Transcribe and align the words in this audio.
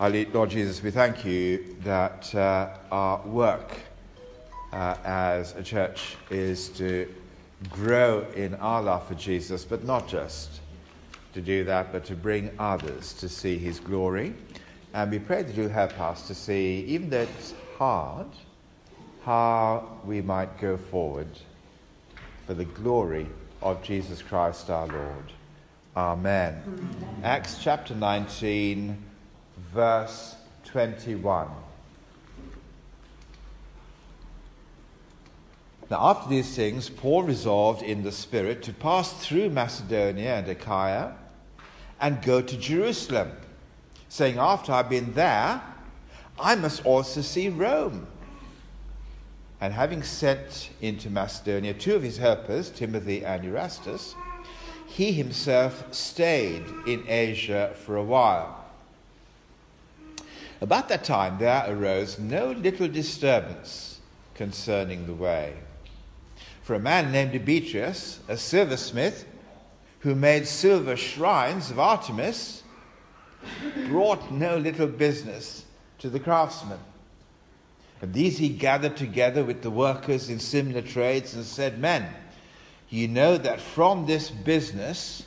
Our 0.00 0.08
Lord 0.32 0.48
Jesus, 0.48 0.82
we 0.82 0.90
thank 0.90 1.26
you 1.26 1.76
that 1.84 2.34
uh, 2.34 2.70
our 2.90 3.20
work 3.26 3.76
uh, 4.72 4.96
as 5.04 5.54
a 5.56 5.62
church 5.62 6.16
is 6.30 6.70
to 6.70 7.06
grow 7.68 8.26
in 8.34 8.54
our 8.54 8.80
love 8.80 9.06
for 9.06 9.14
Jesus, 9.14 9.62
but 9.62 9.84
not 9.84 10.08
just 10.08 10.62
to 11.34 11.42
do 11.42 11.64
that, 11.64 11.92
but 11.92 12.06
to 12.06 12.14
bring 12.14 12.50
others 12.58 13.12
to 13.12 13.28
see 13.28 13.58
his 13.58 13.78
glory. 13.78 14.32
And 14.94 15.10
we 15.10 15.18
pray 15.18 15.42
that 15.42 15.54
you'll 15.54 15.68
help 15.68 16.00
us 16.00 16.26
to 16.28 16.34
see, 16.34 16.82
even 16.88 17.10
though 17.10 17.20
it's 17.20 17.52
hard, 17.76 18.28
how 19.24 19.98
we 20.06 20.22
might 20.22 20.58
go 20.58 20.78
forward 20.78 21.28
for 22.46 22.54
the 22.54 22.64
glory 22.64 23.26
of 23.60 23.82
Jesus 23.82 24.22
Christ 24.22 24.70
our 24.70 24.86
Lord. 24.86 25.32
Amen. 25.94 26.62
Amen. 26.66 27.20
Acts 27.22 27.62
chapter 27.62 27.94
19, 27.94 29.09
verse 29.72 30.36
21. 30.64 31.48
Now, 35.90 36.10
after 36.10 36.28
these 36.28 36.54
things, 36.54 36.88
Paul 36.88 37.24
resolved 37.24 37.82
in 37.82 38.04
the 38.04 38.12
Spirit 38.12 38.62
to 38.62 38.72
pass 38.72 39.12
through 39.24 39.50
Macedonia 39.50 40.36
and 40.36 40.48
Achaia 40.48 41.16
and 42.00 42.22
go 42.22 42.40
to 42.40 42.56
Jerusalem, 42.56 43.32
saying, 44.08 44.38
After 44.38 44.72
I've 44.72 44.88
been 44.88 45.12
there, 45.14 45.60
I 46.38 46.54
must 46.54 46.86
also 46.86 47.22
see 47.22 47.48
Rome. 47.48 48.06
And 49.60 49.74
having 49.74 50.02
sent 50.02 50.70
into 50.80 51.10
Macedonia 51.10 51.74
two 51.74 51.96
of 51.96 52.02
his 52.02 52.16
helpers, 52.16 52.70
Timothy 52.70 53.24
and 53.24 53.44
Erastus, 53.44 54.14
he 54.86 55.12
himself 55.12 55.92
stayed 55.92 56.64
in 56.86 57.04
Asia 57.08 57.74
for 57.84 57.96
a 57.96 58.02
while. 58.02 58.59
About 60.60 60.88
that 60.88 61.04
time 61.04 61.38
there 61.38 61.64
arose 61.68 62.18
no 62.18 62.52
little 62.52 62.88
disturbance 62.88 64.00
concerning 64.34 65.06
the 65.06 65.14
way. 65.14 65.54
For 66.62 66.74
a 66.74 66.80
man 66.80 67.10
named 67.10 67.32
Demetrius, 67.32 68.20
a 68.28 68.36
silversmith, 68.36 69.26
who 70.00 70.14
made 70.14 70.46
silver 70.46 70.96
shrines 70.96 71.70
of 71.70 71.78
Artemis, 71.78 72.62
brought 73.88 74.30
no 74.30 74.56
little 74.56 74.86
business 74.86 75.64
to 75.98 76.10
the 76.10 76.20
craftsmen. 76.20 76.78
And 78.02 78.14
these 78.14 78.38
he 78.38 78.48
gathered 78.48 78.96
together 78.96 79.44
with 79.44 79.62
the 79.62 79.70
workers 79.70 80.30
in 80.30 80.38
similar 80.38 80.80
trades 80.80 81.34
and 81.34 81.44
said, 81.44 81.78
Men, 81.78 82.06
you 82.88 83.08
know 83.08 83.36
that 83.36 83.60
from 83.60 84.06
this 84.06 84.30
business 84.30 85.24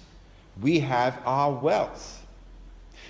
we 0.62 0.80
have 0.80 1.20
our 1.26 1.52
wealth. 1.52 2.26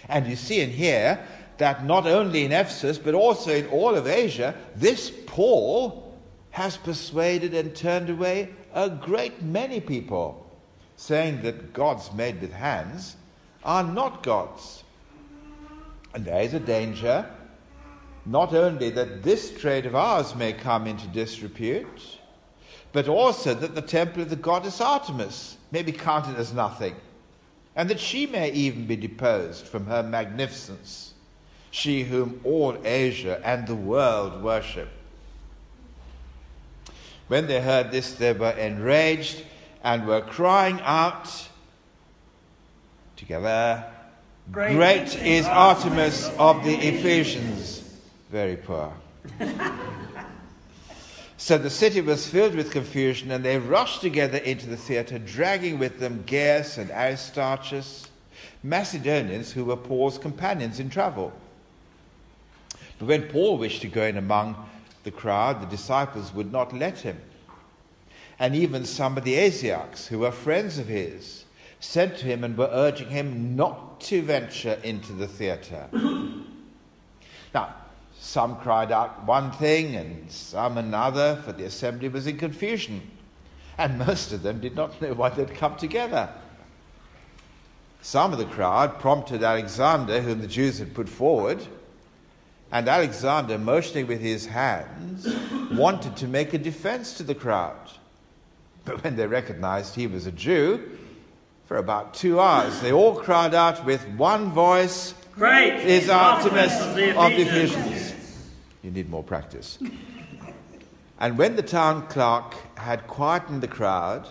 And 0.09 0.27
you 0.27 0.35
see 0.35 0.61
and 0.61 0.71
hear 0.71 1.25
that 1.57 1.85
not 1.85 2.07
only 2.07 2.45
in 2.45 2.51
Ephesus, 2.51 2.97
but 2.97 3.13
also 3.13 3.53
in 3.53 3.67
all 3.67 3.95
of 3.95 4.07
Asia, 4.07 4.55
this 4.75 5.11
Paul 5.25 6.17
has 6.51 6.77
persuaded 6.77 7.53
and 7.53 7.75
turned 7.75 8.09
away 8.09 8.49
a 8.73 8.89
great 8.89 9.41
many 9.41 9.79
people, 9.79 10.45
saying 10.95 11.41
that 11.41 11.73
gods 11.73 12.11
made 12.13 12.39
with 12.41 12.53
hands 12.53 13.15
are 13.63 13.83
not 13.83 14.23
gods. 14.23 14.83
And 16.13 16.25
there 16.25 16.41
is 16.41 16.53
a 16.53 16.59
danger 16.59 17.27
not 18.25 18.53
only 18.53 18.89
that 18.91 19.23
this 19.23 19.51
trade 19.59 19.85
of 19.85 19.95
ours 19.95 20.35
may 20.35 20.53
come 20.53 20.87
into 20.87 21.07
disrepute, 21.07 22.19
but 22.91 23.07
also 23.07 23.53
that 23.53 23.75
the 23.75 23.81
temple 23.81 24.21
of 24.21 24.29
the 24.29 24.35
goddess 24.35 24.79
Artemis 24.79 25.57
may 25.71 25.81
be 25.81 25.91
counted 25.91 26.37
as 26.37 26.53
nothing, 26.53 26.95
and 27.75 27.89
that 27.89 27.99
she 27.99 28.25
may 28.25 28.51
even 28.51 28.85
be 28.85 28.95
deposed 28.95 29.65
from 29.65 29.87
her 29.87 30.03
magnificence, 30.03 31.12
she 31.73 32.03
whom 32.03 32.39
all 32.43 32.77
Asia 32.85 33.41
and 33.43 33.67
the 33.67 33.75
world 33.75 34.43
worship. 34.43 34.89
When 37.27 37.47
they 37.47 37.59
heard 37.59 37.91
this, 37.91 38.13
they 38.13 38.31
were 38.31 38.51
enraged 38.51 39.43
and 39.83 40.05
were 40.05 40.21
crying 40.21 40.79
out 40.81 41.49
together, 43.17 43.85
Great, 44.51 44.75
Great 44.75 45.15
is 45.23 45.47
Artemis 45.47 46.29
of 46.37 46.63
the 46.63 46.75
Ephesians 46.75 47.83
very 48.33 48.55
poor. 48.55 48.91
so 51.37 51.57
the 51.57 51.69
city 51.69 52.01
was 52.01 52.27
filled 52.27 52.55
with 52.55 52.71
confusion, 52.71 53.29
and 53.29 53.45
they 53.45 53.57
rushed 53.59 54.01
together 54.01 54.39
into 54.39 54.67
the 54.67 54.75
theater, 54.75 55.19
dragging 55.19 55.77
with 55.79 55.99
them 55.99 56.23
Gaius 56.25 56.79
and 56.79 56.89
Aristarchus, 56.89 58.07
Macedonians 58.63 59.51
who 59.51 59.65
were 59.65 59.77
Paul's 59.77 60.17
companions 60.17 60.79
in 60.79 60.89
travel. 60.89 61.31
But 62.99 63.07
when 63.07 63.23
Paul 63.23 63.57
wished 63.57 63.81
to 63.81 63.87
go 63.87 64.03
in 64.03 64.17
among 64.17 64.55
the 65.03 65.11
crowd, 65.11 65.61
the 65.61 65.67
disciples 65.67 66.33
would 66.33 66.51
not 66.51 66.73
let 66.73 66.99
him. 66.99 67.19
And 68.39 68.55
even 68.55 68.85
some 68.85 69.17
of 69.17 69.23
the 69.23 69.35
Asiarchs, 69.35 70.07
who 70.07 70.19
were 70.19 70.31
friends 70.31 70.77
of 70.77 70.87
his, 70.87 71.45
sent 71.79 72.17
to 72.17 72.25
him 72.25 72.43
and 72.43 72.57
were 72.57 72.69
urging 72.71 73.09
him 73.09 73.55
not 73.55 74.01
to 74.01 74.21
venture 74.21 74.79
into 74.83 75.13
the 75.13 75.27
theatre. 75.27 75.87
now, 77.53 77.75
some 78.19 78.55
cried 78.57 78.91
out 78.91 79.25
one 79.25 79.51
thing 79.51 79.95
and 79.95 80.31
some 80.31 80.77
another, 80.77 81.41
for 81.43 81.51
the 81.51 81.65
assembly 81.65 82.07
was 82.07 82.25
in 82.25 82.37
confusion. 82.37 83.01
And 83.77 83.97
most 84.07 84.31
of 84.31 84.43
them 84.43 84.61
did 84.61 84.75
not 84.75 85.01
know 85.01 85.13
why 85.13 85.29
they'd 85.29 85.53
come 85.53 85.75
together. 85.75 86.29
Some 88.01 88.33
of 88.33 88.39
the 88.39 88.45
crowd 88.45 88.99
prompted 88.99 89.43
Alexander, 89.43 90.21
whom 90.21 90.41
the 90.41 90.47
Jews 90.47 90.79
had 90.79 90.93
put 90.93 91.07
forward, 91.07 91.65
and 92.73 92.89
Alexander, 92.89 93.59
motioning 93.59 94.07
with 94.07 94.19
his 94.19 94.47
hands, 94.47 95.27
wanted 95.73 96.17
to 96.17 96.27
make 96.27 96.55
a 96.55 96.57
defense 96.57 97.13
to 97.13 97.23
the 97.23 97.35
crowd. 97.35 97.77
But 98.83 99.03
when 99.03 99.15
they 99.15 99.27
recognized 99.27 99.93
he 99.93 100.07
was 100.07 100.25
a 100.25 100.31
Jew, 100.31 100.97
for 101.67 101.77
about 101.77 102.15
two 102.15 102.39
hours 102.39 102.81
they 102.81 102.91
all 102.91 103.15
cried 103.15 103.53
out 103.53 103.85
with 103.85 104.03
one 104.17 104.51
voice, 104.51 105.13
Great 105.35 105.85
is 105.85 106.09
Artemis 106.09 106.81
of 106.81 106.95
the 106.95 107.41
Ephesians. 107.41 108.15
You 108.81 108.89
need 108.89 109.07
more 109.07 109.23
practice. 109.23 109.77
and 111.19 111.37
when 111.37 111.55
the 111.55 111.61
town 111.61 112.07
clerk 112.07 112.55
had 112.75 113.05
quietened 113.05 113.61
the 113.61 113.67
crowd, 113.67 114.27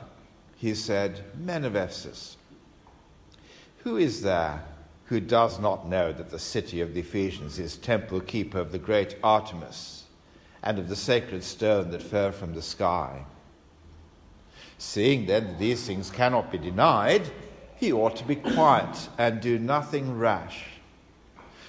he 0.57 0.75
said, 0.75 1.23
Men 1.39 1.65
of 1.65 1.77
Ephesus, 1.77 2.37
who 3.85 3.97
is 3.97 4.23
there 4.23 4.65
who 5.13 5.21
does 5.21 5.61
not 5.61 5.87
know 5.87 6.11
that 6.11 6.31
the 6.31 6.39
city 6.39 6.81
of 6.81 6.95
the 6.95 7.01
Ephesians 7.01 7.59
is 7.59 7.77
temple 7.77 8.19
keeper 8.19 8.59
of 8.59 8.73
the 8.73 8.79
great 8.79 9.15
Artemis 9.23 10.05
and 10.63 10.79
of 10.79 10.89
the 10.89 10.97
sacred 10.97 11.45
stone 11.45 11.91
that 11.91 12.03
fell 12.03 12.33
from 12.33 12.55
the 12.55 12.63
sky? 12.63 13.23
Seeing 14.79 15.27
then 15.27 15.49
that 15.49 15.59
these 15.59 15.87
things 15.87 16.09
cannot 16.09 16.51
be 16.51 16.57
denied, 16.57 17.31
he 17.77 17.93
ought 17.93 18.17
to 18.17 18.25
be 18.25 18.37
quiet 18.37 19.11
and 19.19 19.43
do 19.43 19.59
nothing 19.59 20.17
rash. 20.17 20.65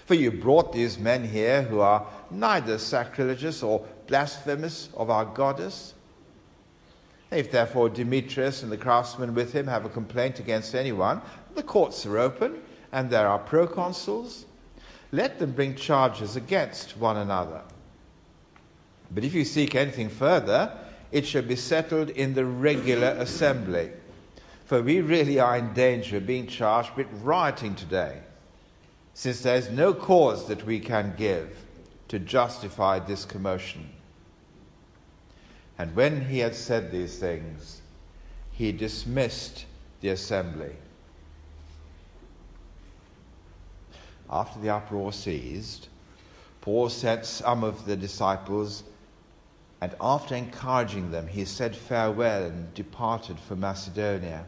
For 0.06 0.14
you 0.14 0.32
brought 0.32 0.72
these 0.72 0.98
men 0.98 1.28
here 1.28 1.64
who 1.64 1.82
are 1.82 2.08
neither 2.32 2.78
sacrilegious 2.78 3.62
or 3.62 3.86
blasphemous 4.08 4.88
of 4.96 5.10
our 5.10 5.26
goddess. 5.26 5.94
If 7.30 7.52
therefore 7.52 7.90
Demetrius 7.90 8.64
and 8.64 8.72
the 8.72 8.78
craftsmen 8.78 9.36
with 9.36 9.52
him 9.52 9.68
have 9.68 9.84
a 9.84 9.90
complaint 9.90 10.40
against 10.40 10.74
anyone, 10.74 11.22
the 11.56 11.64
courts 11.64 12.06
are 12.06 12.18
open 12.18 12.62
and 12.94 13.10
there 13.10 13.28
are 13.28 13.40
proconsuls. 13.40 14.46
Let 15.12 15.40
them 15.40 15.52
bring 15.52 15.76
charges 15.76 16.38
against 16.38 16.96
one 16.96 17.18
another. 17.18 17.62
But 19.12 19.24
if 19.26 19.34
you 19.34 19.44
seek 19.44 19.76
anything 19.76 20.10
further, 20.10 20.72
it 21.12 21.26
shall 21.26 21.42
be 21.42 21.56
settled 21.56 22.12
in 22.12 22.34
the 22.34 22.46
regular 22.46 23.10
assembly. 23.20 23.92
For 24.66 24.82
we 24.82 25.02
really 25.02 25.40
are 25.40 25.58
in 25.58 25.74
danger 25.74 26.18
of 26.18 26.28
being 26.28 26.48
charged 26.48 26.96
with 26.96 27.08
rioting 27.22 27.76
today 27.76 28.22
since 29.14 29.42
there 29.42 29.56
is 29.56 29.70
no 29.70 29.94
cause 29.94 30.48
that 30.48 30.66
we 30.66 30.80
can 30.80 31.14
give 31.18 31.66
to 32.08 32.20
justify 32.20 33.00
this 33.00 33.26
commotion. 33.26 33.90
And 35.78 35.96
when 35.96 36.26
he 36.26 36.40
had 36.40 36.56
said 36.56 36.92
these 36.92 37.18
things, 37.20 37.82
he 38.52 38.72
dismissed 38.72 39.66
the 40.02 40.10
assembly. 40.10 40.76
After 44.34 44.60
the 44.60 44.72
uproar 44.72 45.14
ceased, 45.14 45.90
Paul 46.62 46.90
sent 46.90 47.24
some 47.24 47.64
of 47.64 47.86
the 47.86 47.96
disciples, 47.96 48.84
and 49.80 49.94
after 50.02 50.34
encouraging 50.34 51.12
them, 51.12 51.28
he 51.28 51.46
said 51.46 51.76
farewell 51.76 52.46
and 52.46 52.74
departed 52.74 53.40
for 53.40 53.56
Macedonia. 53.56 54.46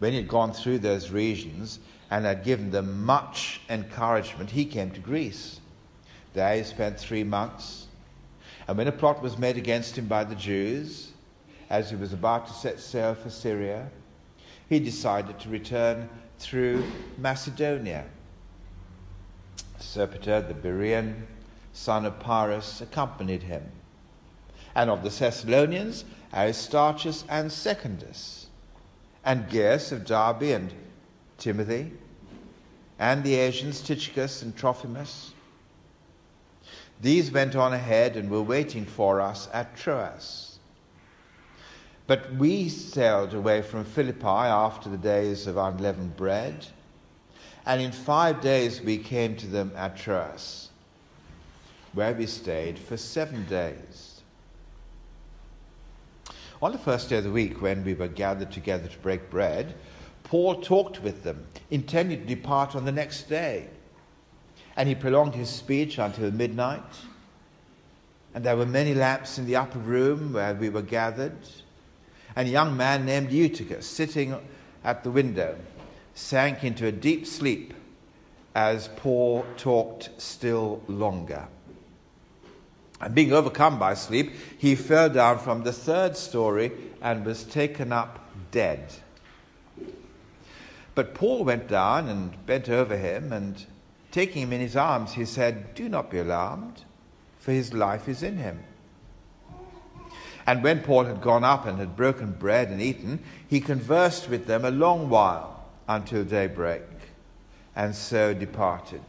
When 0.00 0.10
he 0.10 0.18
had 0.18 0.26
gone 0.26 0.52
through 0.52 0.80
those 0.80 1.12
regions, 1.12 1.78
and 2.10 2.24
had 2.24 2.42
given 2.42 2.72
them 2.72 3.04
much 3.04 3.60
encouragement, 3.70 4.50
he 4.50 4.64
came 4.64 4.90
to 4.90 5.00
Greece. 5.00 5.60
There 6.34 6.56
he 6.56 6.64
spent 6.64 6.98
three 6.98 7.22
months. 7.22 7.86
And 8.66 8.76
when 8.76 8.88
a 8.88 8.92
plot 8.92 9.22
was 9.22 9.38
made 9.38 9.56
against 9.56 9.96
him 9.96 10.08
by 10.08 10.24
the 10.24 10.34
Jews, 10.34 11.12
as 11.70 11.90
he 11.90 11.96
was 11.96 12.12
about 12.12 12.48
to 12.48 12.52
set 12.52 12.80
sail 12.80 13.14
for 13.14 13.30
Syria, 13.30 13.88
he 14.68 14.80
decided 14.80 15.38
to 15.38 15.48
return 15.48 16.08
through 16.40 16.84
Macedonia. 17.18 18.04
Sopater, 19.92 20.46
the 20.46 20.54
Berean 20.54 21.26
son 21.74 22.06
of 22.06 22.18
Pyrrhus, 22.18 22.80
accompanied 22.80 23.42
him. 23.42 23.70
And 24.74 24.88
of 24.88 25.02
the 25.02 25.10
Thessalonians, 25.10 26.06
Aristarchus 26.32 27.24
and 27.28 27.52
Secundus, 27.52 28.46
and 29.22 29.50
Gaius 29.50 29.92
of 29.92 30.06
Derbe 30.06 30.44
and 30.44 30.72
Timothy, 31.36 31.92
and 32.98 33.22
the 33.22 33.34
Asians, 33.34 33.82
Tychicus 33.82 34.42
and 34.42 34.56
Trophimus. 34.56 35.34
These 37.02 37.30
went 37.30 37.54
on 37.54 37.74
ahead 37.74 38.16
and 38.16 38.30
were 38.30 38.42
waiting 38.42 38.86
for 38.86 39.20
us 39.20 39.48
at 39.52 39.76
Troas. 39.76 40.58
But 42.06 42.34
we 42.36 42.68
sailed 42.68 43.34
away 43.34 43.60
from 43.60 43.84
Philippi 43.84 44.24
after 44.24 44.88
the 44.88 44.96
days 44.96 45.46
of 45.46 45.56
unleavened 45.56 46.16
bread, 46.16 46.66
and 47.66 47.80
in 47.80 47.92
five 47.92 48.40
days 48.40 48.80
we 48.80 48.98
came 48.98 49.36
to 49.36 49.46
them 49.46 49.72
at 49.76 49.96
Troas, 49.96 50.70
where 51.92 52.14
we 52.14 52.26
stayed 52.26 52.78
for 52.78 52.96
seven 52.96 53.44
days. 53.46 54.20
On 56.60 56.70
the 56.70 56.78
first 56.78 57.08
day 57.08 57.18
of 57.18 57.24
the 57.24 57.30
week, 57.30 57.60
when 57.60 57.84
we 57.84 57.94
were 57.94 58.08
gathered 58.08 58.52
together 58.52 58.88
to 58.88 58.98
break 58.98 59.30
bread, 59.30 59.74
Paul 60.22 60.60
talked 60.60 61.02
with 61.02 61.24
them, 61.24 61.44
intending 61.70 62.20
to 62.20 62.34
depart 62.34 62.76
on 62.76 62.84
the 62.84 62.92
next 62.92 63.28
day. 63.28 63.68
And 64.76 64.88
he 64.88 64.94
prolonged 64.94 65.34
his 65.34 65.50
speech 65.50 65.98
until 65.98 66.30
midnight. 66.30 66.82
And 68.32 68.44
there 68.44 68.56
were 68.56 68.64
many 68.64 68.94
lamps 68.94 69.38
in 69.38 69.46
the 69.46 69.56
upper 69.56 69.80
room 69.80 70.32
where 70.32 70.54
we 70.54 70.70
were 70.70 70.82
gathered. 70.82 71.36
And 72.34 72.48
a 72.48 72.50
young 72.50 72.76
man 72.76 73.04
named 73.04 73.30
Eutychus, 73.30 73.86
sitting 73.86 74.34
at 74.84 75.04
the 75.04 75.10
window, 75.10 75.58
sank 76.14 76.64
into 76.64 76.86
a 76.86 76.92
deep 76.92 77.26
sleep 77.26 77.74
as 78.54 78.88
Paul 78.96 79.44
talked 79.56 80.10
still 80.20 80.82
longer. 80.86 81.48
And 83.00 83.14
being 83.14 83.32
overcome 83.32 83.78
by 83.78 83.94
sleep, 83.94 84.32
he 84.58 84.74
fell 84.74 85.08
down 85.08 85.38
from 85.38 85.64
the 85.64 85.72
third 85.72 86.16
story 86.16 86.70
and 87.00 87.24
was 87.24 87.44
taken 87.44 87.92
up 87.92 88.20
dead. 88.50 88.92
But 90.94 91.14
Paul 91.14 91.44
went 91.44 91.68
down 91.68 92.08
and 92.08 92.46
bent 92.46 92.68
over 92.68 92.96
him, 92.96 93.32
and 93.32 93.64
taking 94.10 94.42
him 94.42 94.52
in 94.52 94.60
his 94.60 94.76
arms, 94.76 95.14
he 95.14 95.24
said, 95.24 95.74
Do 95.74 95.88
not 95.88 96.10
be 96.10 96.18
alarmed, 96.18 96.84
for 97.38 97.50
his 97.50 97.72
life 97.72 98.08
is 98.08 98.22
in 98.22 98.36
him. 98.36 98.62
And 100.46 100.62
when 100.62 100.82
Paul 100.82 101.04
had 101.04 101.22
gone 101.22 101.44
up 101.44 101.66
and 101.66 101.78
had 101.78 101.96
broken 101.96 102.32
bread 102.32 102.68
and 102.68 102.80
eaten, 102.80 103.20
he 103.48 103.60
conversed 103.60 104.28
with 104.28 104.46
them 104.46 104.64
a 104.64 104.70
long 104.70 105.08
while 105.08 105.61
until 105.96 106.24
daybreak, 106.24 106.82
and 107.76 107.94
so 107.94 108.34
departed. 108.34 109.02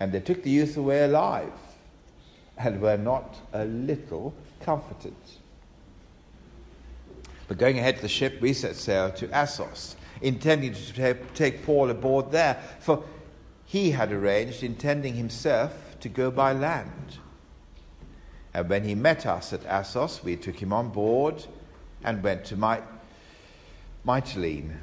And 0.00 0.12
they 0.12 0.20
took 0.20 0.42
the 0.42 0.50
youth 0.50 0.76
away 0.76 1.04
alive, 1.04 1.52
and 2.58 2.80
were 2.80 2.96
not 2.96 3.36
a 3.52 3.64
little 3.64 4.34
comforted. 4.60 5.14
But 7.48 7.58
going 7.58 7.78
ahead 7.78 7.96
to 7.96 8.02
the 8.02 8.08
ship, 8.08 8.40
we 8.40 8.52
set 8.52 8.76
sail 8.76 9.10
to 9.12 9.30
Assos 9.30 9.96
intending 10.22 10.72
to 10.72 11.14
take 11.34 11.64
Paul 11.64 11.90
aboard 11.90 12.30
there, 12.30 12.62
for 12.80 13.04
he 13.66 13.90
had 13.90 14.12
arranged, 14.12 14.62
intending 14.62 15.14
himself 15.14 15.96
to 16.00 16.08
go 16.08 16.30
by 16.30 16.52
land. 16.52 17.18
And 18.54 18.68
when 18.68 18.84
he 18.84 18.94
met 18.94 19.26
us 19.26 19.52
at 19.52 19.66
Assos, 19.66 20.22
we 20.22 20.36
took 20.36 20.62
him 20.62 20.72
on 20.72 20.90
board 20.90 21.44
and 22.04 22.22
went 22.22 22.44
to 22.46 22.56
My- 22.56 22.82
Mytilene. 24.06 24.78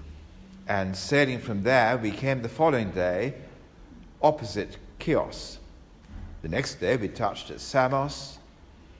And 0.69 0.95
sailing 0.95 1.39
from 1.39 1.63
there, 1.63 1.97
we 1.97 2.11
came 2.11 2.43
the 2.43 2.47
following 2.47 2.91
day 2.91 3.33
opposite 4.21 4.77
Chios. 4.99 5.57
The 6.43 6.47
next 6.47 6.75
day, 6.75 6.95
we 6.95 7.07
touched 7.07 7.49
at 7.49 7.59
Samos, 7.59 8.37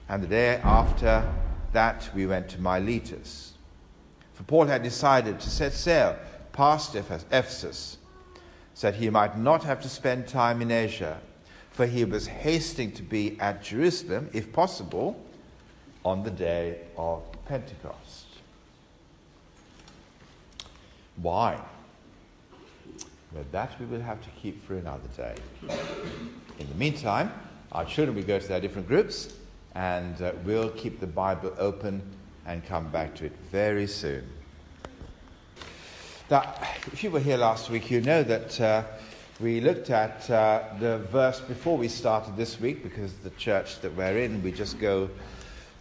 and 0.08 0.20
the 0.20 0.26
day 0.26 0.56
after 0.64 1.32
that, 1.72 2.10
we 2.12 2.26
went 2.26 2.48
to 2.48 2.60
Miletus. 2.60 3.52
For 4.34 4.42
Paul 4.42 4.66
had 4.66 4.82
decided 4.82 5.38
to 5.38 5.48
set 5.48 5.72
sail 5.72 6.18
past 6.52 6.96
Ephesus, 6.96 7.98
so 8.74 8.90
that 8.90 8.98
he 8.98 9.08
might 9.08 9.38
not 9.38 9.62
have 9.62 9.80
to 9.82 9.88
spend 9.88 10.26
time 10.26 10.60
in 10.62 10.72
Asia, 10.72 11.20
for 11.70 11.86
he 11.86 12.04
was 12.04 12.26
hasting 12.26 12.90
to 12.92 13.02
be 13.04 13.38
at 13.38 13.62
Jerusalem, 13.62 14.28
if 14.32 14.52
possible, 14.52 15.24
on 16.04 16.24
the 16.24 16.32
day 16.32 16.80
of 16.96 17.22
Pentecost. 17.44 18.09
Why? 21.22 21.60
Well, 23.32 23.44
that 23.52 23.78
we 23.78 23.86
will 23.86 24.00
have 24.00 24.22
to 24.22 24.30
keep 24.30 24.64
for 24.66 24.76
another 24.76 25.08
day. 25.16 25.34
In 26.58 26.68
the 26.68 26.74
meantime, 26.74 27.32
our 27.72 27.84
children 27.84 28.16
will 28.16 28.24
go 28.24 28.38
to 28.38 28.48
their 28.48 28.60
different 28.60 28.88
groups, 28.88 29.34
and 29.74 30.20
uh, 30.22 30.32
we'll 30.44 30.70
keep 30.70 30.98
the 30.98 31.06
Bible 31.06 31.54
open 31.58 32.02
and 32.46 32.64
come 32.64 32.88
back 32.90 33.14
to 33.16 33.26
it 33.26 33.32
very 33.52 33.86
soon. 33.86 34.24
Now, 36.30 36.54
if 36.92 37.04
you 37.04 37.10
were 37.10 37.20
here 37.20 37.36
last 37.36 37.70
week, 37.70 37.90
you 37.90 38.00
know 38.00 38.22
that 38.22 38.60
uh, 38.60 38.82
we 39.40 39.60
looked 39.60 39.90
at 39.90 40.28
uh, 40.30 40.62
the 40.78 40.98
verse 41.10 41.40
before 41.40 41.76
we 41.76 41.88
started 41.88 42.36
this 42.36 42.60
week 42.60 42.82
because 42.82 43.12
the 43.18 43.30
church 43.30 43.80
that 43.80 43.94
we're 43.94 44.18
in, 44.18 44.42
we 44.42 44.52
just 44.52 44.78
go 44.78 45.10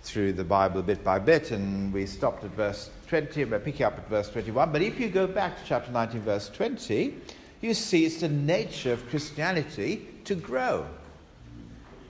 through 0.02 0.34
the 0.34 0.44
Bible 0.44 0.82
bit 0.82 1.04
by 1.04 1.20
bit, 1.20 1.52
and 1.52 1.94
we 1.94 2.06
stopped 2.06 2.44
at 2.44 2.52
verse 2.52 2.90
20, 3.08 3.44
and 3.44 3.52
we're 3.52 3.60
picking 3.60 3.86
up 3.86 3.98
at 3.98 4.08
verse 4.08 4.30
21. 4.30 4.72
But 4.72 4.82
if 4.82 5.00
you 5.00 5.10
go 5.10 5.28
back 5.28 5.58
to 5.58 5.64
chapter 5.66 5.92
19, 5.92 6.22
verse 6.22 6.50
20, 6.50 7.16
you 7.62 7.74
see 7.74 8.06
it's 8.06 8.22
the 8.22 8.30
nature 8.30 8.94
of 8.94 9.08
Christianity 9.10 10.08
to 10.26 10.36
grow. 10.36 10.86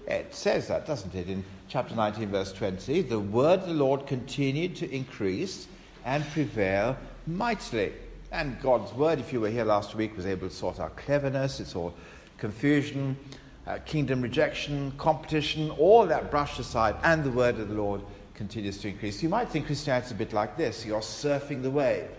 It 0.08 0.34
says 0.34 0.68
that, 0.68 0.86
doesn't 0.86 1.14
it, 1.16 1.30
in 1.30 1.44
chapter 1.68 1.96
19, 1.96 2.30
verse 2.30 2.52
20? 2.54 3.02
The 3.04 3.20
word 3.20 3.62
of 3.62 3.68
the 3.68 3.74
Lord 3.74 4.08
continued 4.08 4.76
to 4.78 4.92
increase 4.92 5.68
and 6.06 6.26
prevail 6.32 6.98
mightily. 7.28 7.94
And 8.32 8.60
God's 8.62 8.94
word, 8.94 9.20
if 9.20 9.34
you 9.34 9.42
were 9.42 9.50
here 9.50 9.66
last 9.66 9.96
week, 9.96 10.16
was 10.16 10.26
able 10.26 10.50
to 10.50 10.54
sort 10.54 10.80
out 10.80 10.96
cleverness, 10.96 11.60
it's 11.60 11.76
all 11.76 11.94
confusion, 12.38 13.18
uh, 13.68 13.78
kingdom 13.86 14.22
rejection, 14.22 14.92
competition, 14.98 15.70
all 15.72 16.06
that 16.06 16.32
brushed 16.32 16.60
aside, 16.60 16.96
and 17.04 17.24
the 17.24 17.32
word 17.32 17.60
of 17.60 17.70
the 17.70 17.76
Lord 17.76 18.02
continues 18.34 18.78
to 18.80 18.88
increase. 18.88 19.22
You 19.22 19.30
might 19.30 19.50
think 19.50 19.66
Christianity 19.66 20.08
is 20.08 20.12
a 20.12 20.16
bit 20.16 20.34
like 20.34 20.58
this 20.58 20.86
you're 20.86 21.02
surfing 21.02 21.62
the 21.62 21.70
wave, 21.70 22.10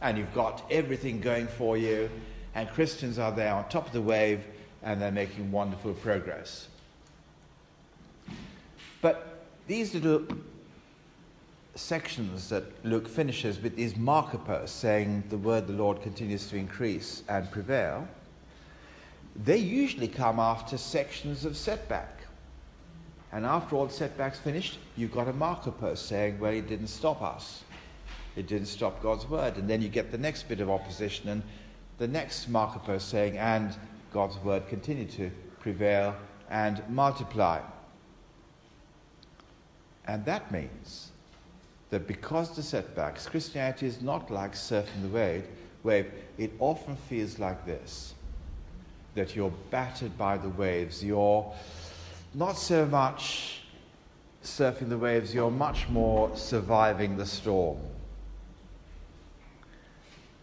and 0.00 0.18
you've 0.18 0.34
got 0.34 0.64
everything 0.70 1.20
going 1.20 1.46
for 1.46 1.76
you, 1.76 2.10
and 2.54 2.68
Christians 2.68 3.18
are 3.18 3.32
there 3.32 3.54
on 3.54 3.68
top 3.68 3.86
of 3.86 3.92
the 3.92 4.02
wave, 4.02 4.44
and 4.82 5.00
they're 5.00 5.10
making 5.10 5.50
wonderful 5.50 5.94
progress. 5.94 6.68
But 9.00 9.44
these 9.66 9.94
little 9.94 10.26
sections 11.76 12.48
that 12.48 12.64
Luke 12.84 13.06
finishes 13.06 13.60
with 13.60 13.76
these 13.76 13.96
marker 13.96 14.38
posts 14.38 14.76
saying 14.76 15.24
the 15.28 15.38
word 15.38 15.64
of 15.64 15.68
the 15.68 15.74
Lord 15.74 16.02
continues 16.02 16.46
to 16.48 16.56
increase 16.56 17.22
and 17.28 17.50
prevail, 17.50 18.08
they 19.44 19.58
usually 19.58 20.08
come 20.08 20.38
after 20.38 20.78
sections 20.78 21.44
of 21.44 21.56
setback. 21.56 22.12
And 23.32 23.44
after 23.44 23.76
all 23.76 23.86
the 23.86 23.92
setbacks 23.92 24.38
finished, 24.38 24.78
you've 24.96 25.12
got 25.12 25.28
a 25.28 25.32
marker 25.32 25.70
post 25.70 26.06
saying, 26.06 26.38
well, 26.38 26.52
it 26.52 26.68
didn't 26.68 26.86
stop 26.86 27.22
us. 27.22 27.64
It 28.34 28.46
didn't 28.46 28.68
stop 28.68 29.02
God's 29.02 29.28
word. 29.28 29.56
And 29.56 29.68
then 29.68 29.82
you 29.82 29.88
get 29.88 30.10
the 30.10 30.18
next 30.18 30.48
bit 30.48 30.60
of 30.60 30.70
opposition 30.70 31.28
and 31.28 31.42
the 31.98 32.08
next 32.08 32.48
marker 32.48 32.78
post 32.78 33.08
saying, 33.08 33.36
and 33.36 33.74
God's 34.12 34.38
word 34.38 34.68
continued 34.68 35.10
to 35.12 35.30
prevail 35.60 36.14
and 36.48 36.82
multiply. 36.88 37.60
And 40.06 40.24
that 40.24 40.50
means 40.52 41.10
that 41.90 42.06
because 42.06 42.54
the 42.54 42.62
setbacks, 42.62 43.26
Christianity 43.26 43.86
is 43.86 44.00
not 44.00 44.30
like 44.30 44.52
surfing 44.52 45.02
the 45.02 45.42
wave, 45.82 46.06
it 46.38 46.52
often 46.58 46.96
feels 46.96 47.38
like 47.38 47.64
this 47.66 48.14
that 49.16 49.34
you're 49.34 49.52
battered 49.70 50.16
by 50.16 50.36
the 50.36 50.48
waves. 50.50 51.02
You're 51.02 51.52
not 52.34 52.56
so 52.56 52.86
much 52.86 53.62
surfing 54.44 54.88
the 54.88 54.98
waves, 54.98 55.34
you're 55.34 55.50
much 55.50 55.88
more 55.88 56.34
surviving 56.36 57.16
the 57.16 57.26
storm. 57.26 57.78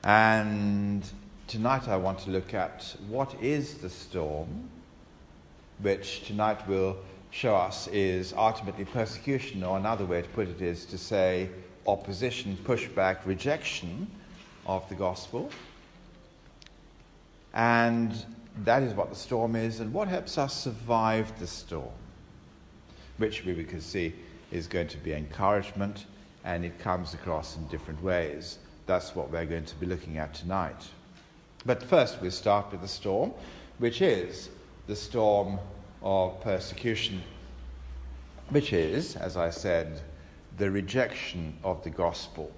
And 0.03 1.08
tonight 1.48 1.88
I 1.88 1.96
want 1.96 2.20
to 2.20 2.32
look 2.32 2.53
at 2.53 2.96
what 3.08 3.34
is 3.42 3.75
the 3.75 3.89
storm, 3.89 4.70
which 5.80 6.25
tonight 6.25 6.68
will 6.68 6.98
show 7.32 7.56
us 7.56 7.88
is 7.88 8.34
ultimately 8.34 8.86
persecution, 8.86 9.63
or 9.63 9.77
another 9.77 10.06
way 10.06 10.22
to 10.22 10.30
put 10.30 10.50
it 10.50 10.62
is 10.62 10.86
to 10.86 10.98
say 10.98 11.50
opposition, 11.88 12.58
pushback, 12.63 13.25
rejection 13.25 14.10
of 14.65 14.88
the 14.89 14.96
gospel. 14.96 15.50
And 17.53 18.13
that 18.63 18.83
is 18.83 18.93
what 18.93 19.10
the 19.10 19.15
storm 19.15 19.55
is, 19.55 19.79
and 19.79 19.93
what 19.93 20.07
helps 20.07 20.38
us 20.38 20.53
survive 20.53 21.38
the 21.39 21.48
storm, 21.48 21.89
which 23.17 23.43
we 23.45 23.63
can 23.63 23.81
see 23.81 24.13
is 24.51 24.67
going 24.67 24.88
to 24.88 24.98
be 24.98 25.13
encouragement, 25.13 26.05
and 26.43 26.63
it 26.63 26.77
comes 26.79 27.13
across 27.13 27.57
in 27.57 27.67
different 27.67 28.01
ways. 28.03 28.60
That's 28.86 29.15
what 29.15 29.31
we're 29.31 29.45
going 29.45 29.65
to 29.65 29.75
be 29.75 29.86
looking 29.86 30.17
at 30.17 30.33
tonight. 30.33 30.89
But 31.65 31.81
first, 31.81 32.22
we'll 32.22 32.31
start 32.31 32.72
with 32.72 32.81
the 32.81 32.88
storm, 32.88 33.33
which 33.79 34.01
is 34.01 34.50
the 34.88 34.95
storm 34.95 35.60
of 36.01 36.39
persecution, 36.41 37.24
which 38.50 38.74
is, 38.74 39.15
as 39.15 39.38
I 39.38 39.50
said, 39.50 40.01
the 40.57 40.69
rejection 40.69 41.57
of 41.63 41.83
the 41.83 41.89
gospel 41.89 42.51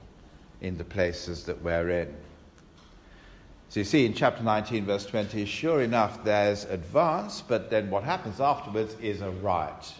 in 0.61 0.77
the 0.77 0.83
places 0.83 1.43
that 1.45 1.61
we're 1.61 1.89
in. 1.89 2.15
So 3.75 3.81
you 3.81 3.83
see 3.83 4.05
in 4.05 4.13
chapter 4.13 4.41
19, 4.41 4.85
verse 4.85 5.05
20, 5.05 5.43
sure 5.43 5.81
enough, 5.81 6.23
there's 6.23 6.63
advance, 6.63 7.43
but 7.45 7.69
then 7.69 7.89
what 7.89 8.05
happens 8.05 8.39
afterwards 8.39 8.95
is 9.01 9.19
a 9.19 9.29
riot. 9.29 9.95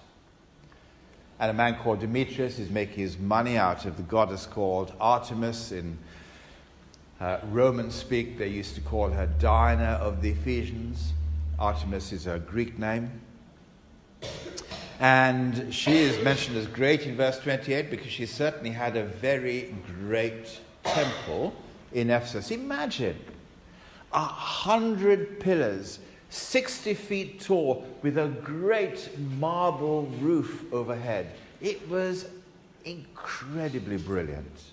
And 1.42 1.52
a 1.52 1.54
man 1.54 1.76
called 1.84 2.00
Demetrius 2.00 2.58
is 2.58 2.70
making 2.70 3.00
his 3.00 3.18
money 3.18 3.58
out 3.58 3.84
of 3.84 3.98
the 3.98 4.04
goddess 4.04 4.46
called 4.46 4.94
Artemis. 5.02 5.74
In 5.74 5.98
uh, 7.20 7.40
Roman 7.52 7.92
speak, 7.92 8.38
they 8.38 8.48
used 8.48 8.76
to 8.76 8.80
call 8.80 9.10
her 9.10 9.26
Diana 9.40 10.00
of 10.02 10.22
the 10.22 10.30
Ephesians. 10.30 11.12
Artemis 11.60 12.14
is 12.14 12.24
her 12.24 12.40
Greek 12.40 12.80
name. 12.80 13.12
And 15.02 15.74
she 15.74 15.98
is 15.98 16.24
mentioned 16.24 16.56
as 16.56 16.68
great 16.68 17.02
in 17.02 17.18
verse 17.18 17.40
28 17.40 17.90
because 17.90 18.10
she 18.10 18.26
certainly 18.26 18.70
had 18.70 18.96
a 18.96 19.04
very 19.04 19.76
great 20.00 20.62
temple 20.86 21.54
in 21.92 22.10
Ephesus. 22.10 22.52
Imagine 22.52 23.18
a 24.16 24.20
hundred 24.20 25.40
pillars, 25.42 26.00
60 26.30 26.94
feet 26.94 27.42
tall, 27.42 27.86
with 28.02 28.18
a 28.18 28.30
great 28.30 29.10
marble 29.38 30.08
roof 30.22 30.64
overhead. 30.74 31.32
It 31.62 31.88
was 31.90 32.28
incredibly 32.86 33.98
brilliant. 33.98 34.64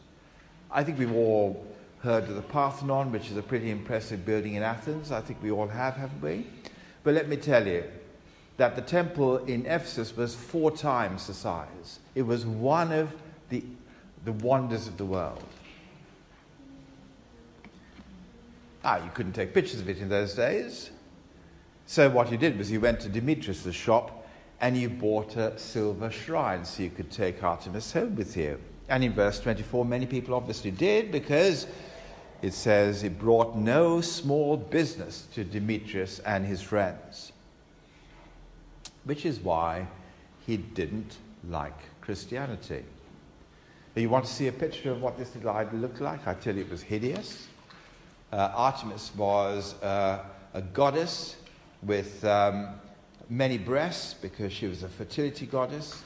I 0.71 0.85
think 0.85 0.99
we've 0.99 1.15
all 1.15 1.67
heard 2.03 2.25
of 2.25 2.37
the 2.37 2.43
Parthenon, 2.43 3.11
which 3.13 3.31
is 3.31 3.37
a 3.37 3.43
pretty 3.43 3.71
impressive 3.71 4.25
building 4.25 4.55
in 4.55 4.63
Athens. 4.63 5.11
I 5.13 5.21
think 5.21 5.43
we 5.43 5.51
all 5.51 5.69
have, 5.69 5.95
haven't 5.95 6.23
we? 6.23 6.47
But 7.03 7.15
let 7.15 7.29
me 7.29 7.37
tell 7.37 7.67
you 7.67 7.85
that 8.59 8.77
the 8.77 8.83
temple 8.83 9.39
in 9.45 9.67
Ephesus 9.67 10.17
was 10.17 10.35
four 10.35 10.71
times 10.71 11.27
the 11.27 11.35
size. 11.35 11.99
It 12.15 12.23
was 12.23 12.47
one 12.47 12.93
of 12.93 13.13
the, 13.49 13.65
the 14.25 14.33
wonders 14.33 14.87
of 14.87 14.99
the 14.99 15.05
world. 15.05 15.45
Ah, 18.85 19.03
you 19.03 19.11
couldn't 19.15 19.33
take 19.33 19.55
pictures 19.55 19.81
of 19.81 19.89
it 19.89 19.99
in 19.99 20.09
those 20.09 20.35
days. 20.35 20.91
So 21.87 22.09
what 22.11 22.31
you 22.31 22.37
did 22.37 22.59
was 22.59 22.71
you 22.71 22.81
went 22.81 23.01
to 23.01 23.09
Demetrius' 23.09 23.75
shop 23.75 24.27
and 24.61 24.77
you 24.77 24.89
bought 24.89 25.37
a 25.37 25.59
silver 25.59 26.11
shrine 26.11 26.65
so 26.65 26.83
you 26.83 26.91
could 26.91 27.11
take 27.11 27.43
Artemis 27.43 27.93
home 27.93 28.17
with 28.17 28.37
you. 28.37 28.59
And 28.89 29.05
in 29.05 29.13
verse 29.13 29.41
24, 29.41 29.85
many 29.85 30.07
people 30.07 30.35
obviously 30.35 30.71
did 30.71 31.13
because 31.13 31.67
it 32.43 32.55
says 32.55 33.03
it 33.05 33.19
brought 33.19 33.57
no 33.57 34.01
small 34.01 34.57
business 34.57 35.27
to 35.35 35.45
Demetrius 35.45 36.19
and 36.21 36.45
his 36.45 36.61
friends, 36.61 37.33
which 39.05 39.25
is 39.25 39.39
why 39.39 39.87
he 40.47 40.57
didn't 40.57 41.19
like 41.49 41.79
Christianity. 42.01 42.85
You 43.95 44.09
want 44.09 44.25
to 44.25 44.33
see 44.33 44.49
a 44.49 44.53
picture 44.53 44.91
of 44.91 45.03
what 45.03 45.19
this 45.19 45.37
idol 45.37 45.79
looked 45.79 46.01
like? 46.01 46.27
I 46.27 46.35
tell 46.35 46.55
you, 46.55 46.63
it 46.63 46.71
was 46.71 46.83
hideous. 46.83 47.47
Uh, 48.33 48.51
Artemis 48.55 49.13
was 49.15 49.75
uh, 49.83 50.25
a 50.55 50.63
goddess 50.63 51.37
with 51.83 52.25
um, 52.25 52.69
many 53.29 53.59
breasts 53.59 54.15
because 54.15 54.51
she 54.51 54.67
was 54.67 54.83
a 54.83 54.89
fertility 54.89 55.45
goddess. 55.45 56.03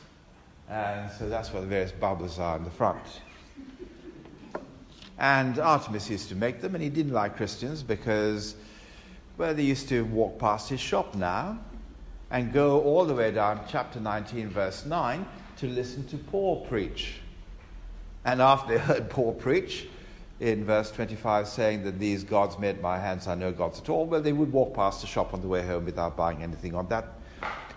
And 0.69 1.09
so 1.13 1.29
that's 1.29 1.53
why 1.53 1.61
the 1.61 1.69
various 1.69 1.93
bubbles 1.93 2.41
are 2.41 2.57
in 2.57 2.65
the 2.65 2.71
front. 2.71 3.05
And 5.21 5.61
Artemis 5.61 6.11
used 6.11 6.29
to 6.31 6.35
make 6.35 6.61
them, 6.61 6.75
and 6.75 6.83
he 6.83 6.91
didn't 6.91 7.13
like 7.13 7.37
Christians 7.37 7.85
because, 7.85 8.57
well, 9.39 9.55
they 9.55 9.63
used 9.63 9.89
to 9.91 10.05
walk 10.07 10.37
past 10.41 10.69
his 10.69 10.81
shop 10.81 11.15
now 11.15 11.61
and 12.33 12.53
go 12.53 12.81
all 12.83 13.05
the 13.05 13.15
way 13.15 13.31
down 13.31 13.61
chapter 13.69 14.01
19, 14.01 14.49
verse 14.51 14.85
9, 14.85 15.25
to 15.59 15.69
listen 15.69 16.05
to 16.09 16.19
Paul 16.19 16.67
preach. 16.67 17.21
And 18.25 18.43
after 18.43 18.75
they 18.75 18.81
heard 18.81 19.09
Paul 19.09 19.33
preach, 19.33 19.87
in 20.41 20.65
verse 20.65 20.91
25 20.91 21.49
saying 21.49 21.85
that 21.85 21.99
these 21.99 22.23
gods 22.23 22.59
made 22.59 22.81
my 22.83 22.99
hands 22.99 23.27
are 23.27 23.37
no 23.37 23.53
gods 23.53 23.81
at 23.81 23.89
all, 23.89 24.07
well, 24.07 24.21
they 24.21 24.33
would 24.33 24.53
walk 24.53 24.75
past 24.75 25.01
the 25.01 25.07
shop 25.07 25.33
on 25.33 25.41
the 25.41 25.49
way 25.49 25.67
home 25.67 25.85
without 25.85 26.17
buying 26.17 26.43
anything 26.43 26.75
on 26.75 26.87
that 26.89 27.07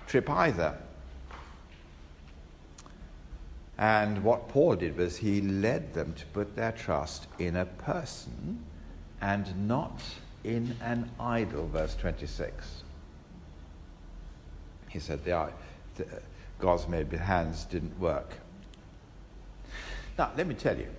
trip 0.08 0.30
either. 0.30 0.78
And 3.78 4.24
what 4.26 4.50
Paul 4.50 4.76
did 4.76 4.98
was 4.98 5.18
he 5.18 5.40
led 5.40 5.94
them 5.94 6.14
to 6.16 6.26
put 6.28 6.56
their 6.56 6.74
trust 6.74 7.28
in 7.40 7.56
a 7.56 7.66
person 7.66 8.66
and 9.22 9.68
not 9.70 10.02
in 10.44 10.76
an 10.82 11.10
idol, 11.18 11.68
verse 11.68 11.96
26. 11.96 12.84
He 14.90 15.00
said 15.00 15.24
the, 15.24 15.50
the 15.96 16.06
gods 16.60 16.90
made 16.90 17.10
hands 17.14 17.64
didn't 17.66 17.98
work. 18.00 18.34
Now, 20.18 20.32
let 20.36 20.46
me 20.46 20.56
tell 20.56 20.78
you 20.78 20.90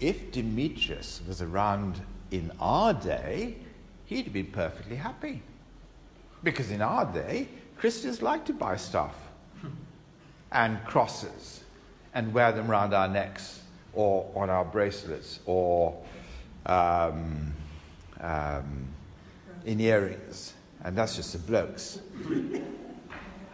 if 0.00 0.32
Demetrius 0.32 1.20
was 1.26 1.40
around 1.42 2.00
in 2.30 2.50
our 2.60 2.92
day, 2.92 3.56
he'd 4.06 4.32
be 4.32 4.42
perfectly 4.42 4.96
happy. 4.96 5.42
Because 6.42 6.70
in 6.70 6.82
our 6.82 7.04
day, 7.04 7.48
Christians 7.76 8.22
like 8.22 8.44
to 8.46 8.52
buy 8.52 8.76
stuff 8.76 9.14
and 10.52 10.82
crosses 10.84 11.64
and 12.14 12.32
wear 12.32 12.52
them 12.52 12.70
around 12.70 12.94
our 12.94 13.08
necks 13.08 13.62
or 13.92 14.30
on 14.34 14.50
our 14.50 14.64
bracelets 14.64 15.40
or 15.46 16.00
um, 16.66 17.52
um, 18.20 18.86
in 19.64 19.80
earrings. 19.80 20.54
And 20.84 20.96
that's 20.96 21.16
just 21.16 21.32
the 21.32 21.38
blokes. 21.38 22.00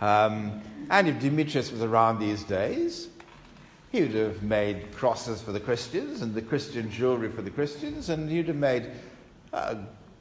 Um, 0.01 0.63
and 0.89 1.09
if 1.09 1.21
Demetrius 1.21 1.71
was 1.71 1.83
around 1.83 2.21
these 2.21 2.43
days, 2.45 3.09
he 3.93 4.03
would 4.03 4.15
have 4.15 4.43
made 4.43 4.93
crosses 4.93 5.43
for 5.43 5.53
the 5.53 5.61
Christians 5.61 6.23
and 6.23 6.33
the 6.33 6.43
Christian 6.43 6.91
jewelry 6.91 7.31
for 7.31 7.43
the 7.43 7.51
Christians, 7.51 8.09
and 8.09 8.31
he'd 8.31 8.47
have 8.47 8.57
made 8.57 8.91
uh, 9.53 9.77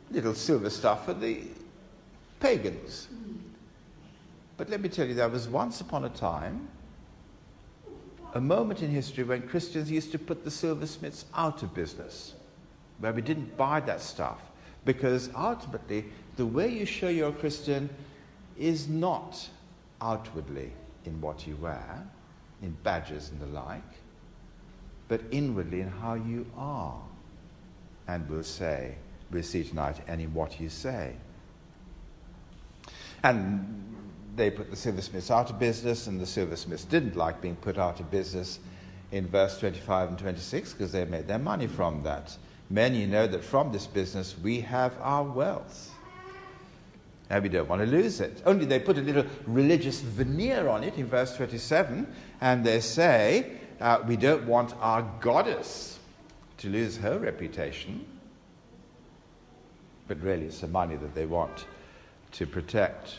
little 0.10 0.34
silver 0.34 0.72
stuff 0.72 1.06
for 1.06 1.14
the 1.14 1.42
pagans. 2.40 3.08
But 4.58 4.70
let 4.70 4.82
me 4.82 4.90
tell 4.90 5.08
you, 5.08 5.14
there 5.14 5.30
was 5.30 5.48
once 5.48 5.82
upon 5.82 6.06
a 6.06 6.10
time 6.10 6.68
a 8.34 8.42
moment 8.42 8.82
in 8.82 8.92
history 8.92 9.24
when 9.24 9.48
Christians 9.48 9.90
used 9.90 10.12
to 10.12 10.20
put 10.20 10.44
the 10.44 10.52
silversmiths 10.52 11.26
out 11.34 11.64
of 11.64 11.74
business, 11.74 12.34
where 13.00 13.14
we 13.14 13.22
didn't 13.22 13.56
buy 13.58 13.80
that 13.82 14.02
stuff. 14.02 14.40
Because 14.86 15.30
ultimately, 15.36 16.06
the 16.38 16.46
way 16.46 16.70
you 16.70 16.86
show 16.86 17.10
you're 17.10 17.30
a 17.30 17.34
Christian 17.34 17.90
is 18.58 18.88
not 18.88 19.48
outwardly 20.02 20.72
in 21.06 21.20
what 21.22 21.48
you 21.48 21.56
wear 21.58 22.08
in 22.62 22.76
badges 22.84 23.30
and 23.30 23.40
the 23.40 23.46
like, 23.48 23.82
but 25.08 25.22
inwardly 25.32 25.82
in 25.82 25.90
how 25.90 26.14
you 26.14 26.46
are. 26.56 27.02
And 28.08 28.28
we'll 28.30 28.44
say, 28.44 28.96
we'll 29.32 29.44
see 29.44 29.64
tonight, 29.64 29.98
and 30.08 30.20
in 30.20 30.34
what 30.34 30.60
you 30.60 30.70
say. 30.70 31.16
And 33.24 33.86
they 34.36 34.50
put 34.50 34.70
the 34.70 34.76
silversmiths 34.76 35.30
out 35.30 35.50
of 35.50 35.60
business, 35.60 36.08
and 36.08 36.20
the 36.20 36.26
silversmiths 36.26 36.86
didn't 36.86 37.16
like 37.16 37.42
being 37.42 37.56
put 37.58 37.78
out 37.78 38.00
of 38.00 38.10
business 38.10 38.60
in 39.12 39.28
verse 39.28 39.60
25 39.60 40.10
and 40.10 40.20
26 40.20 40.74
because 40.74 40.92
they 40.92 41.06
made 41.06 41.28
their 41.28 41.40
money 41.40 41.68
from 41.68 42.04
that. 42.04 42.36
Men, 42.70 42.94
you 42.94 43.08
know 43.08 43.26
that 43.28 43.44
from 43.44 43.72
this 43.72 43.88
business 43.88 44.36
we 44.44 44.60
have 44.62 44.94
our 45.02 45.24
wealth. 45.24 45.92
And 47.30 47.44
we 47.44 47.50
don't 47.50 47.70
want 47.70 47.82
to 47.82 47.88
lose 47.88 48.22
it. 48.22 48.42
Only 48.46 48.66
they 48.66 48.80
put 48.80 48.98
a 48.98 49.02
little 49.02 49.26
religious 49.46 50.02
veneer 50.02 50.68
on 50.68 50.84
it 50.84 50.98
in 50.98 51.06
verse 51.06 51.36
27, 51.36 52.08
and 52.42 52.66
they 52.66 52.80
say, 52.80 53.60
uh, 53.80 54.00
We 54.08 54.18
don't 54.18 54.46
want 54.48 54.74
our 54.80 55.04
goddess 55.20 56.00
to 56.58 56.70
lose 56.70 56.98
her 56.98 57.20
reputation. 57.20 58.06
But 60.08 60.22
really, 60.22 60.46
it's 60.46 60.62
the 60.62 60.68
money 60.68 60.96
that 60.96 61.14
they 61.14 61.28
want 61.28 61.66
to 62.32 62.48
protect. 62.48 63.16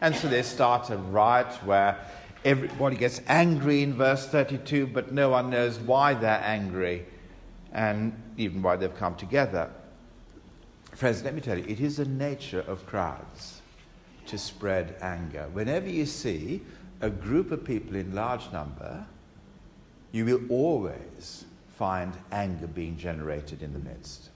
And 0.00 0.14
so 0.14 0.28
they 0.28 0.42
start 0.42 0.90
a 0.90 0.98
riot 0.98 1.52
where 1.64 1.98
everybody 2.44 2.96
gets 2.96 3.22
angry 3.26 3.82
in 3.82 3.94
verse 3.94 4.26
32, 4.26 4.86
but 4.88 5.12
no 5.12 5.30
one 5.30 5.50
knows 5.50 5.78
why 5.78 6.14
they're 6.14 6.42
angry 6.44 7.06
and 7.72 8.12
even 8.36 8.62
why 8.62 8.76
they've 8.76 8.94
come 8.96 9.14
together. 9.16 9.70
Friends, 10.96 11.22
let 11.22 11.34
me 11.34 11.42
tell 11.42 11.58
you, 11.58 11.64
it 11.68 11.78
is 11.78 11.98
the 11.98 12.06
nature 12.06 12.64
of 12.66 12.86
crowds 12.86 13.60
to 14.24 14.38
spread 14.38 14.96
anger. 15.02 15.46
Whenever 15.52 15.90
you 15.90 16.06
see 16.06 16.62
a 17.02 17.10
group 17.10 17.50
of 17.50 17.62
people 17.62 17.96
in 17.96 18.14
large 18.14 18.50
number, 18.50 19.04
you 20.12 20.24
will 20.24 20.40
always 20.48 21.44
find 21.76 22.14
anger 22.32 22.66
being 22.66 22.96
generated 22.96 23.62
in 23.62 23.74
the 23.74 23.78
midst. 23.78 24.30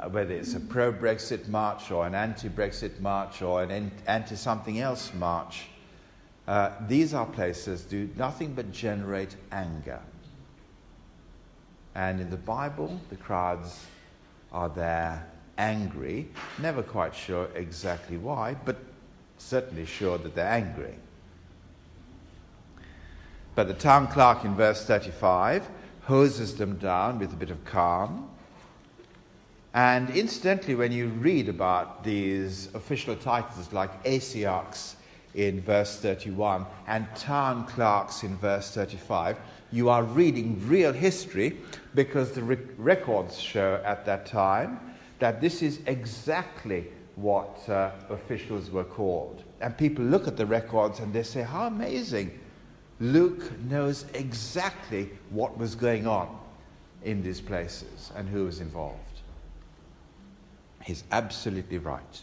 Uh, 0.00 0.08
whether 0.08 0.34
it's 0.34 0.54
a 0.54 0.60
pro 0.60 0.92
Brexit 0.92 1.46
march 1.46 1.92
or 1.92 2.04
an 2.04 2.16
anti 2.16 2.48
Brexit 2.48 2.98
march 2.98 3.40
or 3.40 3.62
an 3.62 3.92
anti 4.08 4.34
something 4.34 4.80
else 4.80 5.14
march, 5.14 5.66
uh, 6.48 6.72
these 6.88 7.14
are 7.14 7.26
places 7.26 7.82
do 7.82 8.10
nothing 8.16 8.52
but 8.52 8.72
generate 8.72 9.36
anger. 9.52 10.00
And 11.94 12.20
in 12.20 12.30
the 12.30 12.36
Bible, 12.36 13.00
the 13.10 13.16
crowds 13.16 13.86
are 14.52 14.68
there 14.68 15.26
angry, 15.56 16.28
never 16.58 16.82
quite 16.82 17.14
sure 17.14 17.48
exactly 17.54 18.16
why, 18.16 18.54
but 18.64 18.76
certainly 19.38 19.84
sure 19.84 20.18
that 20.18 20.34
they're 20.34 20.50
angry. 20.50 20.94
But 23.54 23.68
the 23.68 23.74
town 23.74 24.06
clerk 24.06 24.44
in 24.44 24.54
verse 24.54 24.84
35 24.84 25.68
hoses 26.02 26.56
them 26.56 26.76
down 26.76 27.18
with 27.18 27.32
a 27.32 27.36
bit 27.36 27.50
of 27.50 27.64
calm. 27.64 28.30
And 29.74 30.10
incidentally, 30.10 30.74
when 30.74 30.92
you 30.92 31.08
read 31.08 31.48
about 31.48 32.02
these 32.04 32.72
official 32.74 33.16
titles 33.16 33.72
like 33.72 34.04
Asiarchs 34.04 34.94
in 35.38 35.60
verse 35.60 36.00
31 36.00 36.66
and 36.88 37.06
town 37.14 37.64
clerks 37.66 38.24
in 38.24 38.36
verse 38.38 38.72
35, 38.72 39.38
you 39.70 39.88
are 39.88 40.02
reading 40.02 40.60
real 40.66 40.92
history 40.92 41.60
because 41.94 42.32
the 42.32 42.42
re- 42.42 42.58
records 42.76 43.38
show 43.38 43.80
at 43.84 44.04
that 44.04 44.26
time 44.26 44.80
that 45.20 45.40
this 45.40 45.62
is 45.62 45.78
exactly 45.86 46.86
what 47.14 47.68
uh, 47.68 47.92
officials 48.10 48.70
were 48.70 48.82
called. 48.82 49.44
And 49.60 49.78
people 49.78 50.04
look 50.04 50.26
at 50.26 50.36
the 50.36 50.46
records 50.46 50.98
and 50.98 51.12
they 51.12 51.22
say, 51.22 51.42
How 51.42 51.66
amazing! 51.66 52.38
Luke 52.98 53.56
knows 53.60 54.06
exactly 54.14 55.08
what 55.30 55.56
was 55.56 55.76
going 55.76 56.08
on 56.08 56.36
in 57.04 57.22
these 57.22 57.40
places 57.40 58.10
and 58.16 58.28
who 58.28 58.46
was 58.46 58.60
involved. 58.60 58.98
He's 60.82 61.04
absolutely 61.12 61.78
right. 61.78 62.22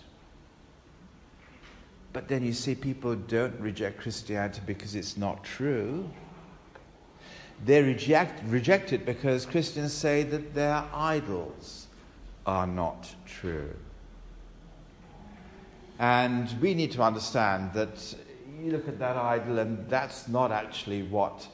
But 2.16 2.30
then 2.30 2.46
you 2.46 2.54
see, 2.54 2.76
people 2.76 3.14
don't 3.14 3.60
reject 3.60 4.00
Christianity 4.00 4.62
because 4.66 4.96
it's 4.96 5.18
not 5.18 5.44
true. 5.44 6.10
They 7.66 7.84
reject, 7.84 8.42
reject 8.46 8.94
it 8.94 9.06
because 9.06 9.46
Christians 9.46 9.92
say 9.92 10.24
that 10.24 10.54
their 10.54 10.86
idols 10.94 11.88
are 12.46 12.68
not 12.68 13.14
true. 13.26 13.70
And 16.00 16.50
we 16.62 16.74
need 16.74 16.94
to 16.94 17.02
understand 17.02 17.74
that 17.74 18.16
you 18.64 18.72
look 18.72 18.88
at 18.88 18.98
that 19.00 19.18
idol, 19.18 19.60
and 19.60 19.90
that's 19.90 20.30
not 20.30 20.54
actually 20.54 21.04
what 21.04 21.46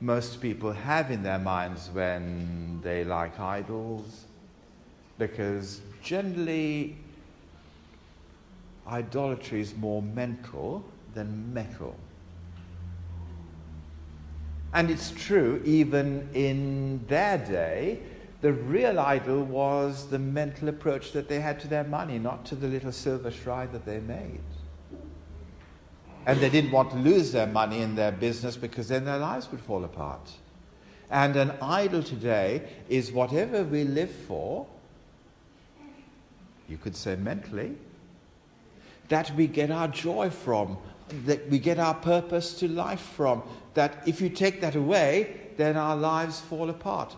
most 0.00 0.40
people 0.40 0.72
have 0.72 1.10
in 1.10 1.22
their 1.22 1.38
minds 1.38 1.90
when 1.92 2.80
they 2.82 3.04
like 3.04 3.38
idols, 3.38 4.24
because 5.18 5.82
generally 6.02 6.96
idolatry 8.86 9.60
is 9.60 9.76
more 9.76 10.02
mental 10.02 10.84
than 11.14 11.52
metal. 11.52 11.96
And 14.72 14.90
it's 14.90 15.10
true, 15.10 15.60
even 15.64 16.28
in 16.32 17.04
their 17.08 17.38
day, 17.38 18.00
the 18.40 18.52
real 18.52 18.98
idol 18.98 19.42
was 19.42 20.08
the 20.08 20.18
mental 20.18 20.68
approach 20.68 21.12
that 21.12 21.28
they 21.28 21.40
had 21.40 21.60
to 21.60 21.68
their 21.68 21.84
money, 21.84 22.18
not 22.18 22.44
to 22.46 22.54
the 22.54 22.68
little 22.68 22.92
silver 22.92 23.30
shrine 23.30 23.70
that 23.72 23.84
they 23.84 24.00
made. 24.00 24.40
And 26.26 26.38
they 26.38 26.48
didn't 26.48 26.70
want 26.70 26.90
to 26.90 26.96
lose 26.96 27.32
their 27.32 27.46
money 27.46 27.80
in 27.80 27.96
their 27.96 28.12
business 28.12 28.56
because 28.56 28.88
then 28.88 29.04
their 29.04 29.18
lives 29.18 29.50
would 29.50 29.60
fall 29.60 29.84
apart. 29.84 30.30
And 31.10 31.34
an 31.34 31.52
idol 31.60 32.02
today 32.02 32.62
is 32.88 33.10
whatever 33.10 33.64
we 33.64 33.84
live 33.84 34.10
for, 34.10 34.66
you 36.68 36.76
could 36.76 36.94
say 36.94 37.16
mentally, 37.16 37.76
that 39.10 39.30
we 39.36 39.46
get 39.46 39.70
our 39.70 39.88
joy 39.88 40.30
from, 40.30 40.78
that 41.26 41.48
we 41.50 41.58
get 41.58 41.78
our 41.78 41.94
purpose 41.94 42.54
to 42.60 42.68
life 42.68 43.00
from. 43.00 43.42
That 43.74 44.02
if 44.06 44.20
you 44.20 44.30
take 44.30 44.60
that 44.62 44.74
away, 44.74 45.36
then 45.56 45.76
our 45.76 45.96
lives 45.96 46.40
fall 46.40 46.70
apart. 46.70 47.14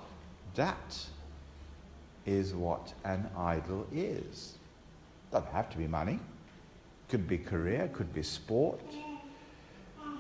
That 0.57 0.99
is 2.27 2.55
what 2.55 2.93
an 3.05 3.29
idol 3.37 3.87
is. 3.93 4.55
Doesn't 5.31 5.53
have 5.53 5.71
to 5.71 5.79
be 5.79 5.87
money. 5.87 6.19
Could 7.09 7.29
be 7.29 7.39
career, 7.39 7.91
could 7.93 8.15
be 8.15 8.23
sport, 8.23 8.81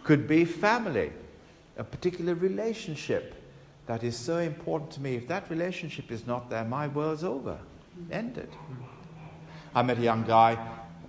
could 0.04 0.28
be 0.28 0.44
family, 0.44 1.10
a 1.78 1.84
particular 1.84 2.34
relationship 2.34 3.34
that 3.86 4.04
is 4.04 4.14
so 4.14 4.38
important 4.38 4.90
to 4.92 5.00
me. 5.00 5.14
If 5.14 5.26
that 5.28 5.48
relationship 5.48 6.12
is 6.12 6.26
not 6.26 6.50
there, 6.50 6.64
my 6.64 6.88
world's 6.88 7.24
over, 7.24 7.58
ended. 8.10 8.50
I 9.74 9.82
met 9.82 9.96
a 9.98 10.02
young 10.02 10.24
guy, 10.24 10.58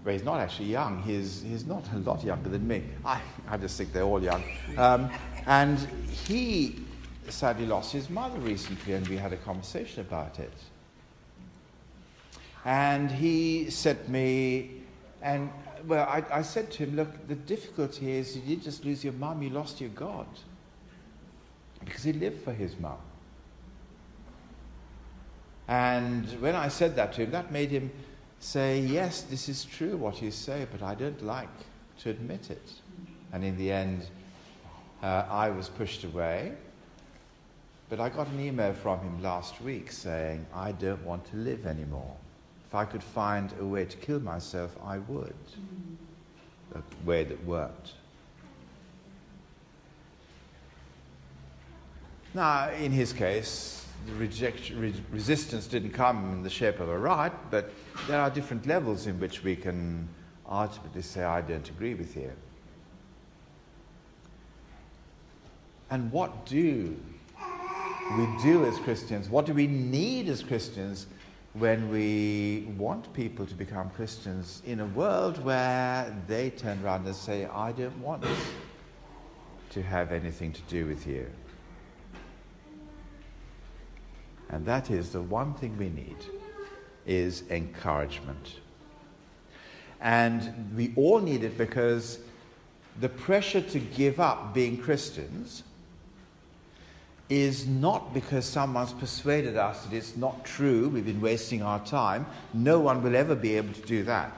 well, 0.04 0.14
he's 0.14 0.24
not 0.24 0.40
actually 0.40 0.68
young, 0.68 1.02
he's, 1.04 1.42
he's 1.44 1.66
not 1.66 1.84
a 1.94 1.98
lot 2.00 2.24
younger 2.24 2.50
than 2.50 2.68
me. 2.68 2.84
I, 3.06 3.22
I 3.48 3.58
just 3.58 3.78
think 3.78 3.94
they're 3.94 4.04
all 4.04 4.22
young. 4.22 4.44
Um, 4.78 5.10
and 5.46 5.78
he 6.10 6.80
sadly 7.30 7.66
lost 7.66 7.92
his 7.92 8.10
mother 8.10 8.40
recently, 8.40 8.94
and 8.94 9.08
we 9.08 9.18
had 9.18 9.34
a 9.34 9.38
conversation 9.38 10.02
about 10.02 10.40
it. 10.40 10.54
And 12.66 13.12
he 13.12 13.70
said 13.70 14.06
to 14.06 14.12
me, 14.12 14.84
and 15.22 15.50
well, 15.86 16.08
I, 16.08 16.24
I 16.32 16.42
said 16.42 16.72
to 16.72 16.86
him, 16.86 16.96
look, 16.96 17.28
the 17.28 17.36
difficulty 17.36 18.12
is 18.12 18.36
you 18.36 18.42
didn't 18.42 18.64
just 18.64 18.86
lose 18.86 19.04
your 19.04 19.14
mum, 19.14 19.42
you 19.42 19.50
lost 19.50 19.82
your 19.82 19.90
God. 19.92 20.28
Because 21.84 22.04
he 22.04 22.14
lived 22.14 22.44
for 22.44 22.54
his 22.54 22.78
mum. 22.80 22.98
And 25.68 26.26
when 26.42 26.56
I 26.56 26.70
said 26.70 26.96
that 26.96 27.14
to 27.14 27.24
him, 27.24 27.32
that 27.32 27.52
made 27.52 27.70
him 27.70 27.92
say, 28.44 28.82
yes, 28.82 29.22
this 29.22 29.48
is 29.48 29.64
true 29.64 29.96
what 29.96 30.22
you 30.22 30.30
say, 30.30 30.68
but 30.70 30.84
I 30.84 30.96
don't 30.96 31.24
like 31.24 31.50
to 32.00 32.10
admit 32.10 32.52
it. 32.52 32.74
And 33.32 33.44
in 33.44 33.58
the 33.58 33.72
end, 33.72 34.06
uh, 35.02 35.26
I 35.30 35.50
was 35.50 35.70
pushed 35.70 36.04
away. 36.04 36.54
But 37.90 38.00
I 38.00 38.10
got 38.10 38.28
an 38.28 38.40
email 38.40 38.74
from 38.74 39.00
him 39.00 39.22
last 39.22 39.62
week 39.62 39.92
saying, 39.92 40.46
I 40.54 40.74
don't 40.74 41.04
want 41.06 41.26
to 41.32 41.38
live 41.38 41.66
anymore. 41.66 42.16
If 42.68 42.76
I 42.76 42.86
could 42.86 43.04
find 43.04 43.54
a 43.60 43.66
way 43.66 43.86
to 43.86 43.98
kill 43.98 44.20
myself, 44.20 44.76
I 44.84 44.98
would. 44.98 45.36
A 46.76 46.82
way 47.06 47.24
that 47.24 47.44
worked. 47.46 47.92
Now, 52.34 52.72
in 52.72 52.92
his 52.92 53.14
case, 53.14 53.83
the 54.08 54.14
rejection, 54.16 54.80
re- 54.80 54.94
resistance 55.12 55.68
didn't 55.68 55.92
come 55.92 56.32
in 56.34 56.44
the 56.44 56.50
shape 56.50 56.80
of 56.80 56.90
a 56.90 56.98
riot, 56.98 57.34
but 57.50 57.72
there 58.08 58.20
are 58.20 58.30
different 58.30 58.66
levels 58.66 59.08
in 59.08 59.20
which 59.20 59.44
we 59.44 59.56
can 59.56 60.08
ultimately 60.50 61.02
say, 61.02 61.24
I 61.24 61.42
don't 61.42 61.68
agree 61.70 61.94
with 61.94 62.16
you. 62.16 62.32
And 65.90 66.12
what 66.12 66.46
do 66.46 66.98
we 68.18 68.28
do 68.42 68.66
as 68.66 68.80
Christians? 68.80 69.30
What 69.30 69.46
do 69.46 69.54
we 69.54 69.68
need 69.68 70.28
as 70.28 70.44
Christians 70.44 71.08
when 71.54 71.90
we 71.90 72.68
want 72.78 73.14
people 73.14 73.46
to 73.46 73.54
become 73.54 73.90
Christians 73.92 74.64
in 74.66 74.80
a 74.80 74.88
world 74.88 75.44
where 75.44 76.16
they 76.28 76.50
turn 76.50 76.84
around 76.84 77.06
and 77.06 77.16
say, 77.16 77.46
I 77.46 77.72
don't 77.72 77.98
want 78.00 78.26
to 79.70 79.82
have 79.84 80.12
anything 80.12 80.52
to 80.52 80.62
do 80.64 80.88
with 80.88 81.06
you. 81.06 81.28
And 84.54 84.68
that 84.68 84.92
is 84.92 85.10
the 85.10 85.22
one 85.22 85.56
thing 85.56 85.76
we 85.80 85.90
need 85.90 86.16
is 87.08 87.44
encouragement. 87.50 88.60
And 90.00 90.72
we 90.78 90.94
all 90.96 91.20
need 91.20 91.44
it 91.44 91.58
because 91.58 92.20
the 93.00 93.10
pressure 93.10 93.62
to 93.62 93.80
give 93.80 94.20
up 94.20 94.54
being 94.54 94.78
Christians 94.78 95.64
is 97.30 97.66
not 97.66 98.14
because 98.14 98.46
someone's 98.46 98.94
persuaded 98.94 99.58
us 99.58 99.86
that 99.86 99.96
it's 99.96 100.16
not 100.16 100.46
true, 100.46 100.88
we've 100.90 101.06
been 101.06 101.22
wasting 101.22 101.64
our 101.64 101.84
time. 101.84 102.24
No 102.54 102.80
one 102.80 103.02
will 103.02 103.16
ever 103.16 103.34
be 103.34 103.56
able 103.58 103.74
to 103.74 103.82
do 103.82 104.04
that. 104.04 104.38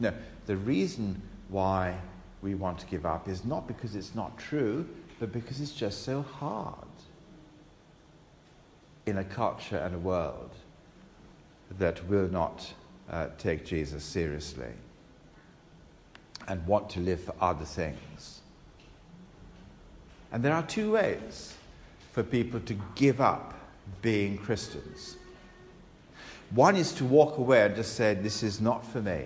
No, 0.00 0.12
the 0.44 0.56
reason 0.56 1.22
why 1.48 1.96
we 2.42 2.54
want 2.54 2.78
to 2.80 2.86
give 2.86 3.06
up 3.06 3.26
is 3.26 3.42
not 3.42 3.66
because 3.66 3.96
it's 3.96 4.14
not 4.14 4.36
true, 4.36 4.86
but 5.18 5.32
because 5.32 5.62
it's 5.62 5.72
just 5.72 6.04
so 6.04 6.20
hard 6.20 6.89
in 9.06 9.18
a 9.18 9.24
culture 9.24 9.78
and 9.78 9.94
a 9.94 9.98
world 9.98 10.50
that 11.78 12.06
will 12.08 12.28
not 12.28 12.72
uh, 13.10 13.28
take 13.38 13.64
Jesus 13.64 14.04
seriously 14.04 14.72
and 16.48 16.64
want 16.66 16.90
to 16.90 17.00
live 17.00 17.20
for 17.22 17.34
other 17.40 17.64
things. 17.64 18.40
And 20.32 20.42
there 20.42 20.52
are 20.52 20.62
two 20.62 20.92
ways 20.92 21.54
for 22.12 22.22
people 22.22 22.60
to 22.60 22.76
give 22.94 23.20
up 23.20 23.54
being 24.02 24.38
Christians. 24.38 25.16
One 26.50 26.76
is 26.76 26.92
to 26.94 27.04
walk 27.04 27.38
away 27.38 27.62
and 27.62 27.76
just 27.76 27.94
say, 27.94 28.14
This 28.14 28.42
is 28.42 28.60
not 28.60 28.84
for 28.84 29.00
me. 29.00 29.24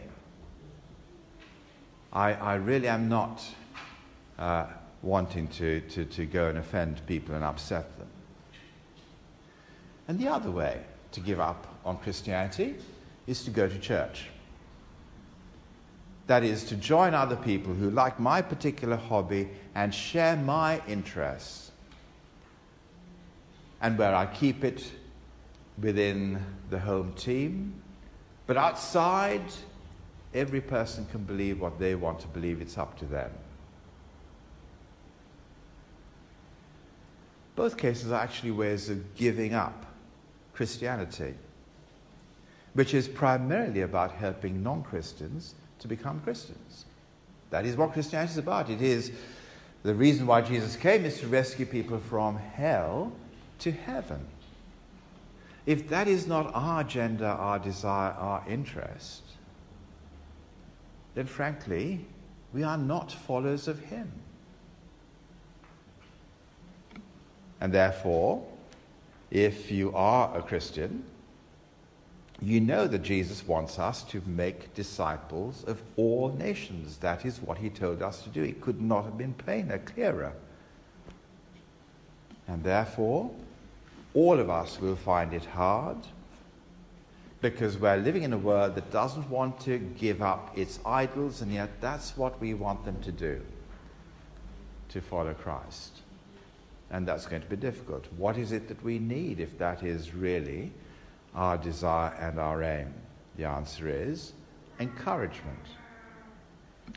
I, 2.13 2.35
I 2.35 2.55
really 2.55 2.89
am 2.89 3.09
not 3.09 3.43
uh, 4.39 4.67
wanting 5.03 5.49
to, 5.49 5.81
to, 5.81 6.05
to 6.05 6.27
go 6.27 6.49
and 6.49 6.59
offend 6.59 7.05
people 7.07 7.35
and 7.35 7.43
upset 7.43 7.99
them. 7.99 8.09
And 10.07 10.19
the 10.19 10.29
other 10.29 10.51
way 10.51 10.81
to 11.13 11.21
give 11.21 11.41
up 11.41 11.67
on 11.85 11.99
Christianity 11.99 12.75
is 13.27 13.45
to 13.45 13.51
go 13.51 13.69
to 13.69 13.79
church. 13.79 14.27
That 16.27 16.43
is, 16.43 16.65
to 16.65 16.77
join 16.77 17.15
other 17.15 17.37
people 17.37 17.75
who 17.75 17.91
like 17.91 18.19
my 18.19 18.43
particular 18.43 18.97
hobby 18.97 19.49
and 19.75 19.95
share 19.95 20.37
my 20.37 20.83
interests. 20.87 21.71
And 23.81 23.99
where 23.99 24.15
I 24.15 24.27
keep 24.27 24.65
it 24.65 24.91
within 25.81 26.43
the 26.71 26.79
home 26.79 27.13
team. 27.13 27.75
But 28.47 28.57
outside, 28.57 29.43
every 30.33 30.61
person 30.61 31.07
can 31.11 31.25
believe 31.25 31.61
what 31.61 31.79
they 31.79 31.95
want 31.95 32.21
to 32.21 32.29
believe. 32.29 32.63
It's 32.63 32.79
up 32.79 32.99
to 32.99 33.05
them. 33.05 33.31
Both 37.57 37.77
cases 37.77 38.11
are 38.11 38.21
actually 38.21 38.51
ways 38.51 38.89
of 38.89 39.15
giving 39.15 39.55
up 39.55 39.85
Christianity, 40.55 41.35
which 42.75 42.95
is 42.95 43.09
primarily 43.09 43.83
about 43.83 44.13
helping 44.13 44.63
non 44.63 44.83
Christians 44.83 45.55
to 45.81 45.89
become 45.89 46.21
Christians. 46.21 46.87
That 47.51 47.67
is 47.67 47.77
what 47.77 47.93
Christianity 47.93 48.33
is 48.33 48.39
about. 48.39 48.71
It 48.71 48.83
is 48.83 49.13
the 49.83 49.95
reason 49.95 50.27
why 50.27 50.41
Jesus 50.41 50.77
came 50.77 51.05
is 51.05 51.21
to 51.21 51.27
rescue 51.27 51.67
people 51.67 51.99
from 51.99 52.37
hell 52.37 53.13
to 53.61 53.71
heaven. 53.71 54.27
If 55.67 55.89
that 55.89 56.09
is 56.09 56.27
not 56.27 56.51
our 56.55 56.83
agenda, 56.83 57.27
our 57.27 57.59
desire, 57.59 58.13
our 58.13 58.45
interest, 58.49 59.23
then 61.15 61.27
frankly, 61.27 62.05
we 62.53 62.63
are 62.63 62.77
not 62.77 63.13
followers 63.13 63.69
of 63.69 63.79
Him. 63.81 64.11
And 67.61 67.73
therefore, 67.73 68.47
if 69.31 69.71
you 69.71 69.95
are 69.95 70.37
a 70.37 70.43
Christian, 70.43 71.05
you 72.41 72.61
know 72.61 72.87
that 72.87 73.03
Jesus 73.03 73.47
wants 73.47 73.79
us 73.79 74.03
to 74.05 74.23
make 74.27 74.75
disciples 74.75 75.65
of 75.65 75.81
all 75.97 76.35
nations. 76.39 76.99
That 76.99 77.25
is 77.25 77.41
what 77.41 77.59
he 77.59 77.71
told 77.71 78.03
us 78.03 78.23
to 78.23 78.29
do. 78.29 78.43
It 78.43 78.61
could 78.61 78.81
not 78.81 79.05
have 79.05 79.17
been 79.17 79.35
plainer, 79.35 79.79
clearer. 79.79 80.33
And 82.47 82.63
therefore, 82.63 83.31
all 84.13 84.39
of 84.39 84.51
us 84.51 84.81
will 84.81 84.97
find 84.97 85.33
it 85.33 85.45
hard 85.45 85.97
because 87.41 87.77
we're 87.77 87.97
living 87.97 88.23
in 88.23 88.33
a 88.33 88.39
world 88.39 88.75
that 88.75 88.91
doesn't 88.91 89.29
want 89.29 89.61
to 89.61 89.79
give 89.79 90.23
up 90.23 90.57
its 90.57 90.81
idols, 90.87 91.43
and 91.43 91.53
yet 91.53 91.69
that's 91.81 92.17
what 92.17 92.41
we 92.41 92.55
want 92.55 92.85
them 92.85 93.01
to 93.03 93.13
do 93.13 93.41
to 94.89 95.01
follow 95.01 95.35
Christ. 95.35 96.01
And 96.95 97.09
that's 97.09 97.27
going 97.27 97.43
to 97.43 97.49
be 97.49 97.57
difficult. 97.57 98.07
What 98.17 98.39
is 98.39 98.53
it 98.53 98.69
that 98.69 98.81
we 98.85 99.01
need 99.01 99.41
if 99.41 99.59
that 99.59 99.83
is 99.83 100.15
really 100.15 100.71
our 101.35 101.59
desire 101.59 102.15
and 102.21 102.39
our 102.39 102.63
aim? 102.63 102.95
The 103.37 103.47
answer 103.47 103.89
is 103.89 104.33
encouragement. 104.79 105.67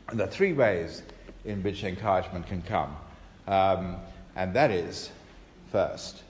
And 0.08 0.20
there 0.20 0.28
are 0.28 0.30
three 0.30 0.52
ways 0.52 1.02
in 1.44 1.64
which 1.64 1.82
encouragement 1.82 2.46
can 2.46 2.62
come. 2.62 2.94
Um, 3.48 3.96
and 4.36 4.54
that 4.54 4.70
is, 4.70 5.10
first, 5.72 6.22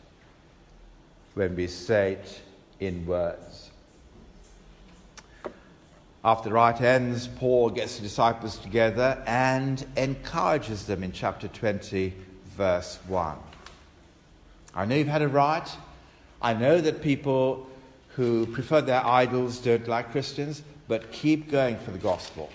when 1.34 1.54
we 1.54 1.66
say 1.66 2.12
it 2.12 2.40
in 2.80 3.04
words. 3.04 3.68
After 6.24 6.48
the 6.48 6.54
rite 6.54 6.80
ends, 6.80 7.28
Paul 7.28 7.68
gets 7.68 7.96
the 7.96 8.02
disciples 8.02 8.56
together 8.56 9.22
and 9.26 9.86
encourages 9.98 10.86
them 10.86 11.02
in 11.02 11.12
chapter 11.12 11.48
20, 11.48 12.14
verse 12.56 12.98
1. 13.08 13.36
I 14.78 14.84
know 14.84 14.94
you've 14.94 15.08
had 15.08 15.22
a 15.22 15.28
rite. 15.28 15.76
I 16.40 16.54
know 16.54 16.80
that 16.80 17.02
people 17.02 17.66
who 18.10 18.46
prefer 18.46 18.80
their 18.80 19.04
idols 19.04 19.58
don't 19.58 19.88
like 19.88 20.12
Christians, 20.12 20.62
but 20.86 21.10
keep 21.10 21.50
going 21.50 21.76
for 21.78 21.90
the 21.90 21.98
gospel. 21.98 22.48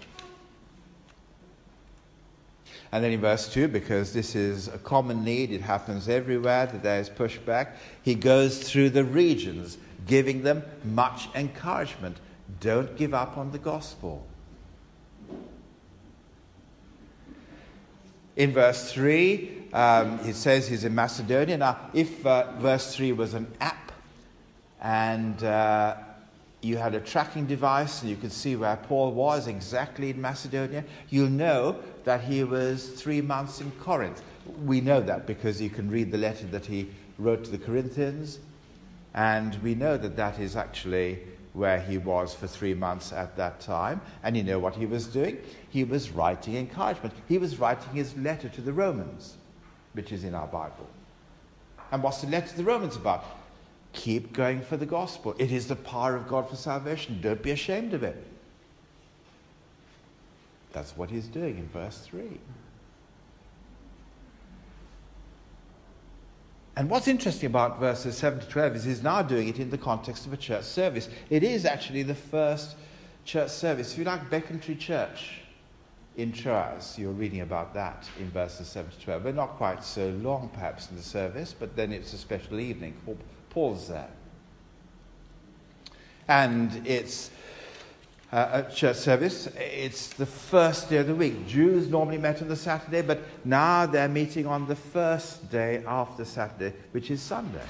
And 2.94 3.04
then 3.04 3.12
in 3.12 3.20
verse 3.20 3.52
2, 3.52 3.68
because 3.68 4.14
this 4.14 4.36
is 4.36 4.70
a 4.70 4.78
common 4.78 5.26
need, 5.26 5.52
it 5.52 5.60
happens 5.60 6.08
everywhere 6.08 6.66
that 6.68 6.82
there 6.82 7.02
is 7.02 7.10
pushback, 7.10 7.74
he 8.04 8.16
goes 8.16 8.70
through 8.70 8.92
the 8.92 9.04
regions, 9.04 9.78
giving 10.08 10.44
them 10.44 10.64
much 10.86 11.28
encouragement. 11.36 12.16
Don't 12.62 12.96
give 12.96 13.14
up 13.14 13.38
on 13.38 13.52
the 13.52 13.58
gospel. 13.58 14.26
In 18.38 18.54
verse 18.54 18.94
3, 18.94 19.63
um, 19.74 20.20
he 20.20 20.34
says 20.34 20.68
he's 20.68 20.84
in 20.84 20.94
Macedonia. 20.94 21.58
Now, 21.58 21.90
if 21.94 22.26
uh, 22.26 22.52
verse 22.60 22.96
3 22.96 23.12
was 23.14 23.34
an 23.34 23.52
app 23.60 23.92
and 24.82 25.44
uh, 25.44 25.96
you 26.62 26.78
had 26.78 26.94
a 26.96 27.00
tracking 27.00 27.46
device 27.46 28.02
and 28.02 28.10
you 28.10 28.16
could 28.16 28.32
see 28.32 28.56
where 28.56 28.76
Paul 28.76 29.12
was 29.12 29.48
exactly 29.48 30.12
in 30.12 30.22
Macedonia, 30.22 30.84
you'll 31.10 31.30
know 31.30 31.78
that 32.04 32.22
he 32.22 32.44
was 32.44 32.90
three 32.90 33.22
months 33.22 33.62
in 33.62 33.72
Corinth. 33.72 34.22
We 34.64 34.80
know 34.80 35.02
that 35.02 35.26
because 35.26 35.62
you 35.62 35.70
can 35.70 35.90
read 35.90 36.12
the 36.12 36.18
letter 36.18 36.46
that 36.48 36.66
he 36.66 36.90
wrote 37.18 37.44
to 37.46 37.52
the 37.52 37.58
Corinthians, 37.58 38.40
and 39.14 39.56
we 39.64 39.76
know 39.76 39.98
that 39.98 40.16
that 40.18 40.40
is 40.40 40.56
actually 40.56 41.20
where 41.54 41.80
he 41.80 41.98
was 41.98 42.34
for 42.34 42.48
three 42.48 42.74
months 42.74 43.14
at 43.14 43.38
that 43.38 43.60
time. 43.60 44.02
And 44.24 44.36
you 44.36 44.44
know 44.44 44.60
what 44.60 44.76
he 44.76 44.86
was 44.86 45.08
doing? 45.08 45.38
He 45.70 45.84
was 45.84 46.12
writing 46.12 46.56
encouragement. 46.56 47.14
He 47.28 47.38
was 47.38 47.60
writing 47.60 47.94
his 47.94 48.16
letter 48.18 48.50
to 48.50 48.62
the 48.62 48.74
Romans, 48.74 49.38
which 49.94 50.12
is 50.12 50.24
in 50.24 50.36
our 50.36 50.48
Bible. 50.48 50.88
And 51.92 52.04
what's 52.04 52.22
the 52.22 52.28
letter 52.28 52.48
to 52.48 52.58
the 52.58 52.64
Romans 52.64 52.96
about? 52.96 53.24
Keep 53.94 54.34
going 54.34 54.62
for 54.62 54.78
the 54.78 54.86
gospel. 54.86 55.36
It 55.38 55.52
is 55.52 55.68
the 55.68 55.76
power 55.76 56.16
of 56.16 56.28
God 56.28 56.50
for 56.50 56.56
salvation. 56.56 57.20
Don't 57.22 57.42
be 57.42 57.52
ashamed 57.52 57.94
of 57.94 58.04
it. 58.04 58.22
That's 60.72 60.98
what 60.98 61.12
he's 61.12 61.28
doing 61.28 61.60
in 61.60 61.70
verse 61.70 62.00
3. 62.00 62.40
And 66.76 66.90
what's 66.90 67.08
interesting 67.08 67.46
about 67.48 67.80
verses 67.80 68.18
7 68.18 68.40
to 68.40 68.48
12 68.48 68.76
is 68.78 68.84
he's 68.84 69.04
now 69.04 69.22
doing 69.22 69.48
it 69.48 69.60
in 69.60 69.70
the 69.70 69.78
context 69.78 70.26
of 70.26 70.34
a 70.34 70.38
church 70.38 70.64
service. 70.64 71.08
It 71.30 71.44
is 71.44 71.66
actually 71.66 72.02
the 72.02 72.16
first 72.16 72.76
church 73.26 73.52
service. 73.52 73.92
If 73.92 74.00
you 74.00 74.06
like 74.06 74.28
Becontree 74.32 74.80
Church 74.80 75.43
in 76.16 76.32
Troas, 76.32 76.98
you're 76.98 77.12
reading 77.12 77.42
about 77.42 77.74
that 77.74 78.08
in 78.20 78.30
verses 78.30 78.68
7 78.68 78.92
to 78.92 79.00
12. 79.00 79.26
We're 79.26 79.32
not 79.32 79.58
quite 79.58 79.84
so 79.84 80.10
long, 80.22 80.50
perhaps, 80.54 80.90
in 80.90 80.96
the 80.96 81.02
service, 81.02 81.56
but 81.58 81.76
then 81.76 81.92
it's 81.92 82.14
a 82.14 82.18
special 82.18 82.60
evening. 82.60 82.96
Paul's 83.50 83.88
there. 83.88 84.10
And 86.28 86.86
it's 86.88 87.32
uh, 88.32 88.64
a 88.68 88.72
church 88.72 88.98
service. 88.98 89.48
It's 89.58 90.10
the 90.10 90.26
first 90.26 90.90
day 90.90 90.98
of 90.98 91.08
the 91.08 91.16
week. 91.16 91.48
Jews 91.48 91.88
normally 91.88 92.18
met 92.18 92.42
on 92.42 92.48
the 92.48 92.56
Saturday, 92.56 93.02
but 93.02 93.22
now 93.44 93.86
they're 93.86 94.08
meeting 94.08 94.46
on 94.46 94.68
the 94.68 94.76
first 94.76 95.50
day 95.52 95.84
after 95.88 96.26
Saturday, 96.26 96.76
which 96.92 97.12
is 97.12 97.22
Sunday. 97.22 97.66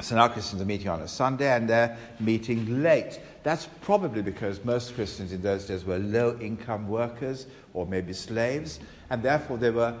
So 0.00 0.16
now 0.16 0.28
Christians 0.28 0.60
are 0.60 0.66
meeting 0.66 0.88
on 0.88 1.00
a 1.00 1.08
Sunday 1.08 1.54
and 1.54 1.68
they're 1.68 1.96
meeting 2.18 2.82
late. 2.82 3.20
That's 3.42 3.66
probably 3.80 4.22
because 4.22 4.64
most 4.64 4.94
Christians 4.94 5.32
in 5.32 5.42
those 5.42 5.66
days 5.66 5.84
were 5.84 5.98
low 5.98 6.38
income 6.38 6.88
workers 6.88 7.46
or 7.74 7.86
maybe 7.86 8.12
slaves, 8.12 8.78
and 9.10 9.22
therefore 9.22 9.58
they 9.58 9.70
were 9.70 9.96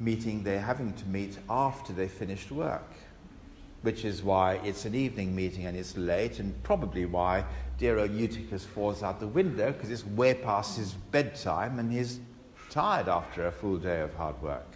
meeting, 0.00 0.42
they're 0.42 0.60
having 0.60 0.92
to 0.92 1.06
meet 1.06 1.38
after 1.48 1.92
they 1.92 2.08
finished 2.08 2.50
work 2.50 2.90
which 3.84 4.06
is 4.06 4.22
why 4.22 4.54
it's 4.64 4.86
an 4.86 4.94
evening 4.94 5.36
meeting 5.36 5.66
and 5.66 5.76
it's 5.76 5.94
late, 5.98 6.38
and 6.38 6.60
probably 6.62 7.04
why 7.04 7.44
dear 7.76 7.98
old 7.98 8.10
Eutychus 8.12 8.64
falls 8.64 9.02
out 9.02 9.20
the 9.20 9.26
window 9.26 9.72
because 9.72 9.90
it's 9.90 10.06
way 10.06 10.32
past 10.32 10.78
his 10.78 10.92
bedtime 10.92 11.78
and 11.78 11.92
he's 11.92 12.18
tired 12.70 13.08
after 13.08 13.46
a 13.46 13.52
full 13.52 13.76
day 13.76 14.00
of 14.00 14.14
hard 14.14 14.40
work. 14.40 14.66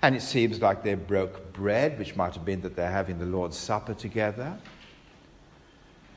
And 0.00 0.14
it 0.14 0.22
seems 0.22 0.62
like 0.62 0.84
they 0.84 0.94
broke 0.94 1.52
bread, 1.52 1.98
which 1.98 2.14
might 2.14 2.34
have 2.34 2.44
been 2.44 2.60
that 2.60 2.76
they're 2.76 2.88
having 2.88 3.18
the 3.18 3.26
Lord's 3.26 3.56
Supper 3.56 3.94
together. 3.94 4.56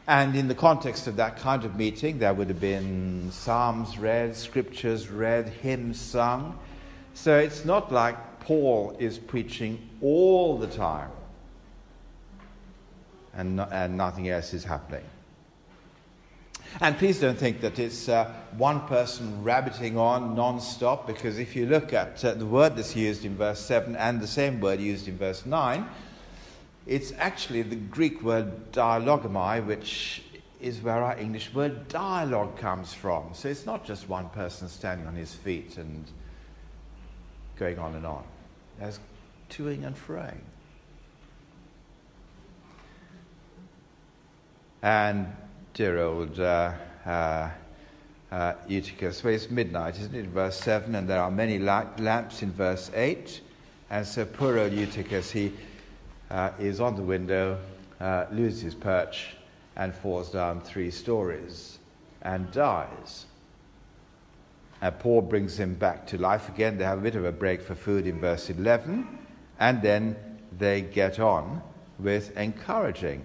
And 0.09 0.35
in 0.35 0.47
the 0.47 0.55
context 0.55 1.05
of 1.05 1.17
that 1.17 1.37
kind 1.37 1.63
of 1.63 1.75
meeting, 1.75 2.17
there 2.17 2.33
would 2.33 2.47
have 2.47 2.59
been 2.59 3.29
psalms 3.31 3.99
read, 3.99 4.35
scriptures 4.35 5.07
read, 5.07 5.47
hymns 5.47 6.01
sung. 6.01 6.57
So 7.13 7.37
it's 7.37 7.63
not 7.63 7.91
like 7.91 8.39
Paul 8.39 8.97
is 8.97 9.19
preaching 9.19 9.87
all 10.01 10.57
the 10.57 10.65
time 10.65 11.11
and, 13.35 13.57
no, 13.57 13.67
and 13.71 13.97
nothing 13.97 14.29
else 14.29 14.51
is 14.51 14.63
happening. 14.63 15.05
And 16.81 16.97
please 16.97 17.19
don't 17.19 17.37
think 17.37 17.61
that 17.61 17.77
it's 17.77 18.09
uh, 18.09 18.33
one 18.57 18.87
person 18.87 19.43
rabbiting 19.43 19.95
on 19.95 20.33
non 20.33 20.59
stop, 20.59 21.05
because 21.05 21.37
if 21.37 21.55
you 21.55 21.67
look 21.67 21.93
at 21.93 22.25
uh, 22.25 22.33
the 22.33 22.47
word 22.47 22.75
that's 22.75 22.95
used 22.95 23.25
in 23.25 23.37
verse 23.37 23.59
7 23.59 23.95
and 23.95 24.19
the 24.19 24.27
same 24.27 24.59
word 24.59 24.79
used 24.79 25.07
in 25.07 25.19
verse 25.19 25.45
9, 25.45 25.87
it's 26.89 27.13
actually 27.19 27.61
the 27.61 27.75
Greek 27.75 28.23
word 28.23 28.71
dialogomai, 28.71 29.63
which 29.63 30.23
is 30.59 30.81
where 30.81 31.03
our 31.03 31.15
English 31.19 31.53
word 31.53 31.87
dialogue 31.87 32.57
comes 32.57 32.95
from. 32.95 33.29
So 33.33 33.47
it's 33.47 33.67
not 33.67 33.85
just 33.85 34.09
one 34.09 34.27
person 34.29 34.67
standing 34.67 35.05
on 35.05 35.13
his 35.15 35.31
feet 35.31 35.77
and 35.77 36.03
going 37.57 37.77
on 37.77 37.93
and 37.93 38.07
on 38.07 38.23
as 38.81 38.99
toing 39.51 39.85
and 39.85 39.95
froing. 39.95 40.39
And 44.81 45.27
dear 45.75 45.99
old 45.99 46.39
uh, 46.39 46.73
uh, 47.05 47.49
uh, 48.31 48.53
Eutychus, 48.67 49.23
well, 49.23 49.35
it's 49.35 49.51
midnight, 49.51 49.99
isn't 49.99 50.15
it, 50.15 50.25
verse 50.25 50.59
7, 50.59 50.95
and 50.95 51.07
there 51.07 51.21
are 51.21 51.29
many 51.29 51.59
lamps 51.59 52.41
in 52.41 52.51
verse 52.51 52.89
8. 52.95 53.41
And 53.91 54.07
so 54.07 54.25
poor 54.25 54.57
old 54.57 54.71
Eutychus, 54.71 55.29
he 55.29 55.53
uh, 56.31 56.51
is 56.59 56.79
on 56.79 56.95
the 56.95 57.01
window, 57.01 57.57
uh, 57.99 58.25
loses 58.31 58.61
his 58.61 58.75
perch, 58.75 59.35
and 59.75 59.93
falls 59.93 60.31
down 60.31 60.61
three 60.61 60.91
stories 60.91 61.79
and 62.21 62.51
dies. 62.51 63.25
And 64.81 64.97
Paul 64.99 65.21
brings 65.21 65.59
him 65.59 65.75
back 65.75 66.07
to 66.07 66.17
life 66.17 66.49
again. 66.49 66.77
They 66.77 66.85
have 66.85 66.99
a 66.99 67.01
bit 67.01 67.15
of 67.15 67.25
a 67.25 67.31
break 67.31 67.61
for 67.61 67.75
food 67.75 68.07
in 68.07 68.19
verse 68.19 68.49
11, 68.49 69.07
and 69.59 69.81
then 69.81 70.15
they 70.57 70.81
get 70.81 71.19
on 71.19 71.61
with 71.97 72.35
encouraging. 72.37 73.23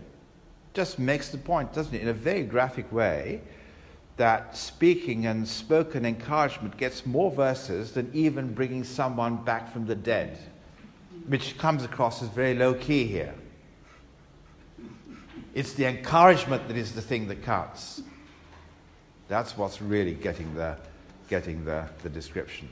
Just 0.72 0.98
makes 0.98 1.28
the 1.28 1.38
point, 1.38 1.72
doesn't 1.72 1.94
it, 1.94 2.02
in 2.02 2.08
a 2.08 2.12
very 2.12 2.42
graphic 2.42 2.90
way, 2.90 3.40
that 4.16 4.56
speaking 4.56 5.26
and 5.26 5.46
spoken 5.46 6.04
encouragement 6.04 6.76
gets 6.76 7.04
more 7.04 7.30
verses 7.30 7.92
than 7.92 8.10
even 8.12 8.54
bringing 8.54 8.84
someone 8.84 9.36
back 9.44 9.72
from 9.72 9.86
the 9.86 9.94
dead, 9.94 10.38
which 11.26 11.56
comes 11.56 11.84
across 11.84 12.22
as 12.22 12.28
very 12.28 12.54
low 12.54 12.74
key 12.74 13.06
here. 13.06 13.34
It's 15.54 15.72
the 15.72 15.86
encouragement 15.86 16.68
that 16.68 16.76
is 16.76 16.92
the 16.92 17.00
thing 17.00 17.28
that 17.28 17.42
counts. 17.42 18.02
That's 19.28 19.56
what's 19.56 19.80
really 19.80 20.14
getting 20.14 20.54
the, 20.54 20.76
getting 21.28 21.64
the, 21.64 21.88
the 22.02 22.08
description. 22.08 22.68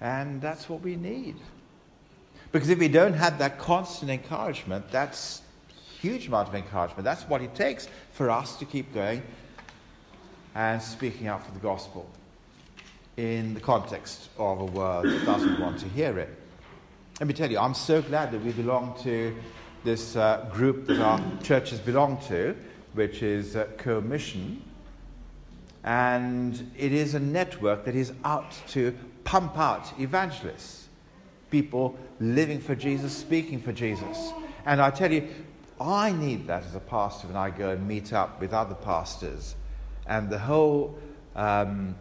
And 0.00 0.40
that's 0.40 0.68
what 0.68 0.82
we 0.82 0.96
need. 0.96 1.36
Because 2.52 2.68
if 2.68 2.78
we 2.78 2.88
don't 2.88 3.14
have 3.14 3.38
that 3.38 3.58
constant 3.58 4.10
encouragement, 4.10 4.88
that's 4.90 5.42
huge 6.00 6.28
amount 6.28 6.48
of 6.48 6.54
encouragement. 6.54 7.02
That's 7.04 7.22
what 7.22 7.40
it 7.40 7.54
takes 7.54 7.88
for 8.12 8.30
us 8.30 8.56
to 8.58 8.64
keep 8.64 8.92
going 8.92 9.22
and 10.54 10.80
speaking 10.80 11.26
out 11.26 11.44
for 11.44 11.52
the 11.52 11.58
gospel 11.58 12.08
in 13.16 13.54
the 13.54 13.60
context 13.60 14.30
of 14.38 14.60
a 14.60 14.64
world 14.64 15.06
that 15.06 15.24
doesn't 15.24 15.60
want 15.60 15.78
to 15.78 15.88
hear 15.88 16.18
it. 16.18 16.28
Let 17.20 17.28
me 17.28 17.34
tell 17.34 17.50
you, 17.50 17.58
I'm 17.58 17.74
so 17.74 18.02
glad 18.02 18.32
that 18.32 18.42
we 18.42 18.52
belong 18.52 18.96
to 19.02 19.34
this 19.84 20.16
uh, 20.16 20.48
group 20.52 20.86
that 20.86 21.00
our 21.00 21.20
churches 21.42 21.78
belong 21.78 22.18
to, 22.28 22.56
which 22.94 23.22
is 23.22 23.54
uh, 23.54 23.66
Co-Mission. 23.78 24.62
And 25.84 26.72
it 26.76 26.92
is 26.92 27.14
a 27.14 27.20
network 27.20 27.84
that 27.84 27.94
is 27.94 28.12
out 28.24 28.50
to 28.68 28.96
pump 29.22 29.58
out 29.58 29.92
evangelists, 30.00 30.88
people 31.50 31.96
living 32.18 32.60
for 32.60 32.74
Jesus, 32.74 33.16
speaking 33.16 33.60
for 33.60 33.72
Jesus. 33.72 34.32
And 34.66 34.80
I 34.80 34.90
tell 34.90 35.12
you, 35.12 35.28
I 35.80 36.12
need 36.12 36.46
that 36.46 36.64
as 36.64 36.74
a 36.74 36.80
pastor 36.80 37.28
when 37.28 37.36
I 37.36 37.50
go 37.50 37.70
and 37.70 37.86
meet 37.86 38.12
up 38.12 38.40
with 38.40 38.52
other 38.52 38.74
pastors. 38.74 39.54
And 40.06 40.30
the 40.30 40.38
whole 40.38 40.98
um, 41.36 41.94